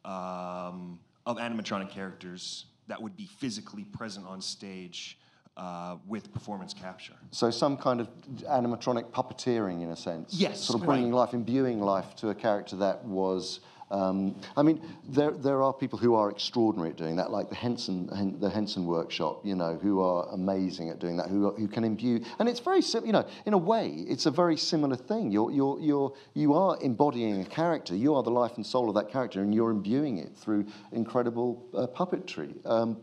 um, 0.04 0.98
of 1.26 1.36
animatronic 1.36 1.90
characters 1.90 2.66
that 2.88 3.00
would 3.00 3.16
be 3.16 3.26
physically 3.26 3.84
present 3.84 4.26
on 4.26 4.40
stage 4.40 5.18
uh, 5.60 5.96
with 6.08 6.32
performance 6.32 6.72
capture. 6.72 7.12
So 7.32 7.50
some 7.50 7.76
kind 7.76 8.00
of 8.00 8.08
animatronic 8.48 9.10
puppeteering, 9.10 9.82
in 9.82 9.90
a 9.90 9.96
sense. 9.96 10.32
Yes, 10.32 10.58
sort 10.60 10.80
of 10.80 10.86
bringing 10.86 11.10
right. 11.10 11.18
life, 11.18 11.34
imbuing 11.34 11.80
life 11.80 12.16
to 12.16 12.30
a 12.30 12.34
character 12.34 12.76
that 12.76 13.04
was. 13.04 13.60
Um, 13.90 14.36
I 14.56 14.62
mean, 14.62 14.80
there 15.08 15.32
there 15.32 15.62
are 15.62 15.72
people 15.72 15.98
who 15.98 16.14
are 16.14 16.30
extraordinary 16.30 16.90
at 16.90 16.96
doing 16.96 17.16
that, 17.16 17.30
like 17.30 17.50
the 17.50 17.56
Henson 17.56 18.38
the 18.40 18.48
Henson 18.48 18.86
Workshop, 18.86 19.44
you 19.44 19.56
know, 19.56 19.76
who 19.82 20.00
are 20.00 20.28
amazing 20.32 20.88
at 20.90 20.98
doing 20.98 21.16
that, 21.18 21.28
who 21.28 21.50
who 21.50 21.68
can 21.68 21.84
imbue, 21.84 22.24
and 22.38 22.48
it's 22.48 22.60
very 22.60 22.80
you 23.04 23.12
know, 23.12 23.26
in 23.44 23.52
a 23.52 23.58
way, 23.58 23.88
it's 24.08 24.26
a 24.26 24.30
very 24.30 24.56
similar 24.56 24.96
thing. 24.96 25.30
You're 25.30 25.50
you're 25.50 25.78
you're 25.80 26.14
you 26.34 26.54
are 26.54 26.78
embodying 26.80 27.42
a 27.42 27.44
character. 27.44 27.94
You 27.94 28.14
are 28.14 28.22
the 28.22 28.30
life 28.30 28.52
and 28.56 28.64
soul 28.64 28.88
of 28.88 28.94
that 28.94 29.10
character, 29.10 29.42
and 29.42 29.52
you're 29.52 29.72
imbuing 29.72 30.18
it 30.18 30.36
through 30.36 30.66
incredible 30.92 31.66
uh, 31.74 31.88
puppetry. 31.88 32.54
Um, 32.64 32.96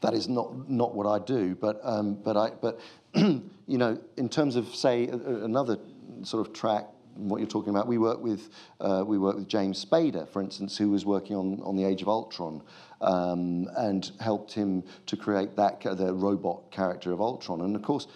that 0.00 0.14
is 0.14 0.28
not, 0.28 0.68
not 0.68 0.94
what 0.94 1.06
I 1.06 1.24
do, 1.24 1.54
but, 1.54 1.80
um, 1.82 2.14
but, 2.14 2.36
I, 2.36 2.50
but 2.50 2.80
you 3.14 3.78
know, 3.78 4.00
in 4.16 4.28
terms 4.28 4.56
of, 4.56 4.74
say, 4.74 5.08
another 5.08 5.78
sort 6.22 6.46
of 6.46 6.52
track, 6.52 6.86
what 7.16 7.38
you're 7.38 7.48
talking 7.48 7.70
about, 7.70 7.86
we 7.86 7.98
work 7.98 8.20
with, 8.20 8.50
uh, 8.80 9.04
we 9.06 9.18
work 9.18 9.36
with 9.36 9.48
James 9.48 9.84
Spader, 9.84 10.28
for 10.28 10.42
instance, 10.42 10.76
who 10.76 10.90
was 10.90 11.06
working 11.06 11.36
on, 11.36 11.60
on 11.62 11.76
the 11.76 11.84
Age 11.84 12.02
of 12.02 12.08
Ultron 12.08 12.62
um, 13.00 13.68
and 13.76 14.10
helped 14.20 14.52
him 14.52 14.82
to 15.06 15.16
create 15.16 15.56
that, 15.56 15.80
the 15.80 16.12
robot 16.12 16.70
character 16.70 17.12
of 17.12 17.20
Ultron. 17.20 17.60
And 17.60 17.76
of 17.76 17.82
course, 17.82 18.08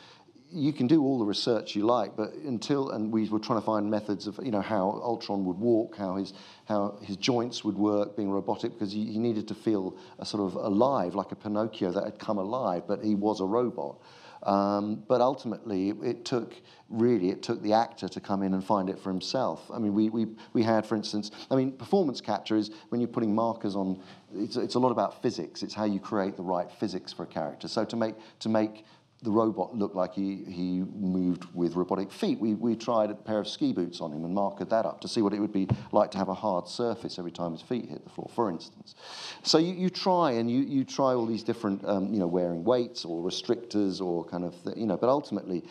you 0.50 0.72
can 0.72 0.86
do 0.86 1.02
all 1.02 1.18
the 1.18 1.24
research 1.24 1.76
you 1.76 1.84
like, 1.84 2.16
but 2.16 2.32
until 2.34 2.90
and 2.90 3.12
we 3.12 3.28
were 3.28 3.38
trying 3.38 3.60
to 3.60 3.64
find 3.64 3.90
methods 3.90 4.26
of 4.26 4.38
you 4.42 4.50
know 4.50 4.62
how 4.62 5.00
Ultron 5.02 5.44
would 5.44 5.58
walk, 5.58 5.96
how 5.96 6.16
his 6.16 6.32
how 6.66 6.98
his 7.02 7.16
joints 7.16 7.64
would 7.64 7.76
work, 7.76 8.16
being 8.16 8.30
robotic, 8.30 8.72
because 8.72 8.92
he, 8.92 9.04
he 9.04 9.18
needed 9.18 9.48
to 9.48 9.54
feel 9.54 9.96
a 10.18 10.26
sort 10.26 10.42
of 10.42 10.54
alive, 10.54 11.14
like 11.14 11.32
a 11.32 11.36
Pinocchio 11.36 11.92
that 11.92 12.04
had 12.04 12.18
come 12.18 12.38
alive, 12.38 12.84
but 12.86 13.04
he 13.04 13.14
was 13.14 13.40
a 13.40 13.46
robot. 13.46 14.00
Um, 14.42 15.02
but 15.08 15.20
ultimately, 15.20 15.90
it 15.90 16.24
took 16.24 16.54
really 16.88 17.30
it 17.30 17.42
took 17.42 17.60
the 17.62 17.72
actor 17.72 18.08
to 18.08 18.20
come 18.20 18.42
in 18.42 18.54
and 18.54 18.64
find 18.64 18.88
it 18.88 18.98
for 18.98 19.10
himself. 19.10 19.68
I 19.72 19.78
mean, 19.78 19.94
we, 19.94 20.08
we, 20.10 20.26
we 20.52 20.62
had, 20.62 20.86
for 20.86 20.94
instance, 20.94 21.30
I 21.50 21.56
mean, 21.56 21.72
performance 21.72 22.20
capture 22.20 22.56
is 22.56 22.70
when 22.88 23.00
you're 23.00 23.08
putting 23.08 23.34
markers 23.34 23.74
on. 23.74 24.00
It's, 24.34 24.56
it's 24.56 24.74
a 24.76 24.78
lot 24.78 24.90
about 24.90 25.22
physics. 25.22 25.62
It's 25.62 25.74
how 25.74 25.84
you 25.84 25.98
create 25.98 26.36
the 26.36 26.42
right 26.42 26.70
physics 26.70 27.12
for 27.12 27.24
a 27.24 27.26
character. 27.26 27.66
So 27.66 27.84
to 27.84 27.96
make 27.96 28.14
to 28.40 28.48
make 28.48 28.84
the 29.22 29.30
robot 29.30 29.74
looked 29.76 29.96
like 29.96 30.14
he, 30.14 30.44
he 30.44 30.84
moved 30.94 31.44
with 31.52 31.74
robotic 31.74 32.12
feet. 32.12 32.38
We, 32.38 32.54
we 32.54 32.76
tried 32.76 33.10
a 33.10 33.14
pair 33.14 33.40
of 33.40 33.48
ski 33.48 33.72
boots 33.72 34.00
on 34.00 34.12
him 34.12 34.24
and 34.24 34.32
marked 34.32 34.60
that 34.60 34.86
up 34.86 35.00
to 35.00 35.08
see 35.08 35.22
what 35.22 35.32
it 35.32 35.40
would 35.40 35.52
be 35.52 35.66
like 35.90 36.12
to 36.12 36.18
have 36.18 36.28
a 36.28 36.34
hard 36.34 36.68
surface 36.68 37.18
every 37.18 37.32
time 37.32 37.52
his 37.52 37.62
feet 37.62 37.86
hit 37.86 38.04
the 38.04 38.10
floor, 38.10 38.30
for 38.32 38.48
instance. 38.48 38.94
So 39.42 39.58
you, 39.58 39.74
you 39.74 39.90
try 39.90 40.32
and 40.32 40.48
you, 40.48 40.60
you 40.60 40.84
try 40.84 41.14
all 41.14 41.26
these 41.26 41.42
different, 41.42 41.84
um, 41.84 42.12
you 42.12 42.20
know, 42.20 42.28
wearing 42.28 42.62
weights 42.62 43.04
or 43.04 43.20
restrictors 43.22 44.00
or 44.00 44.24
kind 44.24 44.44
of, 44.44 44.54
you 44.76 44.86
know, 44.86 44.96
but 44.96 45.08
ultimately 45.08 45.64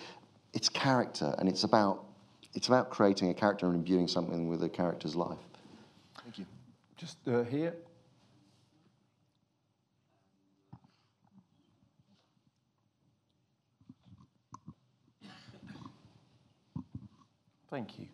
it's 0.54 0.68
character 0.68 1.34
and 1.40 1.48
it's 1.48 1.64
about, 1.64 2.04
it's 2.54 2.68
about 2.68 2.90
creating 2.90 3.30
a 3.30 3.34
character 3.34 3.66
and 3.68 3.76
imbuing 3.76 4.10
something 4.10 4.50
with 4.50 4.62
a 4.64 4.70
character's 4.70 5.16
life. 5.16 5.40
Thank 6.22 6.40
you. 6.40 6.46
Just 6.98 7.18
uh, 7.28 7.44
here. 7.44 7.76
Thank 17.70 18.00
you. 18.00 18.08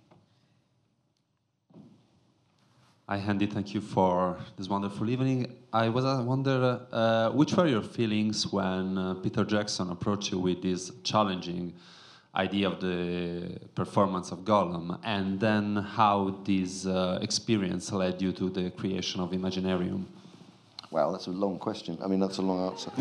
Hi, 3.07 3.17
Andy. 3.17 3.45
Thank 3.45 3.75
you 3.75 3.81
for 3.81 4.37
this 4.57 4.67
wonderful 4.67 5.07
evening. 5.09 5.55
I 5.71 5.89
was 5.89 6.05
I 6.05 6.21
wonder 6.21 6.81
uh, 6.91 7.29
which 7.29 7.53
were 7.53 7.67
your 7.67 7.83
feelings 7.83 8.51
when 8.51 8.97
uh, 8.97 9.13
Peter 9.15 9.43
Jackson 9.43 9.91
approached 9.91 10.31
you 10.31 10.39
with 10.39 10.63
this 10.63 10.91
challenging 11.03 11.73
idea 12.33 12.67
of 12.67 12.79
the 12.79 13.59
performance 13.75 14.31
of 14.31 14.39
Gollum, 14.39 14.97
and 15.03 15.39
then 15.39 15.75
how 15.75 16.39
this 16.43 16.87
uh, 16.87 17.19
experience 17.21 17.91
led 17.91 18.19
you 18.19 18.31
to 18.31 18.49
the 18.49 18.71
creation 18.71 19.21
of 19.21 19.31
Imaginarium. 19.31 20.05
Wow, 20.93 21.11
that's 21.11 21.25
a 21.25 21.31
long 21.31 21.57
question. 21.57 21.97
I 22.03 22.07
mean, 22.07 22.19
that's 22.19 22.37
a 22.37 22.43
long 22.43 22.69
answer. 22.69 22.91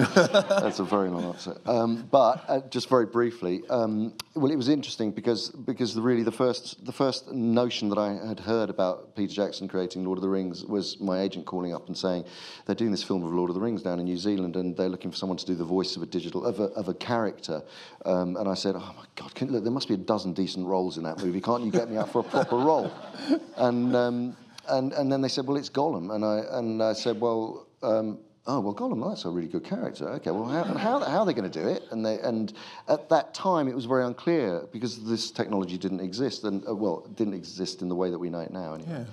that's 0.49 0.79
a 0.79 0.85
very 0.85 1.11
long 1.11 1.25
answer. 1.25 1.59
Um, 1.67 2.09
but 2.11 2.43
uh, 2.49 2.61
just 2.71 2.89
very 2.89 3.05
briefly, 3.05 3.65
um, 3.69 4.15
well, 4.35 4.51
it 4.51 4.57
was 4.57 4.71
interesting 4.71 5.11
because 5.11 5.51
because 5.51 5.95
the, 5.95 6.01
really 6.01 6.23
the 6.23 6.33
first 6.33 6.87
the 6.87 6.93
first 6.93 7.31
notion 7.33 7.91
that 7.91 7.99
I 7.99 8.15
had 8.27 8.41
heard 8.41 8.71
about 8.71 9.15
Peter 9.15 9.35
Jackson 9.35 9.69
creating 9.69 10.07
Lord 10.07 10.17
of 10.17 10.23
the 10.23 10.31
Rings 10.31 10.65
was 10.65 10.99
my 11.01 11.21
agent 11.21 11.45
calling 11.45 11.75
up 11.75 11.89
and 11.89 11.95
saying 11.97 12.25
they're 12.65 12.75
doing 12.75 12.93
this 12.93 13.03
film 13.03 13.25
of 13.25 13.31
Lord 13.31 13.51
of 13.51 13.55
the 13.55 13.61
Rings 13.61 13.83
down 13.83 13.99
in 13.99 14.07
New 14.07 14.17
Zealand 14.17 14.57
and 14.57 14.75
they're 14.75 14.89
looking 14.89 15.11
for 15.11 15.19
someone 15.19 15.37
to 15.37 15.45
do 15.45 15.55
the 15.55 15.63
voice 15.63 15.95
of 15.95 16.03
a 16.03 16.07
digital 16.07 16.47
of 16.47 16.61
a, 16.61 16.73
of 16.73 16.89
a 16.89 16.95
character. 16.95 17.63
Um, 18.07 18.39
and 18.39 18.49
I 18.49 18.55
said, 18.55 18.75
oh 18.75 18.95
my 18.97 19.05
God, 19.17 19.35
can, 19.35 19.53
look, 19.53 19.65
there 19.65 19.71
must 19.71 19.89
be 19.89 19.95
a 19.95 19.99
dozen 19.99 20.33
decent 20.33 20.67
roles 20.67 20.97
in 20.97 21.05
that 21.05 21.23
movie. 21.23 21.43
Can't 21.43 21.63
you 21.63 21.71
get 21.71 21.91
me 21.91 21.99
out 21.99 22.11
for 22.11 22.21
a 22.21 22.25
proper 22.25 22.57
role? 22.57 22.91
And 23.59 23.95
um, 23.95 24.37
and 24.69 24.95
and 24.95 25.13
then 25.13 25.21
they 25.21 25.29
said, 25.29 25.47
well, 25.47 25.57
it's 25.59 25.69
Gollum, 25.69 26.15
and 26.15 26.25
I 26.25 26.39
and 26.59 26.83
I 26.83 26.95
said, 26.95 27.21
well 27.21 27.67
um, 27.83 28.19
oh 28.47 28.61
well, 28.61 28.75
Gollum, 28.75 29.09
that's 29.09 29.25
a 29.25 29.31
really 29.31 29.49
good 29.49 29.65
character. 29.65 30.09
Okay, 30.11 30.31
well, 30.31 30.45
how, 30.45 30.65
how, 30.65 30.99
how 31.01 31.21
are 31.21 31.27
they 31.27 31.35
going 31.35 31.51
to 31.51 31.61
do 31.63 31.67
it? 31.69 31.85
And 31.91 32.05
they, 32.05 32.19
and 32.21 32.53
at 32.89 33.09
that 33.11 33.35
time, 33.35 33.69
it 33.69 33.75
was 33.75 33.85
very 33.85 34.05
unclear 34.05 34.67
because 34.73 35.05
this 35.05 35.31
technology 35.31 35.79
didn't 35.79 36.01
exist, 36.01 36.45
and 36.45 36.67
uh, 36.69 36.75
well, 36.75 37.05
it 37.07 37.17
didn't 37.17 37.35
exist 37.35 37.83
in 37.83 37.89
the 37.89 37.97
way 37.97 38.11
that 38.11 38.19
we 38.19 38.31
know 38.31 38.41
it 38.41 38.53
now. 38.53 38.75
Anyway. 38.75 38.91
Yeah. 38.91 39.05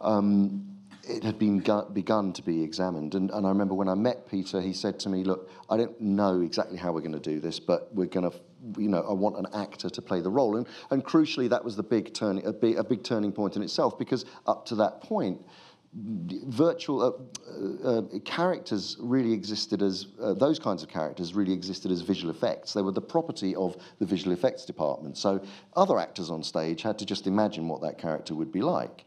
Um, 0.00 0.74
it 1.08 1.24
had 1.24 1.38
been 1.38 1.60
gu- 1.60 1.88
begun 1.92 2.34
to 2.34 2.42
be 2.42 2.62
examined, 2.62 3.14
and, 3.14 3.30
and 3.30 3.46
I 3.46 3.48
remember 3.48 3.74
when 3.74 3.88
I 3.88 3.94
met 3.94 4.28
Peter, 4.28 4.60
he 4.60 4.74
said 4.74 5.00
to 5.00 5.08
me, 5.08 5.24
"Look, 5.24 5.50
I 5.70 5.76
don't 5.78 5.98
know 6.00 6.42
exactly 6.42 6.76
how 6.76 6.92
we're 6.92 7.00
going 7.00 7.12
to 7.12 7.18
do 7.18 7.40
this, 7.40 7.58
but 7.58 7.94
we're 7.94 8.06
going 8.06 8.30
to." 8.30 8.36
You 8.76 8.88
know, 8.88 9.02
I 9.08 9.12
want 9.12 9.38
an 9.38 9.46
actor 9.54 9.88
to 9.88 10.02
play 10.02 10.20
the 10.20 10.30
role, 10.30 10.56
and, 10.56 10.66
and 10.90 11.04
crucially, 11.04 11.48
that 11.48 11.64
was 11.64 11.76
the 11.76 11.82
big 11.82 12.12
turning, 12.12 12.44
a 12.44 12.52
big, 12.52 12.76
a 12.76 12.84
big 12.84 13.04
turning 13.04 13.32
point 13.32 13.56
in 13.56 13.62
itself, 13.62 13.98
because 13.98 14.26
up 14.46 14.66
to 14.66 14.74
that 14.74 15.00
point, 15.00 15.40
virtual 16.00 17.02
uh, 17.02 17.88
uh, 17.88 18.02
characters 18.24 18.96
really 19.00 19.32
existed 19.32 19.82
as 19.82 20.06
uh, 20.20 20.34
those 20.34 20.58
kinds 20.58 20.82
of 20.82 20.88
characters 20.88 21.34
really 21.34 21.52
existed 21.52 21.90
as 21.90 22.02
visual 22.02 22.30
effects. 22.30 22.72
They 22.72 22.82
were 22.82 22.92
the 22.92 23.00
property 23.00 23.54
of 23.56 23.76
the 23.98 24.06
visual 24.06 24.32
effects 24.32 24.64
department. 24.64 25.16
So 25.16 25.40
other 25.74 25.98
actors 25.98 26.30
on 26.30 26.42
stage 26.42 26.82
had 26.82 26.98
to 26.98 27.06
just 27.06 27.26
imagine 27.26 27.68
what 27.68 27.80
that 27.82 27.98
character 27.98 28.34
would 28.34 28.52
be 28.52 28.62
like. 28.62 29.04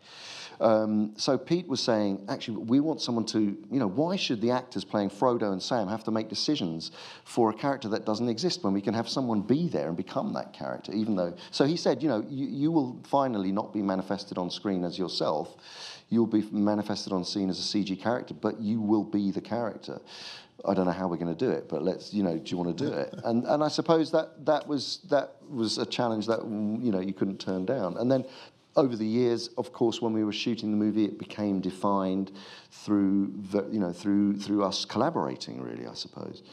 Um, 0.61 1.13
so 1.17 1.39
Pete 1.39 1.67
was 1.67 1.81
saying, 1.81 2.23
actually, 2.29 2.57
we 2.57 2.79
want 2.79 3.01
someone 3.01 3.25
to, 3.27 3.39
you 3.39 3.79
know, 3.79 3.87
why 3.87 4.15
should 4.15 4.41
the 4.41 4.51
actors 4.51 4.83
playing 4.83 5.09
Frodo 5.09 5.51
and 5.51 5.61
Sam 5.61 5.87
have 5.87 6.03
to 6.03 6.11
make 6.11 6.29
decisions 6.29 6.91
for 7.23 7.49
a 7.49 7.53
character 7.53 7.89
that 7.89 8.05
doesn't 8.05 8.29
exist 8.29 8.63
when 8.63 8.71
we 8.71 8.81
can 8.81 8.93
have 8.93 9.09
someone 9.09 9.41
be 9.41 9.67
there 9.67 9.87
and 9.87 9.97
become 9.97 10.33
that 10.33 10.53
character, 10.53 10.93
even 10.93 11.15
though. 11.15 11.33
So 11.49 11.65
he 11.65 11.77
said, 11.77 12.03
you 12.03 12.09
know, 12.09 12.23
you, 12.29 12.45
you 12.45 12.71
will 12.71 13.01
finally 13.07 13.51
not 13.51 13.73
be 13.73 13.81
manifested 13.81 14.37
on 14.37 14.51
screen 14.51 14.83
as 14.83 14.99
yourself 14.99 15.55
you'll 16.11 16.27
be 16.27 16.43
manifested 16.51 17.13
on 17.13 17.25
scene 17.25 17.49
as 17.49 17.57
a 17.57 17.63
CG 17.63 17.99
character, 17.99 18.35
but 18.35 18.59
you 18.59 18.79
will 18.79 19.03
be 19.03 19.31
the 19.31 19.41
character. 19.41 19.99
I 20.65 20.75
don't 20.75 20.85
know 20.85 20.91
how 20.91 21.07
we're 21.07 21.17
going 21.17 21.35
to 21.35 21.45
do 21.45 21.49
it, 21.49 21.67
but 21.67 21.81
let's, 21.81 22.13
you 22.13 22.21
know, 22.21 22.37
do 22.37 22.51
you 22.51 22.57
want 22.57 22.77
to 22.77 22.85
do 22.85 22.93
it? 22.93 23.15
And 23.23 23.45
and 23.45 23.63
I 23.63 23.69
suppose 23.69 24.11
that 24.11 24.45
that 24.45 24.67
was 24.67 24.99
that 25.09 25.37
was 25.49 25.77
a 25.77 25.85
challenge 25.85 26.27
that 26.27 26.43
you 26.43 26.91
know 26.91 26.99
you 26.99 27.13
couldn't 27.13 27.39
turn 27.39 27.65
down. 27.65 27.97
And 27.97 28.11
then 28.11 28.25
over 28.75 28.95
the 28.95 29.05
years, 29.05 29.49
of 29.57 29.73
course, 29.73 30.01
when 30.01 30.13
we 30.13 30.23
were 30.23 30.33
shooting 30.33 30.71
the 30.71 30.77
movie, 30.77 31.05
it 31.05 31.17
became 31.17 31.59
defined 31.61 32.31
through 32.71 33.33
the, 33.51 33.67
you 33.71 33.79
know 33.79 33.93
through 33.93 34.37
through 34.37 34.63
us 34.63 34.85
collaborating, 34.85 35.61
really, 35.61 35.87
I 35.87 35.93
suppose. 35.93 36.43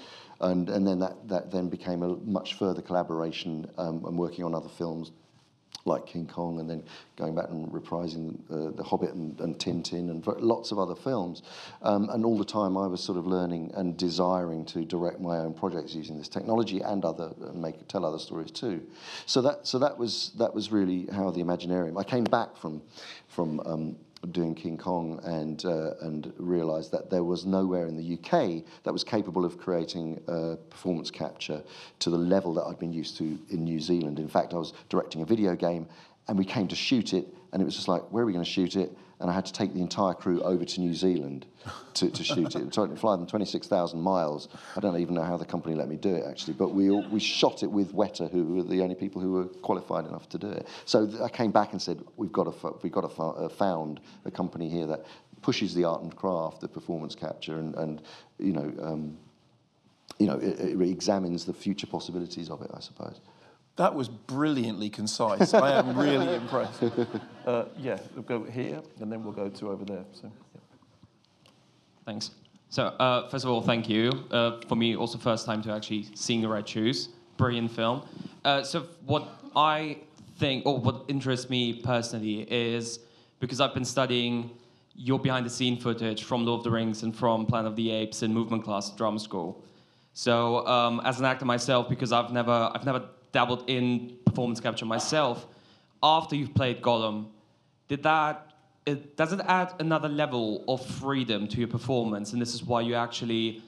And 0.40 0.70
and 0.70 0.86
then 0.86 1.00
that 1.00 1.28
that 1.28 1.50
then 1.50 1.68
became 1.68 2.02
a 2.02 2.16
much 2.38 2.54
further 2.54 2.80
collaboration 2.80 3.68
um, 3.76 4.04
and 4.06 4.16
working 4.16 4.44
on 4.44 4.54
other 4.54 4.68
films 4.68 5.10
like 5.88 6.06
King 6.06 6.26
Kong, 6.26 6.60
and 6.60 6.68
then 6.68 6.82
going 7.16 7.34
back 7.34 7.48
and 7.48 7.68
reprising 7.70 8.38
uh, 8.50 8.76
The 8.76 8.84
Hobbit 8.84 9.14
and, 9.14 9.38
and, 9.40 9.58
Tintin 9.58 10.10
and 10.10 10.26
lots 10.40 10.70
of 10.70 10.78
other 10.78 10.94
films. 10.94 11.42
Um, 11.82 12.08
and 12.10 12.24
all 12.24 12.38
the 12.38 12.44
time 12.44 12.76
I 12.76 12.86
was 12.86 13.02
sort 13.02 13.18
of 13.18 13.26
learning 13.26 13.72
and 13.74 13.96
desiring 13.96 14.64
to 14.66 14.84
direct 14.84 15.20
my 15.20 15.38
own 15.38 15.54
projects 15.54 15.94
using 15.94 16.18
this 16.18 16.28
technology 16.28 16.80
and 16.80 17.04
other 17.04 17.32
and 17.40 17.60
make 17.60 17.86
tell 17.88 18.04
other 18.04 18.18
stories 18.18 18.50
too. 18.50 18.82
So 19.26 19.42
that 19.42 19.66
so 19.66 19.78
that 19.78 19.98
was 19.98 20.32
that 20.38 20.54
was 20.54 20.70
really 20.70 21.06
how 21.12 21.30
the 21.30 21.42
Imaginarium. 21.42 21.98
I 21.98 22.04
came 22.04 22.24
back 22.24 22.56
from 22.56 22.82
from 23.28 23.60
um, 23.60 23.96
doing 24.30 24.54
King 24.54 24.76
Kong 24.76 25.20
and 25.24 25.64
uh, 25.64 25.92
and 26.00 26.32
realised 26.38 26.92
that 26.92 27.10
there 27.10 27.24
was 27.24 27.46
nowhere 27.46 27.86
in 27.86 27.96
the 27.96 28.14
UK 28.14 28.64
that 28.84 28.92
was 28.92 29.04
capable 29.04 29.44
of 29.44 29.58
creating 29.58 30.20
uh, 30.28 30.56
performance 30.70 31.10
capture 31.10 31.62
to 32.00 32.10
the 32.10 32.18
level 32.18 32.54
that 32.54 32.64
I'd 32.64 32.78
been 32.78 32.92
used 32.92 33.16
to 33.18 33.38
in 33.50 33.64
New 33.64 33.80
Zealand. 33.80 34.18
In 34.18 34.28
fact, 34.28 34.54
I 34.54 34.56
was 34.56 34.72
directing 34.88 35.22
a 35.22 35.24
video 35.24 35.54
game, 35.54 35.86
and 36.26 36.38
we 36.38 36.44
came 36.44 36.68
to 36.68 36.76
shoot 36.76 37.14
it, 37.14 37.26
and 37.52 37.62
it 37.62 37.64
was 37.64 37.76
just 37.76 37.88
like, 37.88 38.02
where 38.10 38.22
are 38.22 38.26
we 38.26 38.32
going 38.32 38.44
to 38.44 38.50
shoot 38.50 38.76
it? 38.76 38.96
And 39.20 39.30
I 39.30 39.32
had 39.32 39.46
to 39.46 39.52
take 39.52 39.74
the 39.74 39.80
entire 39.80 40.14
crew 40.14 40.40
over 40.42 40.64
to 40.64 40.80
New 40.80 40.94
Zealand 40.94 41.46
to, 41.94 42.08
to 42.10 42.22
shoot 42.22 42.54
it. 42.54 42.72
So 42.72 42.86
fly 42.96 43.16
them 43.16 43.26
26,000 43.26 44.00
miles. 44.00 44.48
I 44.76 44.80
don't 44.80 44.96
even 44.98 45.14
know 45.14 45.24
how 45.24 45.36
the 45.36 45.44
company 45.44 45.74
let 45.74 45.88
me 45.88 45.96
do 45.96 46.14
it, 46.14 46.24
actually, 46.28 46.54
but 46.54 46.68
we, 46.68 46.90
we 46.90 47.18
shot 47.18 47.62
it 47.62 47.70
with 47.70 47.92
Weta, 47.92 48.30
who 48.30 48.44
were 48.44 48.62
the 48.62 48.80
only 48.80 48.94
people 48.94 49.20
who 49.20 49.32
were 49.32 49.44
qualified 49.46 50.06
enough 50.06 50.28
to 50.30 50.38
do 50.38 50.48
it. 50.48 50.68
So 50.84 51.10
I 51.22 51.28
came 51.28 51.50
back 51.50 51.72
and 51.72 51.82
said, 51.82 52.02
we've 52.16 52.32
got 52.32 52.44
to, 52.44 52.74
we've 52.82 52.92
got 52.92 53.10
to 53.10 53.48
found 53.48 54.00
a 54.24 54.30
company 54.30 54.68
here 54.68 54.86
that 54.86 55.04
pushes 55.42 55.74
the 55.74 55.84
art 55.84 56.02
and 56.02 56.14
craft, 56.14 56.60
the 56.60 56.68
performance 56.68 57.14
capture, 57.14 57.58
and, 57.58 57.74
and 57.74 58.02
you 58.38 58.52
know, 58.52 58.72
um, 58.82 59.18
you 60.18 60.26
know, 60.26 60.36
it, 60.36 60.60
it 60.60 60.80
examines 60.80 61.44
the 61.44 61.52
future 61.52 61.86
possibilities 61.86 62.50
of 62.50 62.62
it, 62.62 62.70
I 62.74 62.80
suppose. 62.80 63.20
That 63.78 63.94
was 63.94 64.08
brilliantly 64.08 64.90
concise. 64.90 65.54
I 65.54 65.78
am 65.78 65.96
really 65.96 66.34
impressed. 66.34 66.82
Uh, 67.46 67.66
yeah, 67.78 67.98
we'll 68.12 68.24
go 68.24 68.42
here, 68.42 68.82
and 69.00 69.10
then 69.10 69.22
we'll 69.22 69.32
go 69.32 69.48
to 69.48 69.70
over 69.70 69.84
there. 69.84 70.04
So, 70.12 70.32
yeah. 70.52 70.60
Thanks. 72.04 72.32
So, 72.70 72.86
uh, 72.86 73.28
first 73.28 73.44
of 73.44 73.52
all, 73.52 73.62
thank 73.62 73.88
you. 73.88 74.10
Uh, 74.32 74.60
for 74.66 74.74
me, 74.74 74.96
also 74.96 75.16
first 75.16 75.46
time 75.46 75.62
to 75.62 75.72
actually 75.72 76.08
seeing 76.14 76.42
the 76.42 76.48
Red 76.48 76.68
Shoes. 76.68 77.10
Brilliant 77.36 77.70
film. 77.70 78.02
Uh, 78.44 78.64
so, 78.64 78.88
what 79.06 79.28
I 79.54 79.98
think, 80.38 80.66
or 80.66 80.78
what 80.78 81.04
interests 81.06 81.48
me 81.48 81.74
personally, 81.74 82.48
is 82.50 82.98
because 83.38 83.60
I've 83.60 83.74
been 83.74 83.84
studying 83.84 84.50
your 84.96 85.20
behind-the-scene 85.20 85.78
footage 85.78 86.24
from 86.24 86.44
Lord 86.44 86.58
of 86.58 86.64
the 86.64 86.72
Rings 86.72 87.04
and 87.04 87.14
from 87.16 87.46
Planet 87.46 87.70
of 87.70 87.76
the 87.76 87.92
Apes 87.92 88.22
and 88.22 88.34
movement 88.34 88.64
class 88.64 88.90
drama 88.90 89.20
school. 89.20 89.62
So, 90.14 90.66
um, 90.66 91.00
as 91.04 91.20
an 91.20 91.26
actor 91.26 91.44
myself, 91.44 91.88
because 91.88 92.10
I've 92.10 92.32
never, 92.32 92.72
I've 92.74 92.84
never 92.84 93.04
dabbled 93.32 93.64
in 93.68 94.16
performance 94.24 94.60
capture 94.60 94.86
myself. 94.86 95.46
After 96.02 96.36
you've 96.36 96.54
played 96.54 96.80
Gollum, 96.80 97.28
did 97.88 98.02
that 98.02 98.48
it, 98.88 99.16
does 99.16 99.32
it 99.32 99.40
add 99.46 99.74
another 99.80 100.08
level 100.08 100.64
of 100.66 100.84
freedom 100.84 101.46
to 101.48 101.58
your 101.58 101.68
performance? 101.68 102.32
And 102.32 102.40
this 102.40 102.54
is 102.54 102.64
why 102.64 102.80
you 102.80 102.94
actually 102.94 103.62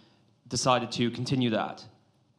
decided 0.48 0.90
to 0.92 1.10
continue 1.10 1.50
that 1.50 1.84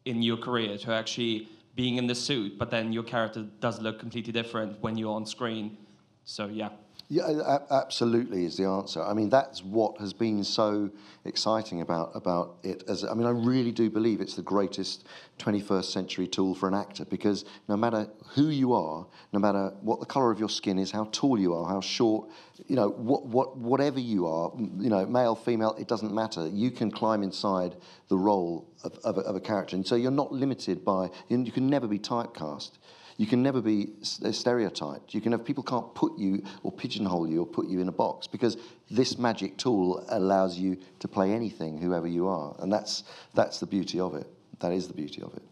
in 0.06 0.24
your 0.24 0.38
career, 0.38 0.78
to 0.80 0.92
actually 0.92 1.48
being 1.76 1.98
in 1.98 2.08
the 2.08 2.16
suit, 2.16 2.58
but 2.58 2.72
then 2.72 2.92
your 2.92 3.04
character 3.04 3.46
does 3.60 3.80
look 3.80 4.00
completely 4.00 4.34
different 4.34 4.82
when 4.82 4.98
you're 4.98 5.14
on 5.14 5.26
screen. 5.26 5.78
So 6.26 6.48
yeah. 6.48 6.70
Yeah, 7.14 7.58
absolutely 7.70 8.46
is 8.46 8.56
the 8.56 8.64
answer. 8.64 9.04
I 9.04 9.14
mean, 9.14 9.30
that's 9.30 9.62
what 9.62 9.98
has 9.98 10.14
been 10.14 10.46
so 10.46 10.90
exciting 11.26 11.82
about 11.82 12.12
about 12.16 12.60
it. 12.64 12.86
As 12.88 13.04
I 13.04 13.14
mean, 13.16 13.28
I 13.28 13.32
really 13.32 13.74
do 13.74 13.90
believe 13.90 14.22
it's 14.22 14.36
the 14.36 14.42
greatest 14.42 15.06
21st 15.40 15.92
century 15.92 16.26
tool 16.26 16.56
for 16.56 16.70
an 16.70 16.74
actor 16.74 17.04
because 17.04 17.44
no 17.68 17.76
matter 17.76 18.08
who 18.34 18.48
you 18.48 18.72
are, 18.72 19.06
no 19.34 19.40
matter 19.40 19.74
what 19.82 20.00
the 20.00 20.06
color 20.06 20.32
of 20.32 20.40
your 20.40 20.48
skin 20.48 20.80
is, 20.80 20.90
how 20.90 21.10
tall 21.12 21.38
you 21.38 21.54
are, 21.54 21.68
how 21.68 21.82
short, 21.82 22.30
you 22.68 22.78
know, 22.78 22.88
what 22.88 23.26
what 23.26 23.58
whatever 23.58 24.00
you 24.00 24.26
are, 24.26 24.50
you 24.80 24.90
know, 24.90 25.06
male, 25.06 25.36
female, 25.36 25.76
it 25.78 25.90
doesn't 25.90 26.14
matter. 26.14 26.48
You 26.48 26.72
can 26.72 26.90
climb 26.90 27.24
inside 27.24 27.76
the 28.08 28.18
role 28.18 28.70
of, 28.86 28.98
of, 29.04 29.18
a, 29.18 29.22
of 29.22 29.36
a 29.36 29.42
character, 29.42 29.76
and 29.76 29.86
so 29.86 29.96
you're 29.96 30.12
not 30.12 30.32
limited 30.32 30.86
by. 30.86 31.10
You 31.28 31.52
can 31.52 31.70
never 31.70 31.90
be 31.90 32.00
typecast. 32.00 32.72
You 33.18 33.28
can 33.28 33.44
never 33.44 33.62
be 33.62 33.90
uh, 34.24 34.32
stereotyped. 34.32 35.14
You 35.14 35.22
can 35.22 35.32
have 35.32 35.46
people 35.46 35.64
can't 35.64 35.94
put 35.96 36.18
you 36.18 36.44
or 36.64 36.72
pigeonhole 36.72 37.28
you 37.28 37.42
or 37.42 37.46
put 37.46 37.68
you 37.68 37.80
in 37.80 37.88
a 37.88 37.92
box 37.92 38.28
because 38.28 38.58
this 38.90 39.18
magic 39.18 39.58
tool 39.58 40.06
allows 40.10 40.58
you 40.58 40.78
to 41.00 41.08
play 41.08 41.34
anything, 41.34 41.78
whoever 41.78 42.08
you 42.08 42.28
are, 42.28 42.56
and 42.60 42.72
that's 42.72 43.04
that's 43.34 43.60
the 43.60 43.68
beauty 43.68 44.00
of 44.00 44.16
it. 44.16 44.28
That 44.60 44.72
is 44.72 44.88
the 44.88 44.94
beauty 44.94 45.22
of 45.22 45.34
it. 45.34 45.44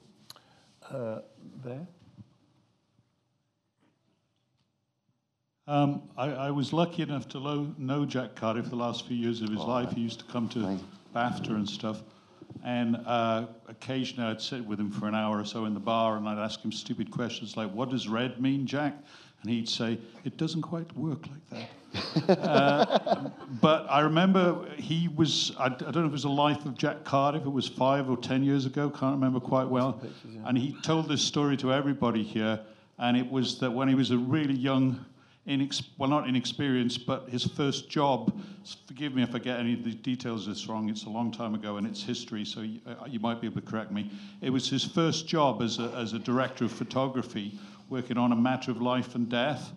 Uh, 0.90 1.22
there. 1.64 1.88
Um, 5.68 6.02
I, 6.18 6.32
I, 6.32 6.52
was 6.52 6.74
lucky 6.74 7.04
enough 7.04 7.28
to 7.28 7.38
lo- 7.38 7.76
know 7.78 8.04
Jack 8.04 8.34
Cardiff 8.36 8.72
the 8.72 8.76
last 8.76 9.06
few 9.06 9.16
years 9.16 9.44
of 9.44 9.50
his 9.50 9.60
oh, 9.60 9.68
life. 9.68 9.92
He 9.92 10.02
used 10.02 10.18
to 10.18 10.26
come 10.26 10.50
to. 10.50 10.80
BAFTA 11.16 11.50
and 11.50 11.68
stuff. 11.68 12.02
And 12.64 12.98
uh, 13.06 13.48
occasionally 13.68 14.30
I'd 14.30 14.42
sit 14.42 14.66
with 14.66 14.80
him 14.80 14.92
for 14.92 15.08
an 15.08 15.16
hour 15.16 15.40
or 15.40 15.46
so 15.46 15.66
in 15.66 15.74
the 15.74 15.80
bar 15.80 16.18
and 16.18 16.28
I'd 16.28 16.38
ask 16.38 16.62
him 16.62 16.72
stupid 16.72 17.12
questions 17.12 17.56
like, 17.56 17.72
What 17.72 17.90
does 17.90 18.08
red 18.08 18.42
mean, 18.42 18.66
Jack? 18.66 18.96
And 19.42 19.52
he'd 19.52 19.70
say, 19.70 20.00
It 20.26 20.38
doesn't 20.38 20.62
quite 20.62 20.96
work 20.96 21.26
like 21.28 21.50
that. 21.50 21.70
uh, 22.40 23.30
but 23.62 23.88
I 23.90 24.02
remember 24.02 24.70
he 24.76 25.08
was, 25.08 25.54
I, 25.58 25.66
I, 25.66 25.70
don't 25.70 25.96
know 25.96 26.02
if 26.02 26.10
it 26.10 26.12
was 26.12 26.24
the 26.24 26.30
life 26.30 26.66
of 26.66 26.78
Jack 26.78 27.04
Cardiff, 27.04 27.46
it 27.46 27.50
was 27.50 27.68
five 27.68 28.10
or 28.10 28.18
ten 28.18 28.44
years 28.44 28.66
ago, 28.66 28.90
can't 28.90 29.16
remember 29.16 29.40
quite 29.40 29.68
well. 29.68 29.94
Pictures, 29.94 30.14
yeah. 30.32 30.42
And 30.46 30.58
he 30.58 30.74
told 30.82 31.08
this 31.10 31.22
story 31.22 31.58
to 31.58 31.74
everybody 31.74 32.24
here. 32.24 32.60
And 33.00 33.16
it 33.16 33.32
was 33.32 33.60
that 33.60 33.72
when 33.72 33.88
he 33.88 33.96
was 33.96 34.12
a 34.12 34.18
really 34.18 34.54
young 34.54 35.06
inex- 35.50 35.84
well, 35.98 36.10
not 36.10 36.28
inexperienced, 36.28 37.06
but 37.06 37.28
his 37.30 37.46
first 37.46 37.90
job. 37.90 38.40
Forgive 38.88 39.16
me 39.16 39.24
if 39.24 39.34
I 39.34 39.40
get 39.40 39.60
any 39.60 39.74
of 39.74 39.84
the 39.84 39.92
details 39.92 40.46
this 40.46 40.68
wrong. 40.68 40.90
It's 40.90 41.06
a 41.06 41.10
long 41.10 41.32
time 41.32 41.56
ago 41.56 41.78
and 41.78 41.88
it's 41.88 42.04
history, 42.04 42.46
so 42.46 42.62
you, 42.62 42.80
uh, 42.86 43.06
you 43.08 43.20
might 43.20 43.42
be 43.42 43.48
able 43.48 43.60
to 43.60 43.68
correct 43.68 43.92
me. 43.92 44.12
It 44.42 44.52
was 44.52 44.70
his 44.70 44.86
first 44.86 45.28
job 45.28 45.62
as 45.62 45.80
a, 45.80 45.92
as 45.96 46.14
a 46.14 46.20
director 46.20 46.66
of 46.66 46.72
photography, 46.72 47.58
working 47.90 48.18
on 48.18 48.32
a 48.32 48.36
matter 48.36 48.70
of 48.72 48.82
life 48.82 49.16
and 49.16 49.28
death. 49.28 49.74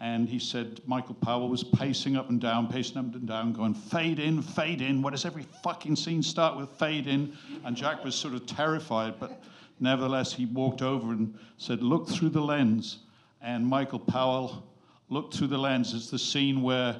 And 0.00 0.28
he 0.28 0.38
said 0.38 0.80
Michael 0.86 1.16
Powell 1.16 1.48
was 1.48 1.64
pacing 1.64 2.16
up 2.16 2.30
and 2.30 2.40
down, 2.40 2.68
pacing 2.68 2.98
up 2.98 3.12
and 3.12 3.26
down, 3.26 3.52
going, 3.52 3.74
fade 3.74 4.20
in, 4.20 4.42
fade 4.42 4.80
in. 4.80 5.02
Why 5.02 5.10
does 5.10 5.24
every 5.24 5.44
fucking 5.64 5.96
scene 5.96 6.22
start 6.22 6.56
with 6.56 6.70
fade 6.78 7.08
in? 7.08 7.36
And 7.64 7.74
Jack 7.76 8.04
was 8.04 8.14
sort 8.14 8.34
of 8.34 8.46
terrified, 8.46 9.18
but 9.18 9.42
nevertheless, 9.80 10.32
he 10.32 10.46
walked 10.46 10.82
over 10.82 11.10
and 11.10 11.36
said, 11.56 11.82
look 11.82 12.08
through 12.08 12.28
the 12.28 12.40
lens. 12.40 12.98
And 13.42 13.66
Michael 13.66 13.98
Powell 13.98 14.67
looked 15.08 15.34
through 15.34 15.48
the 15.48 15.58
lens. 15.58 15.94
It's 15.94 16.10
the 16.10 16.18
scene 16.18 16.62
where 16.62 16.96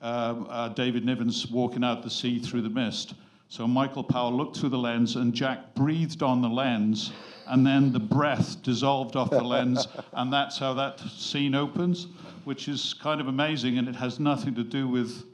um, 0.00 0.46
uh, 0.50 0.68
David 0.68 1.04
Niven's 1.04 1.50
walking 1.50 1.82
out 1.82 2.02
the 2.02 2.10
sea 2.10 2.38
through 2.38 2.62
the 2.62 2.70
mist. 2.70 3.14
So 3.48 3.66
Michael 3.66 4.02
Powell 4.02 4.32
looked 4.32 4.58
through 4.58 4.70
the 4.70 4.78
lens, 4.78 5.16
and 5.16 5.32
Jack 5.32 5.74
breathed 5.74 6.22
on 6.22 6.42
the 6.42 6.48
lens, 6.48 7.12
and 7.46 7.64
then 7.64 7.92
the 7.92 8.00
breath 8.00 8.62
dissolved 8.62 9.14
off 9.14 9.30
the 9.30 9.42
lens, 9.42 9.86
and 10.14 10.32
that's 10.32 10.58
how 10.58 10.74
that 10.74 10.98
scene 11.00 11.54
opens, 11.54 12.08
which 12.44 12.68
is 12.68 12.94
kind 12.94 13.20
of 13.20 13.28
amazing, 13.28 13.78
and 13.78 13.88
it 13.88 13.94
has 13.94 14.18
nothing 14.18 14.54
to 14.56 14.64
do 14.64 14.88
with 14.88 15.24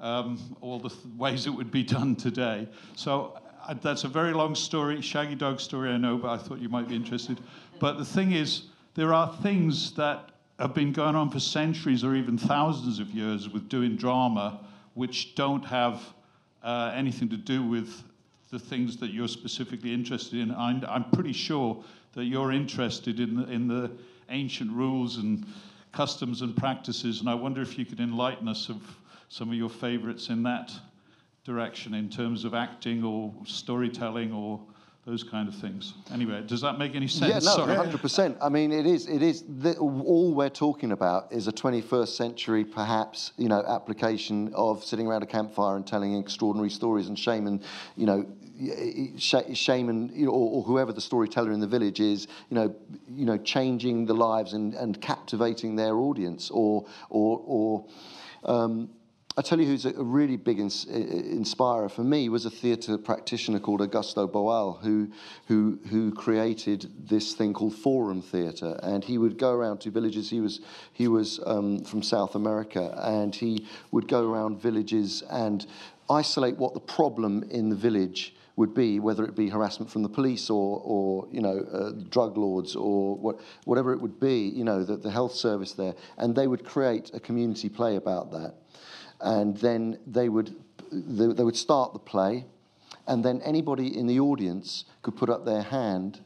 um, 0.00 0.56
all 0.60 0.80
the 0.80 0.88
th- 0.88 1.00
ways 1.16 1.46
it 1.46 1.50
would 1.50 1.70
be 1.70 1.84
done 1.84 2.16
today. 2.16 2.66
So 2.96 3.38
uh, 3.68 3.74
that's 3.74 4.02
a 4.02 4.08
very 4.08 4.32
long 4.32 4.56
story, 4.56 5.00
Shaggy 5.00 5.36
Dog 5.36 5.60
story, 5.60 5.90
I 5.90 5.96
know, 5.96 6.18
but 6.18 6.30
I 6.30 6.38
thought 6.38 6.58
you 6.58 6.68
might 6.68 6.88
be 6.88 6.96
interested. 6.96 7.40
But 7.78 7.98
the 7.98 8.04
thing 8.04 8.32
is, 8.32 8.62
there 8.94 9.14
are 9.14 9.32
things 9.42 9.92
that 9.92 10.29
have 10.60 10.74
been 10.74 10.92
going 10.92 11.16
on 11.16 11.30
for 11.30 11.40
centuries 11.40 12.04
or 12.04 12.14
even 12.14 12.36
thousands 12.36 12.98
of 12.98 13.10
years 13.10 13.48
with 13.48 13.68
doing 13.70 13.96
drama, 13.96 14.60
which 14.92 15.34
don't 15.34 15.64
have 15.64 16.02
uh, 16.62 16.92
anything 16.94 17.30
to 17.30 17.36
do 17.38 17.62
with 17.62 18.02
the 18.50 18.58
things 18.58 18.98
that 18.98 19.10
you're 19.10 19.28
specifically 19.28 19.94
interested 19.94 20.38
in. 20.38 20.54
I'm, 20.54 20.84
I'm 20.86 21.10
pretty 21.12 21.32
sure 21.32 21.82
that 22.12 22.24
you're 22.24 22.52
interested 22.52 23.20
in 23.20 23.36
the, 23.36 23.50
in 23.50 23.68
the 23.68 23.90
ancient 24.28 24.70
rules 24.72 25.16
and 25.16 25.46
customs 25.92 26.42
and 26.42 26.54
practices, 26.54 27.20
and 27.20 27.30
I 27.30 27.34
wonder 27.34 27.62
if 27.62 27.78
you 27.78 27.86
could 27.86 28.00
enlighten 28.00 28.46
us 28.46 28.68
of 28.68 28.82
some 29.28 29.48
of 29.48 29.54
your 29.54 29.70
favorites 29.70 30.28
in 30.28 30.42
that 30.42 30.70
direction 31.44 31.94
in 31.94 32.10
terms 32.10 32.44
of 32.44 32.52
acting 32.52 33.02
or 33.02 33.32
storytelling 33.46 34.32
or 34.32 34.60
those 35.10 35.24
kind 35.24 35.48
of 35.48 35.54
things. 35.56 35.94
Anyway, 36.12 36.40
does 36.46 36.60
that 36.60 36.78
make 36.78 36.94
any 36.94 37.08
sense? 37.08 37.44
Yeah, 37.44 37.56
no, 37.56 37.74
hundred 37.74 38.00
percent. 38.00 38.38
I 38.40 38.48
mean, 38.48 38.70
it 38.70 38.86
is. 38.86 39.08
It 39.08 39.22
is. 39.22 39.42
The, 39.42 39.76
all 39.76 40.32
we're 40.32 40.48
talking 40.48 40.92
about 40.92 41.32
is 41.32 41.48
a 41.48 41.52
21st 41.52 42.08
century, 42.08 42.64
perhaps, 42.64 43.32
you 43.36 43.48
know, 43.48 43.64
application 43.66 44.52
of 44.54 44.84
sitting 44.84 45.08
around 45.08 45.24
a 45.24 45.26
campfire 45.26 45.74
and 45.74 45.84
telling 45.84 46.16
extraordinary 46.16 46.70
stories. 46.70 47.08
And 47.08 47.18
Shaman, 47.18 47.60
you 47.96 48.06
know, 48.06 48.24
Shaman, 49.18 50.12
you 50.14 50.26
know, 50.26 50.32
or, 50.32 50.58
or, 50.58 50.62
whoever 50.62 50.92
the 50.92 51.00
storyteller 51.00 51.50
in 51.50 51.60
the 51.60 51.66
village 51.66 51.98
is, 51.98 52.28
you 52.48 52.54
know, 52.54 52.74
you 53.08 53.24
know, 53.24 53.38
changing 53.38 54.06
the 54.06 54.14
lives 54.14 54.52
and, 54.52 54.74
and 54.74 55.00
captivating 55.00 55.74
their 55.74 55.96
audience, 55.96 56.50
or 56.50 56.86
or 57.08 57.42
or. 57.44 57.84
Um, 58.44 58.90
I 59.36 59.42
tell 59.42 59.60
you 59.60 59.66
who's 59.66 59.86
a 59.86 59.92
really 59.92 60.36
big 60.36 60.58
ins- 60.58 60.86
inspirer 60.86 61.88
for 61.88 62.02
me 62.02 62.28
was 62.28 62.46
a 62.46 62.50
theatre 62.50 62.98
practitioner 62.98 63.60
called 63.60 63.80
Augusto 63.80 64.28
Boal, 64.28 64.80
who, 64.82 65.08
who, 65.46 65.78
who 65.88 66.12
created 66.12 66.90
this 67.08 67.34
thing 67.34 67.54
called 67.54 67.74
forum 67.76 68.22
theatre. 68.22 68.78
And 68.82 69.04
he 69.04 69.18
would 69.18 69.38
go 69.38 69.52
around 69.52 69.82
to 69.82 69.90
villages. 69.90 70.30
He 70.30 70.40
was, 70.40 70.60
he 70.92 71.06
was 71.06 71.38
um, 71.46 71.84
from 71.84 72.02
South 72.02 72.34
America, 72.34 72.92
and 73.00 73.32
he 73.32 73.68
would 73.92 74.08
go 74.08 74.28
around 74.28 74.60
villages 74.60 75.22
and 75.30 75.64
isolate 76.10 76.56
what 76.56 76.74
the 76.74 76.80
problem 76.80 77.44
in 77.50 77.68
the 77.68 77.76
village 77.76 78.34
would 78.56 78.74
be, 78.74 78.98
whether 78.98 79.24
it 79.24 79.36
be 79.36 79.48
harassment 79.48 79.92
from 79.92 80.02
the 80.02 80.08
police 80.08 80.50
or, 80.50 80.82
or 80.84 81.28
you 81.30 81.40
know, 81.40 81.60
uh, 81.72 81.92
drug 82.10 82.36
lords 82.36 82.74
or 82.74 83.16
what, 83.16 83.38
whatever 83.64 83.92
it 83.92 84.00
would 84.00 84.18
be, 84.18 84.50
you 84.54 84.64
know, 84.64 84.82
the, 84.82 84.96
the 84.96 85.10
health 85.10 85.34
service 85.34 85.72
there. 85.72 85.94
And 86.18 86.34
they 86.34 86.48
would 86.48 86.64
create 86.64 87.12
a 87.14 87.20
community 87.20 87.68
play 87.68 87.94
about 87.94 88.32
that 88.32 88.54
and 89.20 89.56
then 89.58 89.98
they 90.06 90.28
would 90.28 90.56
they, 90.92 91.26
they 91.26 91.44
would 91.44 91.56
start 91.56 91.92
the 91.92 91.98
play, 91.98 92.46
and 93.06 93.24
then 93.24 93.40
anybody 93.42 93.96
in 93.98 94.06
the 94.06 94.20
audience 94.20 94.84
could 95.02 95.16
put 95.16 95.30
up 95.30 95.44
their 95.44 95.62
hand 95.62 96.20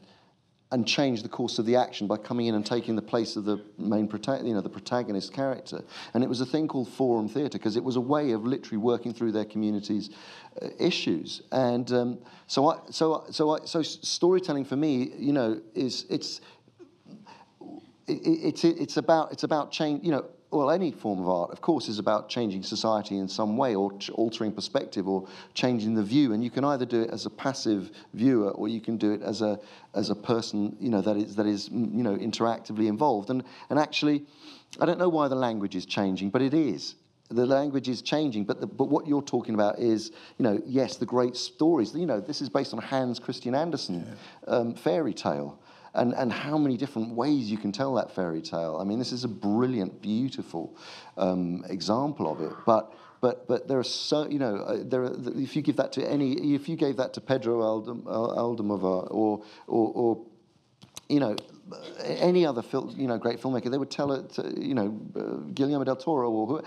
and 0.71 0.87
change 0.87 1.21
the 1.21 1.29
course 1.29 1.59
of 1.59 1.65
the 1.65 1.75
action 1.75 2.07
by 2.07 2.17
coming 2.17 2.47
in 2.47 2.55
and 2.55 2.65
taking 2.65 2.95
the 2.95 3.01
place 3.01 3.35
of 3.35 3.45
the 3.45 3.63
main 3.77 4.07
protagonist, 4.07 4.47
you 4.47 4.53
know, 4.53 4.61
the 4.61 4.69
protagonist 4.69 5.31
character. 5.31 5.83
And 6.13 6.23
it 6.23 6.27
was 6.27 6.41
a 6.41 6.45
thing 6.45 6.67
called 6.67 6.89
forum 6.89 7.29
theatre 7.29 7.57
because 7.57 7.77
it 7.77 7.83
was 7.83 7.95
a 7.95 8.01
way 8.01 8.31
of 8.31 8.45
literally 8.45 8.77
working 8.77 9.13
through 9.13 9.31
their 9.31 9.45
community's 9.45 10.09
uh, 10.61 10.69
issues. 10.79 11.43
And 11.51 11.89
um, 11.91 12.19
so, 12.47 12.67
I, 12.67 12.79
so, 12.89 13.25
so, 13.29 13.51
I, 13.51 13.65
so 13.65 13.83
storytelling 13.83 14.65
for 14.65 14.75
me, 14.75 15.11
you 15.17 15.33
know, 15.33 15.61
is 15.75 16.05
it's 16.09 16.41
it, 18.07 18.21
it's 18.25 18.63
it's 18.63 18.97
about 18.97 19.31
it's 19.31 19.43
about 19.43 19.71
change. 19.71 20.03
You 20.03 20.11
know, 20.11 20.25
well, 20.51 20.71
any 20.71 20.91
form 20.91 21.19
of 21.19 21.27
art, 21.27 21.51
of 21.51 21.61
course, 21.61 21.89
is 21.89 21.99
about 21.99 22.29
changing 22.29 22.63
society 22.63 23.17
in 23.17 23.27
some 23.27 23.57
way 23.57 23.75
or 23.75 23.91
altering 24.13 24.51
perspective 24.51 25.07
or 25.07 25.27
changing 25.53 25.95
the 25.95 26.03
view. 26.03 26.33
And 26.33 26.43
you 26.43 26.49
can 26.49 26.63
either 26.63 26.85
do 26.85 27.01
it 27.01 27.09
as 27.09 27.25
a 27.25 27.29
passive 27.29 27.91
viewer 28.13 28.51
or 28.51 28.67
you 28.67 28.79
can 28.79 28.97
do 28.97 29.11
it 29.11 29.21
as 29.21 29.41
a, 29.41 29.59
as 29.93 30.09
a 30.09 30.15
person, 30.15 30.75
you 30.79 30.89
know, 30.89 31.01
that 31.01 31.17
is, 31.17 31.35
that 31.35 31.45
is, 31.45 31.69
you 31.69 32.03
know, 32.03 32.15
interactively 32.15 32.87
involved. 32.87 33.29
And, 33.29 33.43
and 33.69 33.79
actually, 33.79 34.25
I 34.79 34.85
don't 34.85 34.99
know 34.99 35.09
why 35.09 35.27
the 35.27 35.35
language 35.35 35.75
is 35.75 35.85
changing, 35.85 36.29
but 36.29 36.41
it 36.41 36.53
is. 36.53 36.95
The 37.29 37.45
language 37.45 37.89
is 37.89 38.03
changing, 38.03 38.45
but, 38.45 38.61
the, 38.61 38.67
but 38.67 38.87
what 38.87 39.07
you're 39.07 39.23
talking 39.23 39.55
about 39.55 39.79
is, 39.79 40.11
you 40.37 40.43
know, 40.43 40.61
yes, 40.65 40.97
the 40.97 41.07
great 41.07 41.35
stories. 41.35 41.95
You 41.95 42.05
know, 42.05 42.19
this 42.19 42.39
is 42.39 42.49
based 42.49 42.71
on 42.71 42.79
Hans 42.79 43.19
Christian 43.19 43.55
Andersen 43.55 44.05
yeah. 44.47 44.53
um, 44.53 44.75
fairy 44.75 45.13
tale 45.13 45.59
and, 45.95 46.13
and 46.13 46.31
how 46.31 46.57
many 46.57 46.77
different 46.77 47.13
ways 47.13 47.49
you 47.49 47.57
can 47.57 47.71
tell 47.71 47.95
that 47.95 48.13
fairy 48.13 48.41
tale. 48.41 48.77
I 48.79 48.83
mean, 48.83 48.99
this 48.99 49.11
is 49.11 49.23
a 49.23 49.27
brilliant, 49.27 50.01
beautiful 50.01 50.75
um, 51.17 51.65
example 51.69 52.31
of 52.31 52.41
it. 52.41 52.53
But 52.65 52.93
but 53.21 53.47
but 53.47 53.67
there 53.67 53.79
are 53.79 53.83
so 53.83 54.27
you 54.29 54.39
know 54.39 54.57
uh, 54.57 54.77
there 54.83 55.03
are, 55.03 55.15
if 55.35 55.55
you 55.55 55.61
give 55.61 55.77
that 55.77 55.93
to 55.93 56.07
any 56.07 56.53
if 56.53 56.67
you 56.69 56.75
gave 56.75 56.97
that 56.97 57.13
to 57.13 57.21
Pedro 57.21 57.61
Almodovar 57.61 59.07
or 59.11 59.43
or, 59.67 59.91
or 59.95 60.25
you 61.09 61.19
know 61.19 61.35
any 62.03 62.45
other 62.45 62.61
film, 62.61 62.93
you 62.97 63.07
know, 63.07 63.17
great 63.17 63.41
filmmaker, 63.41 63.71
they 63.71 63.77
would 63.77 63.89
tell 63.89 64.11
it, 64.11 64.29
to, 64.33 64.53
you 64.57 64.75
know, 64.75 64.99
uh, 65.15 65.51
Guillermo 65.53 65.83
del 65.83 65.95
Toro 65.95 66.29
or 66.29 66.47
who, 66.47 66.63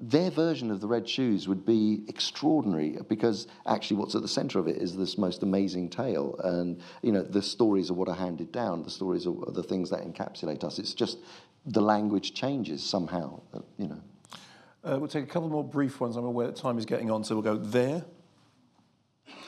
their 0.00 0.30
version 0.30 0.70
of 0.70 0.80
the 0.80 0.86
red 0.86 1.08
shoes 1.08 1.48
would 1.48 1.66
be 1.66 2.04
extraordinary 2.08 2.98
because 3.08 3.48
actually 3.66 3.96
what's 3.96 4.14
at 4.14 4.22
the 4.22 4.28
center 4.28 4.58
of 4.58 4.68
it 4.68 4.76
is 4.76 4.96
this 4.96 5.18
most 5.18 5.42
amazing 5.42 5.88
tale 5.90 6.38
and 6.44 6.80
you 7.02 7.10
know 7.10 7.22
the 7.22 7.42
stories 7.42 7.90
are 7.90 7.94
what 7.94 8.08
are 8.08 8.14
handed 8.14 8.52
down 8.52 8.82
the 8.84 8.90
stories 8.90 9.26
are 9.26 9.34
the 9.52 9.62
things 9.62 9.90
that 9.90 10.00
encapsulate 10.04 10.62
us 10.62 10.78
it's 10.78 10.94
just 10.94 11.18
the 11.66 11.80
language 11.80 12.32
changes 12.32 12.82
somehow 12.82 13.40
uh, 13.52 13.58
you 13.76 13.88
know 13.88 14.00
Uh, 14.84 14.96
we'll 14.98 15.08
take 15.08 15.24
a 15.24 15.26
couple 15.26 15.48
more 15.48 15.64
brief 15.64 16.00
ones. 16.00 16.16
I'm 16.16 16.24
aware 16.24 16.46
that 16.46 16.56
time 16.56 16.78
is 16.78 16.86
getting 16.86 17.10
on, 17.10 17.24
so 17.24 17.34
we'll 17.34 17.56
go 17.56 17.58
there 17.58 18.04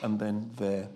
and 0.03 0.19
then 0.19 0.51
there. 0.57 0.89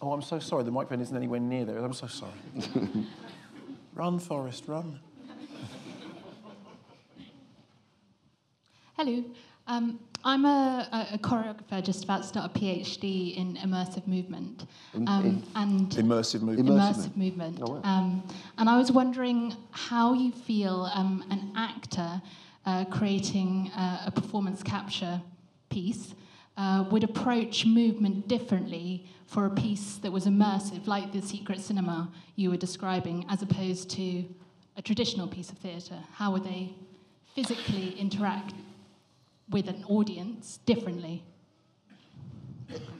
Oh, 0.00 0.12
I'm 0.12 0.22
so 0.22 0.38
sorry. 0.38 0.62
The 0.62 0.70
microphone 0.70 1.00
isn't 1.02 1.16
anywhere 1.16 1.40
near 1.40 1.64
there. 1.64 1.78
I'm 1.78 1.92
so 1.92 2.06
sorry. 2.06 2.32
run, 3.94 4.20
Forrest 4.20 4.68
run. 4.68 5.00
Hello. 8.94 9.24
Um, 9.66 9.98
I'm 10.22 10.44
a, 10.44 11.08
a, 11.14 11.18
choreographer 11.18 11.82
just 11.82 12.04
about 12.04 12.22
to 12.22 12.28
start 12.28 12.54
a 12.54 12.58
PhD 12.58 13.36
in 13.36 13.56
immersive 13.56 14.06
movement. 14.06 14.66
Um, 14.94 15.42
and 15.56 15.90
immersive 15.92 16.42
movement. 16.42 16.68
Immersive, 16.68 17.16
movement. 17.16 17.58
Oh, 17.62 17.72
wow. 17.72 17.80
um, 17.84 18.22
and 18.58 18.68
I 18.68 18.76
was 18.76 18.92
wondering 18.92 19.56
how 19.70 20.12
you 20.12 20.30
feel 20.30 20.90
um, 20.94 21.24
an 21.30 21.52
actor 21.56 22.20
uh, 22.66 22.84
creating 22.84 23.70
uh, 23.74 24.04
a 24.06 24.10
performance 24.10 24.62
capture 24.62 25.22
piece 25.70 26.14
uh, 26.58 26.84
would 26.90 27.02
approach 27.02 27.64
movement 27.64 28.28
differently 28.28 29.06
for 29.26 29.46
a 29.46 29.50
piece 29.50 29.96
that 29.96 30.12
was 30.12 30.26
immersive, 30.26 30.86
like 30.86 31.12
the 31.12 31.22
secret 31.22 31.60
cinema 31.60 32.12
you 32.36 32.50
were 32.50 32.58
describing, 32.58 33.24
as 33.30 33.40
opposed 33.40 33.88
to 33.90 34.24
a 34.76 34.82
traditional 34.82 35.26
piece 35.26 35.50
of 35.50 35.56
theatre. 35.58 35.98
How 36.12 36.30
would 36.32 36.44
they 36.44 36.74
physically 37.34 37.98
interact 37.98 38.52
with 39.52 39.68
an 39.68 39.84
audience 39.88 40.58
differently 40.66 41.22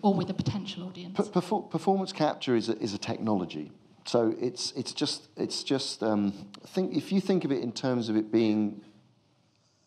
or 0.03 0.14
with 0.14 0.30
a 0.30 0.34
potential 0.34 0.84
audience? 0.84 1.16
Perfor- 1.16 1.70
performance 1.70 2.12
capture 2.12 2.55
is 2.55 2.68
a, 2.68 2.78
is 2.78 2.94
a 2.94 2.98
technology. 2.98 3.72
So 4.05 4.34
it's, 4.40 4.72
it's 4.72 4.92
just, 4.92 5.28
it's 5.36 5.62
just 5.62 6.03
um, 6.03 6.32
think, 6.66 6.96
if 6.96 7.12
you 7.12 7.20
think 7.20 7.44
of 7.44 7.53
it 7.53 7.62
in 7.62 7.72
terms 7.72 8.09
of 8.09 8.16
it 8.16 8.32
being, 8.32 8.82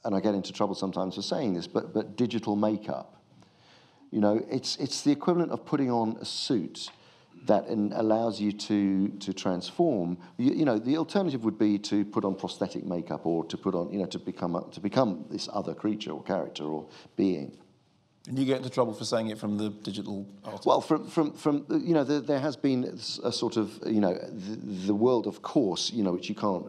and 0.04 0.16
I 0.16 0.20
get 0.20 0.36
into 0.36 0.54
trouble 0.54 0.76
sometimes 0.76 1.16
for 1.16 1.22
saying 1.22 1.54
this, 1.54 1.68
but, 1.68 1.94
but 1.94 2.16
digital 2.16 2.56
makeup. 2.56 3.22
You 4.12 4.22
know, 4.22 4.46
it's, 4.50 4.78
it's 4.78 5.02
the 5.02 5.12
equivalent 5.12 5.52
of 5.52 5.66
putting 5.66 5.92
on 5.92 6.18
a 6.22 6.26
suit 6.26 6.90
that 7.46 7.66
allows 7.70 8.40
you 8.40 8.52
to, 8.52 9.10
to 9.10 9.34
transform. 9.34 10.18
You, 10.38 10.54
you, 10.54 10.66
know, 10.66 10.78
the 10.80 10.98
alternative 10.98 11.44
would 11.44 11.58
be 11.58 11.78
to 11.80 12.06
put 12.06 12.26
on 12.26 12.36
prosthetic 12.36 12.86
makeup 12.86 13.26
or 13.26 13.46
to 13.46 13.58
put 13.58 13.76
on, 13.76 13.92
you 13.92 14.00
know, 14.00 14.06
to 14.08 14.20
become, 14.20 14.56
a, 14.56 14.70
to 14.72 14.80
become 14.80 15.26
this 15.30 15.48
other 15.52 15.74
creature 15.74 16.12
or 16.12 16.24
character 16.24 16.64
or 16.64 16.88
being. 17.16 17.58
And 18.28 18.40
you 18.40 18.46
get 18.46 18.58
into 18.58 18.72
trouble 18.72 18.94
for 18.94 19.06
saying 19.06 19.30
it 19.30 19.38
from 19.38 19.58
the 19.58 19.70
digital 19.70 20.26
artist? 20.44 20.66
Well, 20.66 20.82
from, 20.82 21.08
from, 21.08 21.34
from 21.34 21.66
you 21.70 21.94
know, 21.94 22.04
the, 22.04 22.22
there 22.22 22.40
has 22.40 22.56
been 22.56 22.86
a 23.24 23.32
sort 23.32 23.56
of, 23.58 23.80
you 23.86 24.02
know, 24.02 24.14
the, 24.14 24.88
the 24.88 24.96
world 24.96 25.28
of 25.28 25.44
course, 25.44 25.92
you 25.92 26.04
know, 26.04 26.12
which 26.12 26.28
you 26.28 26.36
can't 26.36 26.66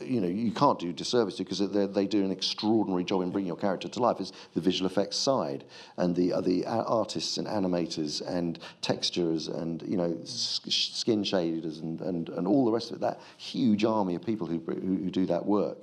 you 0.00 0.20
know 0.20 0.28
you 0.28 0.50
can't 0.52 0.78
do 0.78 0.92
disservice 0.92 1.36
to 1.36 1.44
because 1.44 1.58
they 1.70 2.06
do 2.06 2.24
an 2.24 2.30
extraordinary 2.30 3.04
job 3.04 3.22
in 3.22 3.30
bringing 3.30 3.48
your 3.48 3.56
character 3.56 3.88
to 3.88 4.00
life. 4.00 4.20
Is 4.20 4.32
the 4.54 4.60
visual 4.60 4.90
effects 4.90 5.16
side 5.16 5.64
and 5.96 6.14
the 6.14 6.32
uh, 6.32 6.40
the 6.40 6.66
artists 6.66 7.36
and 7.36 7.46
animators 7.46 8.26
and 8.26 8.58
textures 8.80 9.48
and 9.48 9.82
you 9.82 9.96
know 9.96 10.16
skin 10.24 11.22
shaders 11.22 11.80
and, 11.82 12.00
and, 12.00 12.28
and 12.30 12.46
all 12.46 12.64
the 12.64 12.72
rest 12.72 12.90
of 12.90 12.96
it. 12.96 13.00
That 13.00 13.20
huge 13.36 13.84
army 13.84 14.14
of 14.14 14.24
people 14.24 14.46
who 14.46 14.58
who, 14.58 15.10
do 15.10 15.26
that 15.26 15.44
work, 15.44 15.78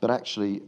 but 0.00 0.10
actually. 0.10 0.62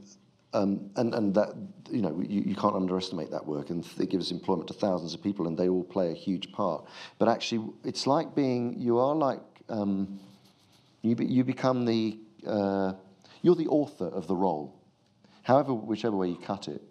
Um, 0.53 0.91
and, 0.97 1.15
and 1.15 1.33
that 1.37 1.55
you 1.93 2.03
know 2.03 2.21
you, 2.29 2.43
you 2.45 2.57
can't 2.57 2.75
underestimate 2.75 3.31
that 3.31 3.47
work 3.47 3.71
and 3.71 3.87
it 4.01 4.11
gives 4.11 4.33
employment 4.33 4.67
to 4.67 4.75
thousands 4.75 5.15
of 5.15 5.23
people 5.23 5.47
and 5.47 5.57
they 5.57 5.69
all 5.69 5.85
play 5.85 6.11
a 6.11 6.13
huge 6.13 6.51
part 6.51 6.85
but 7.21 7.29
actually 7.29 7.65
it's 7.85 8.05
like 8.05 8.35
being 8.35 8.75
you 8.77 8.99
are 8.99 9.15
like 9.15 9.39
um, 9.69 10.19
you, 11.03 11.15
be, 11.15 11.25
you 11.25 11.45
become 11.45 11.85
the 11.85 12.19
uh, 12.47 12.93
you're 13.43 13.55
the 13.55 13.69
author 13.69 14.07
of 14.07 14.27
the 14.27 14.37
role, 14.37 14.81
however, 15.43 15.73
whichever 15.75 16.17
way 16.17 16.29
you 16.29 16.37
cut 16.37 16.69
it. 16.69 16.83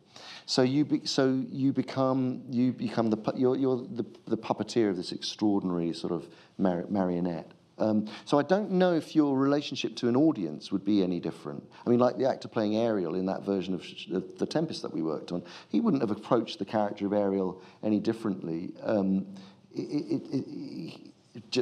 So 0.45 0.63
you, 0.63 0.85
be, 0.85 1.05
so 1.05 1.43
you 1.49 1.71
become, 1.71 2.43
you 2.49 2.73
become 2.73 3.09
the, 3.09 3.33
you're, 3.35 3.55
you're 3.55 3.77
the, 3.77 4.05
the 4.25 4.37
puppeteer 4.37 4.89
of 4.89 4.97
this 4.97 5.11
extraordinary 5.11 5.93
sort 5.93 6.11
of 6.11 6.27
mar- 6.57 6.85
marionette. 6.89 7.51
Um, 7.77 8.07
so 8.25 8.37
I 8.37 8.43
don't 8.43 8.71
know 8.71 8.93
if 8.93 9.15
your 9.15 9.37
relationship 9.37 9.95
to 9.97 10.09
an 10.09 10.15
audience 10.15 10.71
would 10.71 10.83
be 10.83 11.01
any 11.01 11.19
different. 11.19 11.63
I 11.85 11.89
mean, 11.89 11.99
like 11.99 12.17
the 12.17 12.27
actor 12.27 12.47
playing 12.47 12.75
Ariel 12.75 13.15
in 13.15 13.25
that 13.27 13.43
version 13.43 13.73
of, 13.73 13.85
of 14.11 14.37
The 14.37 14.45
Tempest 14.45 14.81
that 14.81 14.93
we 14.93 15.01
worked 15.01 15.31
on, 15.31 15.43
he 15.69 15.79
wouldn't 15.79 16.01
have 16.01 16.11
approached 16.11 16.59
the 16.59 16.65
character 16.65 17.05
of 17.05 17.13
Ariel 17.13 17.61
any 17.81 17.99
differently. 17.99 18.73
Um, 18.83 19.27
it, 19.71 19.81
it, 19.81 21.09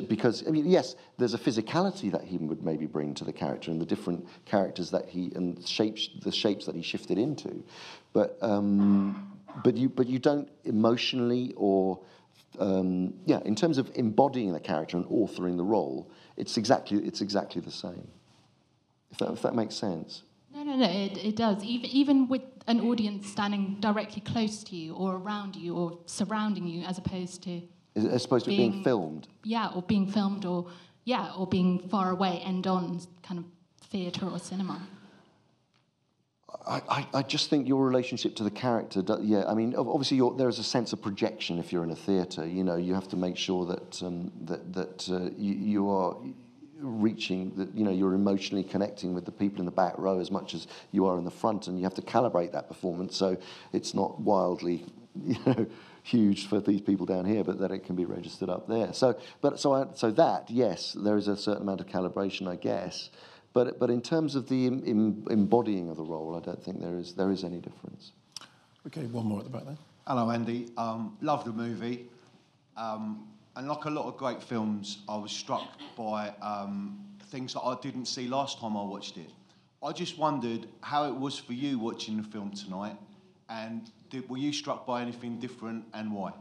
because 0.08 0.48
I 0.48 0.52
mean, 0.52 0.66
yes, 0.66 0.96
there's 1.18 1.34
a 1.34 1.38
physicality 1.38 2.12
that 2.12 2.24
he 2.24 2.38
would 2.38 2.64
maybe 2.64 2.86
bring 2.86 3.14
to 3.16 3.26
the 3.26 3.34
character 3.34 3.72
and 3.72 3.82
the 3.82 3.86
different 3.86 4.26
characters 4.46 4.90
that 4.92 5.08
he 5.08 5.32
and 5.36 5.66
shapes 5.68 6.10
the 6.22 6.32
shapes 6.32 6.66
that 6.66 6.76
he 6.76 6.82
shifted 6.82 7.18
into, 7.18 7.64
but 8.14 8.38
um, 8.42 9.40
but 9.64 9.76
you 9.76 9.90
but 9.90 10.08
you 10.08 10.20
don't 10.20 10.50
emotionally 10.64 11.54
or 11.58 12.00
um, 12.60 13.14
yeah, 13.26 13.40
in 13.46 13.56
terms 13.56 13.78
of 13.78 13.92
embodying 13.96 14.54
the 14.54 14.60
character 14.60 14.98
and 14.98 15.06
authoring 15.08 15.58
the 15.58 15.64
role, 15.64 16.10
it's 16.38 16.58
exactly 16.58 17.00
it's 17.00 17.22
exactly 17.22 17.62
the 17.62 17.72
same. 17.72 18.08
If 19.12 19.18
that 19.20 19.32
if 19.32 19.42
that 19.42 19.56
makes 19.56 19.76
sense. 19.76 20.24
No, 20.54 20.64
no, 20.64 20.76
no, 20.76 20.90
it, 20.90 21.18
it 21.18 21.36
does. 21.36 21.64
Even, 21.64 21.90
even 21.92 22.28
with 22.28 22.42
an 22.66 22.82
audience 22.82 23.28
standing 23.28 23.78
directly 23.80 24.22
close 24.22 24.64
to 24.64 24.76
you 24.76 24.96
or 24.96 25.16
around 25.16 25.56
you 25.56 25.76
or 25.76 26.00
surrounding 26.06 26.66
you, 26.68 26.84
as 26.84 26.98
opposed 26.98 27.44
to 27.44 27.62
as 28.06 28.26
opposed 28.26 28.46
to 28.46 28.52
being, 28.52 28.72
being 28.72 28.84
filmed. 28.84 29.28
Yeah, 29.44 29.70
or 29.74 29.82
being 29.82 30.08
filmed, 30.08 30.46
or 30.46 30.68
yeah, 31.06 31.32
or 31.38 31.48
being 31.48 31.88
far 31.90 32.12
away, 32.12 32.42
end 32.44 32.68
on 32.68 33.02
kind 33.24 33.40
of 33.40 33.46
theatre 33.90 34.28
or 34.28 34.40
cinema. 34.40 34.82
I, 36.66 37.08
I, 37.14 37.24
just 37.24 37.50
think 37.50 37.68
your 37.68 37.86
relationship 37.86 38.36
to 38.38 38.44
the 38.44 38.52
character, 38.52 39.04
yeah, 39.22 39.46
I 39.48 39.54
mean, 39.54 39.76
obviously 39.76 40.22
there 40.38 40.50
is 40.50 40.60
a 40.60 40.64
sense 40.64 40.92
of 40.94 41.02
projection 41.02 41.60
if 41.60 41.72
you're 41.72 41.84
in 41.84 41.92
a 41.92 41.96
theatre. 41.96 42.46
You 42.46 42.64
know, 42.64 42.76
you 42.76 42.94
have 42.94 43.08
to 43.10 43.18
make 43.18 43.38
sure 43.38 43.66
that 43.66 44.04
um, 44.04 44.32
that 44.42 44.74
that 44.74 45.10
uh, 45.10 45.30
you, 45.38 45.54
you, 45.54 45.90
are 45.90 46.16
reaching 46.80 47.54
that 47.56 47.74
you 47.76 47.84
know 47.84 47.92
you're 47.92 48.14
emotionally 48.14 48.64
connecting 48.64 49.14
with 49.14 49.26
the 49.26 49.32
people 49.32 49.60
in 49.60 49.66
the 49.66 49.72
back 49.72 49.98
row 49.98 50.20
as 50.20 50.30
much 50.30 50.54
as 50.54 50.68
you 50.92 51.06
are 51.06 51.18
in 51.18 51.26
the 51.26 51.32
front, 51.32 51.68
and 51.68 51.78
you 51.78 51.84
have 51.84 51.96
to 51.96 52.02
calibrate 52.02 52.52
that 52.52 52.68
performance 52.68 53.16
so 53.16 53.38
it's 53.74 53.94
not 53.94 54.20
wildly, 54.20 54.86
you 55.26 55.38
know 55.46 55.66
huge 56.08 56.48
for 56.48 56.60
these 56.62 56.82
people 56.82 57.06
down 57.06 57.26
here, 57.26 57.44
but 57.44 57.60
that 57.60 57.72
it 57.72 57.84
can 57.86 57.96
be 57.96 58.06
registered 58.06 58.50
up 58.50 58.68
there. 58.68 58.94
So, 58.94 59.20
but 59.42 59.60
so 59.60 59.74
I, 59.74 59.88
so 59.94 60.12
that 60.12 60.50
yes, 60.50 60.94
there 60.94 61.18
is 61.18 61.28
a 61.28 61.36
certain 61.36 61.64
amount 61.64 61.82
of 61.82 61.88
calibration, 61.88 62.48
I 62.48 62.56
guess. 62.56 63.10
But 63.54 63.80
but 63.80 63.90
in 63.90 64.02
terms 64.02 64.36
of 64.36 64.48
the 64.48 64.68
embodying 64.68 65.90
of 65.90 65.98
the 65.98 66.04
role, 66.04 66.36
I 66.36 66.40
don't 66.40 66.64
think 66.64 66.80
there 66.80 66.98
is 66.98 67.14
there 67.14 67.32
is 67.32 67.44
any 67.44 67.60
difference. 67.60 68.14
Okay, 68.88 69.06
one 69.08 69.26
more 69.26 69.40
at 69.40 69.46
the 69.46 69.50
back 69.50 69.66
there. 69.66 69.78
Hello, 70.08 70.30
Andy. 70.32 70.70
Um, 70.78 71.18
love 71.22 71.44
the 71.44 71.52
movie. 71.52 72.08
Um, 72.78 73.28
and 73.56 73.68
like 73.68 73.86
a 73.86 73.90
lot 73.90 74.06
of 74.06 74.18
great 74.18 74.42
films, 74.42 75.00
I 75.10 75.18
was 75.18 75.32
struck 75.32 75.68
by 75.98 76.32
um, 76.42 77.04
things 77.32 77.54
that 77.56 77.62
I 77.62 77.76
didn't 77.82 78.06
see 78.06 78.28
last 78.28 78.60
time 78.60 78.78
I 78.78 78.84
watched 78.84 79.18
it. 79.18 79.32
I 79.84 79.92
just 79.92 80.18
wondered 80.18 80.68
how 80.82 81.06
it 81.06 81.16
was 81.16 81.38
for 81.38 81.54
you 81.54 81.80
watching 81.80 82.18
the 82.18 82.24
film 82.24 82.52
tonight 82.52 82.96
and 83.50 83.92
did, 84.10 84.30
were 84.30 84.38
you 84.38 84.54
struck 84.54 84.86
by 84.86 85.02
anything 85.02 85.40
different 85.40 85.86
and 85.94 86.14
why? 86.14 86.34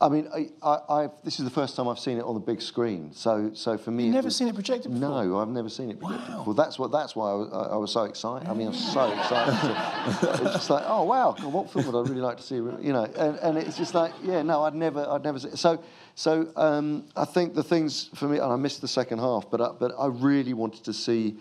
I 0.00 0.08
mean, 0.08 0.28
I, 0.64 0.78
I, 0.88 1.08
this 1.22 1.38
is 1.38 1.44
the 1.44 1.50
first 1.50 1.76
time 1.76 1.86
I've 1.86 1.98
seen 1.98 2.18
it 2.18 2.24
on 2.24 2.34
the 2.34 2.40
big 2.40 2.60
screen. 2.60 3.12
So, 3.12 3.52
so 3.54 3.78
for 3.78 3.92
me, 3.92 4.06
you've 4.06 4.14
never 4.14 4.26
was, 4.26 4.36
seen 4.36 4.48
it 4.48 4.54
projected 4.54 4.92
before. 4.92 5.24
No, 5.24 5.38
I've 5.38 5.46
never 5.46 5.68
seen 5.68 5.90
it 5.90 6.00
projected 6.00 6.28
wow. 6.28 6.38
before. 6.38 6.54
That's 6.54 6.76
what. 6.76 6.90
That's 6.90 7.14
why 7.14 7.30
I 7.30 7.34
was, 7.34 7.48
I, 7.52 7.74
I 7.74 7.76
was 7.76 7.92
so 7.92 8.02
excited. 8.02 8.48
I 8.48 8.54
mean, 8.54 8.66
I'm 8.66 8.74
so 8.74 9.12
excited. 9.12 10.26
to, 10.26 10.44
it's 10.44 10.54
just 10.54 10.70
like, 10.70 10.82
oh 10.88 11.04
wow, 11.04 11.36
what 11.42 11.70
film 11.70 11.86
would 11.86 11.94
I 11.94 12.02
really 12.02 12.20
like 12.20 12.38
to 12.38 12.42
see? 12.42 12.56
You 12.56 12.92
know, 12.92 13.04
and, 13.04 13.38
and 13.38 13.56
it's 13.56 13.76
just 13.76 13.94
like, 13.94 14.12
yeah, 14.24 14.42
no, 14.42 14.64
I'd 14.64 14.74
never, 14.74 15.08
I'd 15.08 15.22
never. 15.22 15.38
See, 15.38 15.50
so, 15.54 15.80
so 16.16 16.50
um, 16.56 17.06
I 17.14 17.24
think 17.24 17.54
the 17.54 17.62
things 17.62 18.10
for 18.16 18.26
me, 18.26 18.38
and 18.38 18.52
I 18.52 18.56
missed 18.56 18.80
the 18.80 18.88
second 18.88 19.20
half, 19.20 19.48
but 19.52 19.60
I, 19.60 19.70
but 19.78 19.94
I 19.96 20.08
really 20.08 20.52
wanted 20.52 20.82
to 20.82 20.92
see 20.92 21.36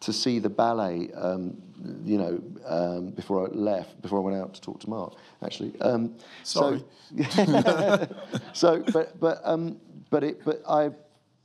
to 0.00 0.12
see 0.12 0.38
the 0.38 0.48
ballet, 0.48 1.10
um, 1.14 1.56
you 2.04 2.18
know, 2.18 2.42
um, 2.66 3.10
before 3.10 3.46
I 3.46 3.50
left, 3.52 4.00
before 4.02 4.18
I 4.18 4.22
went 4.22 4.36
out 4.36 4.54
to 4.54 4.60
talk 4.60 4.80
to 4.80 4.90
Mark, 4.90 5.14
actually. 5.42 5.78
Um, 5.80 6.14
Sorry. 6.42 6.82
So, 7.30 8.08
so, 8.52 8.84
but 8.92 9.18
but 9.18 9.40
um, 9.44 9.80
but 10.10 10.24
it, 10.24 10.44
but 10.44 10.62
I 10.68 10.90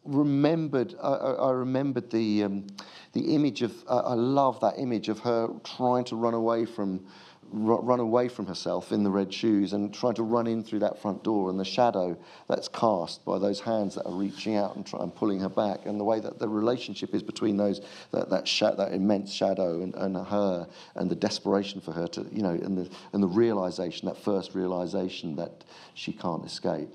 remembered, 0.04 0.96
I, 1.02 1.10
I 1.10 1.52
remembered 1.52 2.10
the 2.12 2.44
um, 2.44 2.68
the 3.14 3.36
image 3.36 3.62
of. 3.62 3.74
I 3.88 4.14
love 4.14 4.60
that 4.62 4.78
image 4.78 5.10
of 5.10 5.20
her 5.20 5.50
trying 5.64 6.04
to 6.06 6.16
run 6.16 6.34
away 6.34 6.66
from 6.66 7.06
run 7.52 8.00
away 8.00 8.28
from 8.30 8.46
herself 8.46 8.92
in 8.92 9.04
the 9.04 9.10
red 9.10 9.34
shoes 9.34 9.74
and 9.74 9.94
trying 9.94 10.14
to 10.14 10.24
run 10.24 10.48
in 10.48 10.64
through 10.64 10.80
that 10.80 11.02
front 11.02 11.24
door 11.24 11.50
and 11.50 11.60
the 11.60 11.66
shadow 11.66 12.18
that's 12.48 12.68
cast 12.70 13.26
by 13.26 13.38
those 13.38 13.60
hands 13.60 13.96
that 13.96 14.06
are 14.06 14.14
reaching 14.14 14.56
out 14.56 14.76
and, 14.76 14.86
try, 14.86 15.02
and 15.02 15.14
pulling 15.14 15.40
her 15.40 15.50
back 15.50 15.86
and 15.86 16.00
the 16.00 16.04
way 16.04 16.20
that 16.20 16.40
the 16.40 16.48
relationship 16.48 17.14
is 17.14 17.22
between 17.22 17.58
those 17.58 17.82
that 18.12 18.30
that, 18.30 18.46
that 18.78 18.94
immense 18.94 19.34
shadow 19.34 19.82
and, 19.82 19.94
and 19.96 20.16
her 20.16 20.68
and 20.96 21.10
the 21.10 21.16
desperation 21.16 21.82
for 21.82 21.92
her 21.92 22.08
to 22.08 22.26
you 22.32 22.42
know 22.42 22.52
and 22.52 22.78
the 22.78 22.90
and 23.14 23.22
the 23.22 23.28
realization 23.28 24.08
that 24.08 24.18
first 24.18 24.56
realization 24.56 25.36
that 25.36 25.64
she 25.94 26.14
can't 26.14 26.46
escape 26.46 26.90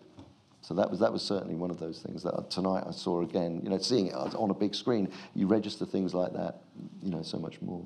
so 0.66 0.74
that 0.74 0.90
was 0.90 0.98
that 0.98 1.12
was 1.12 1.22
certainly 1.22 1.54
one 1.54 1.70
of 1.70 1.78
those 1.78 2.00
things 2.00 2.24
that 2.24 2.50
tonight 2.50 2.82
I 2.88 2.90
saw 2.90 3.22
again. 3.22 3.60
You 3.62 3.70
know, 3.70 3.78
seeing 3.78 4.08
it 4.08 4.14
on 4.14 4.50
a 4.50 4.54
big 4.54 4.74
screen, 4.74 5.12
you 5.32 5.46
register 5.46 5.86
things 5.86 6.12
like 6.12 6.32
that. 6.32 6.62
you 7.04 7.10
know, 7.12 7.22
so 7.22 7.38
much 7.38 7.62
more. 7.62 7.84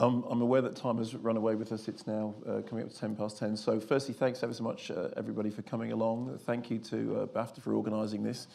Um, 0.00 0.24
I'm 0.30 0.40
aware 0.40 0.62
that 0.62 0.76
time 0.76 0.98
has 0.98 1.12
run 1.16 1.36
away 1.36 1.56
with 1.56 1.72
us. 1.72 1.88
It's 1.88 2.06
now 2.06 2.32
uh, 2.46 2.60
coming 2.62 2.84
up 2.84 2.90
to 2.92 2.96
10 2.96 3.16
past 3.16 3.36
10. 3.38 3.56
So, 3.56 3.80
firstly, 3.80 4.14
thanks 4.14 4.44
ever 4.44 4.54
so 4.54 4.62
much, 4.62 4.92
uh, 4.92 5.08
everybody, 5.16 5.50
for 5.50 5.62
coming 5.62 5.90
along. 5.90 6.38
Thank 6.46 6.70
you 6.70 6.78
to 6.78 7.22
uh, 7.22 7.26
BAFTA 7.26 7.60
for 7.60 7.74
organising 7.74 8.22
this. 8.22 8.46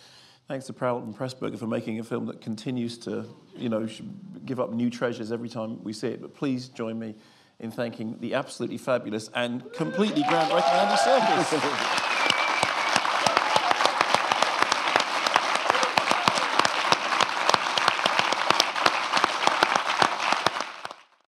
Thanks 0.48 0.68
to 0.68 0.74
Powell 0.74 1.04
and 1.04 1.14
Pressburger 1.14 1.60
for 1.60 1.68
making 1.68 2.00
a 2.00 2.04
film 2.04 2.28
that 2.28 2.40
continues 2.40 2.98
to, 3.00 3.26
you 3.58 3.68
know, 3.68 3.88
give 4.46 4.62
up 4.62 4.72
new 4.72 4.90
treasures 4.90 5.34
every 5.34 5.50
time 5.50 5.84
we 5.84 5.92
see 5.92 6.08
it. 6.08 6.22
But 6.22 6.34
please 6.34 6.70
join 6.70 6.98
me 6.98 7.16
in 7.60 7.72
thanking 7.72 8.18
the 8.22 8.36
absolutely 8.36 8.78
fabulous 8.78 9.30
and 9.36 9.72
completely 9.74 10.24
groundbreaking 10.24 10.74
Andy 10.74 10.96
Serkis. 10.96 12.13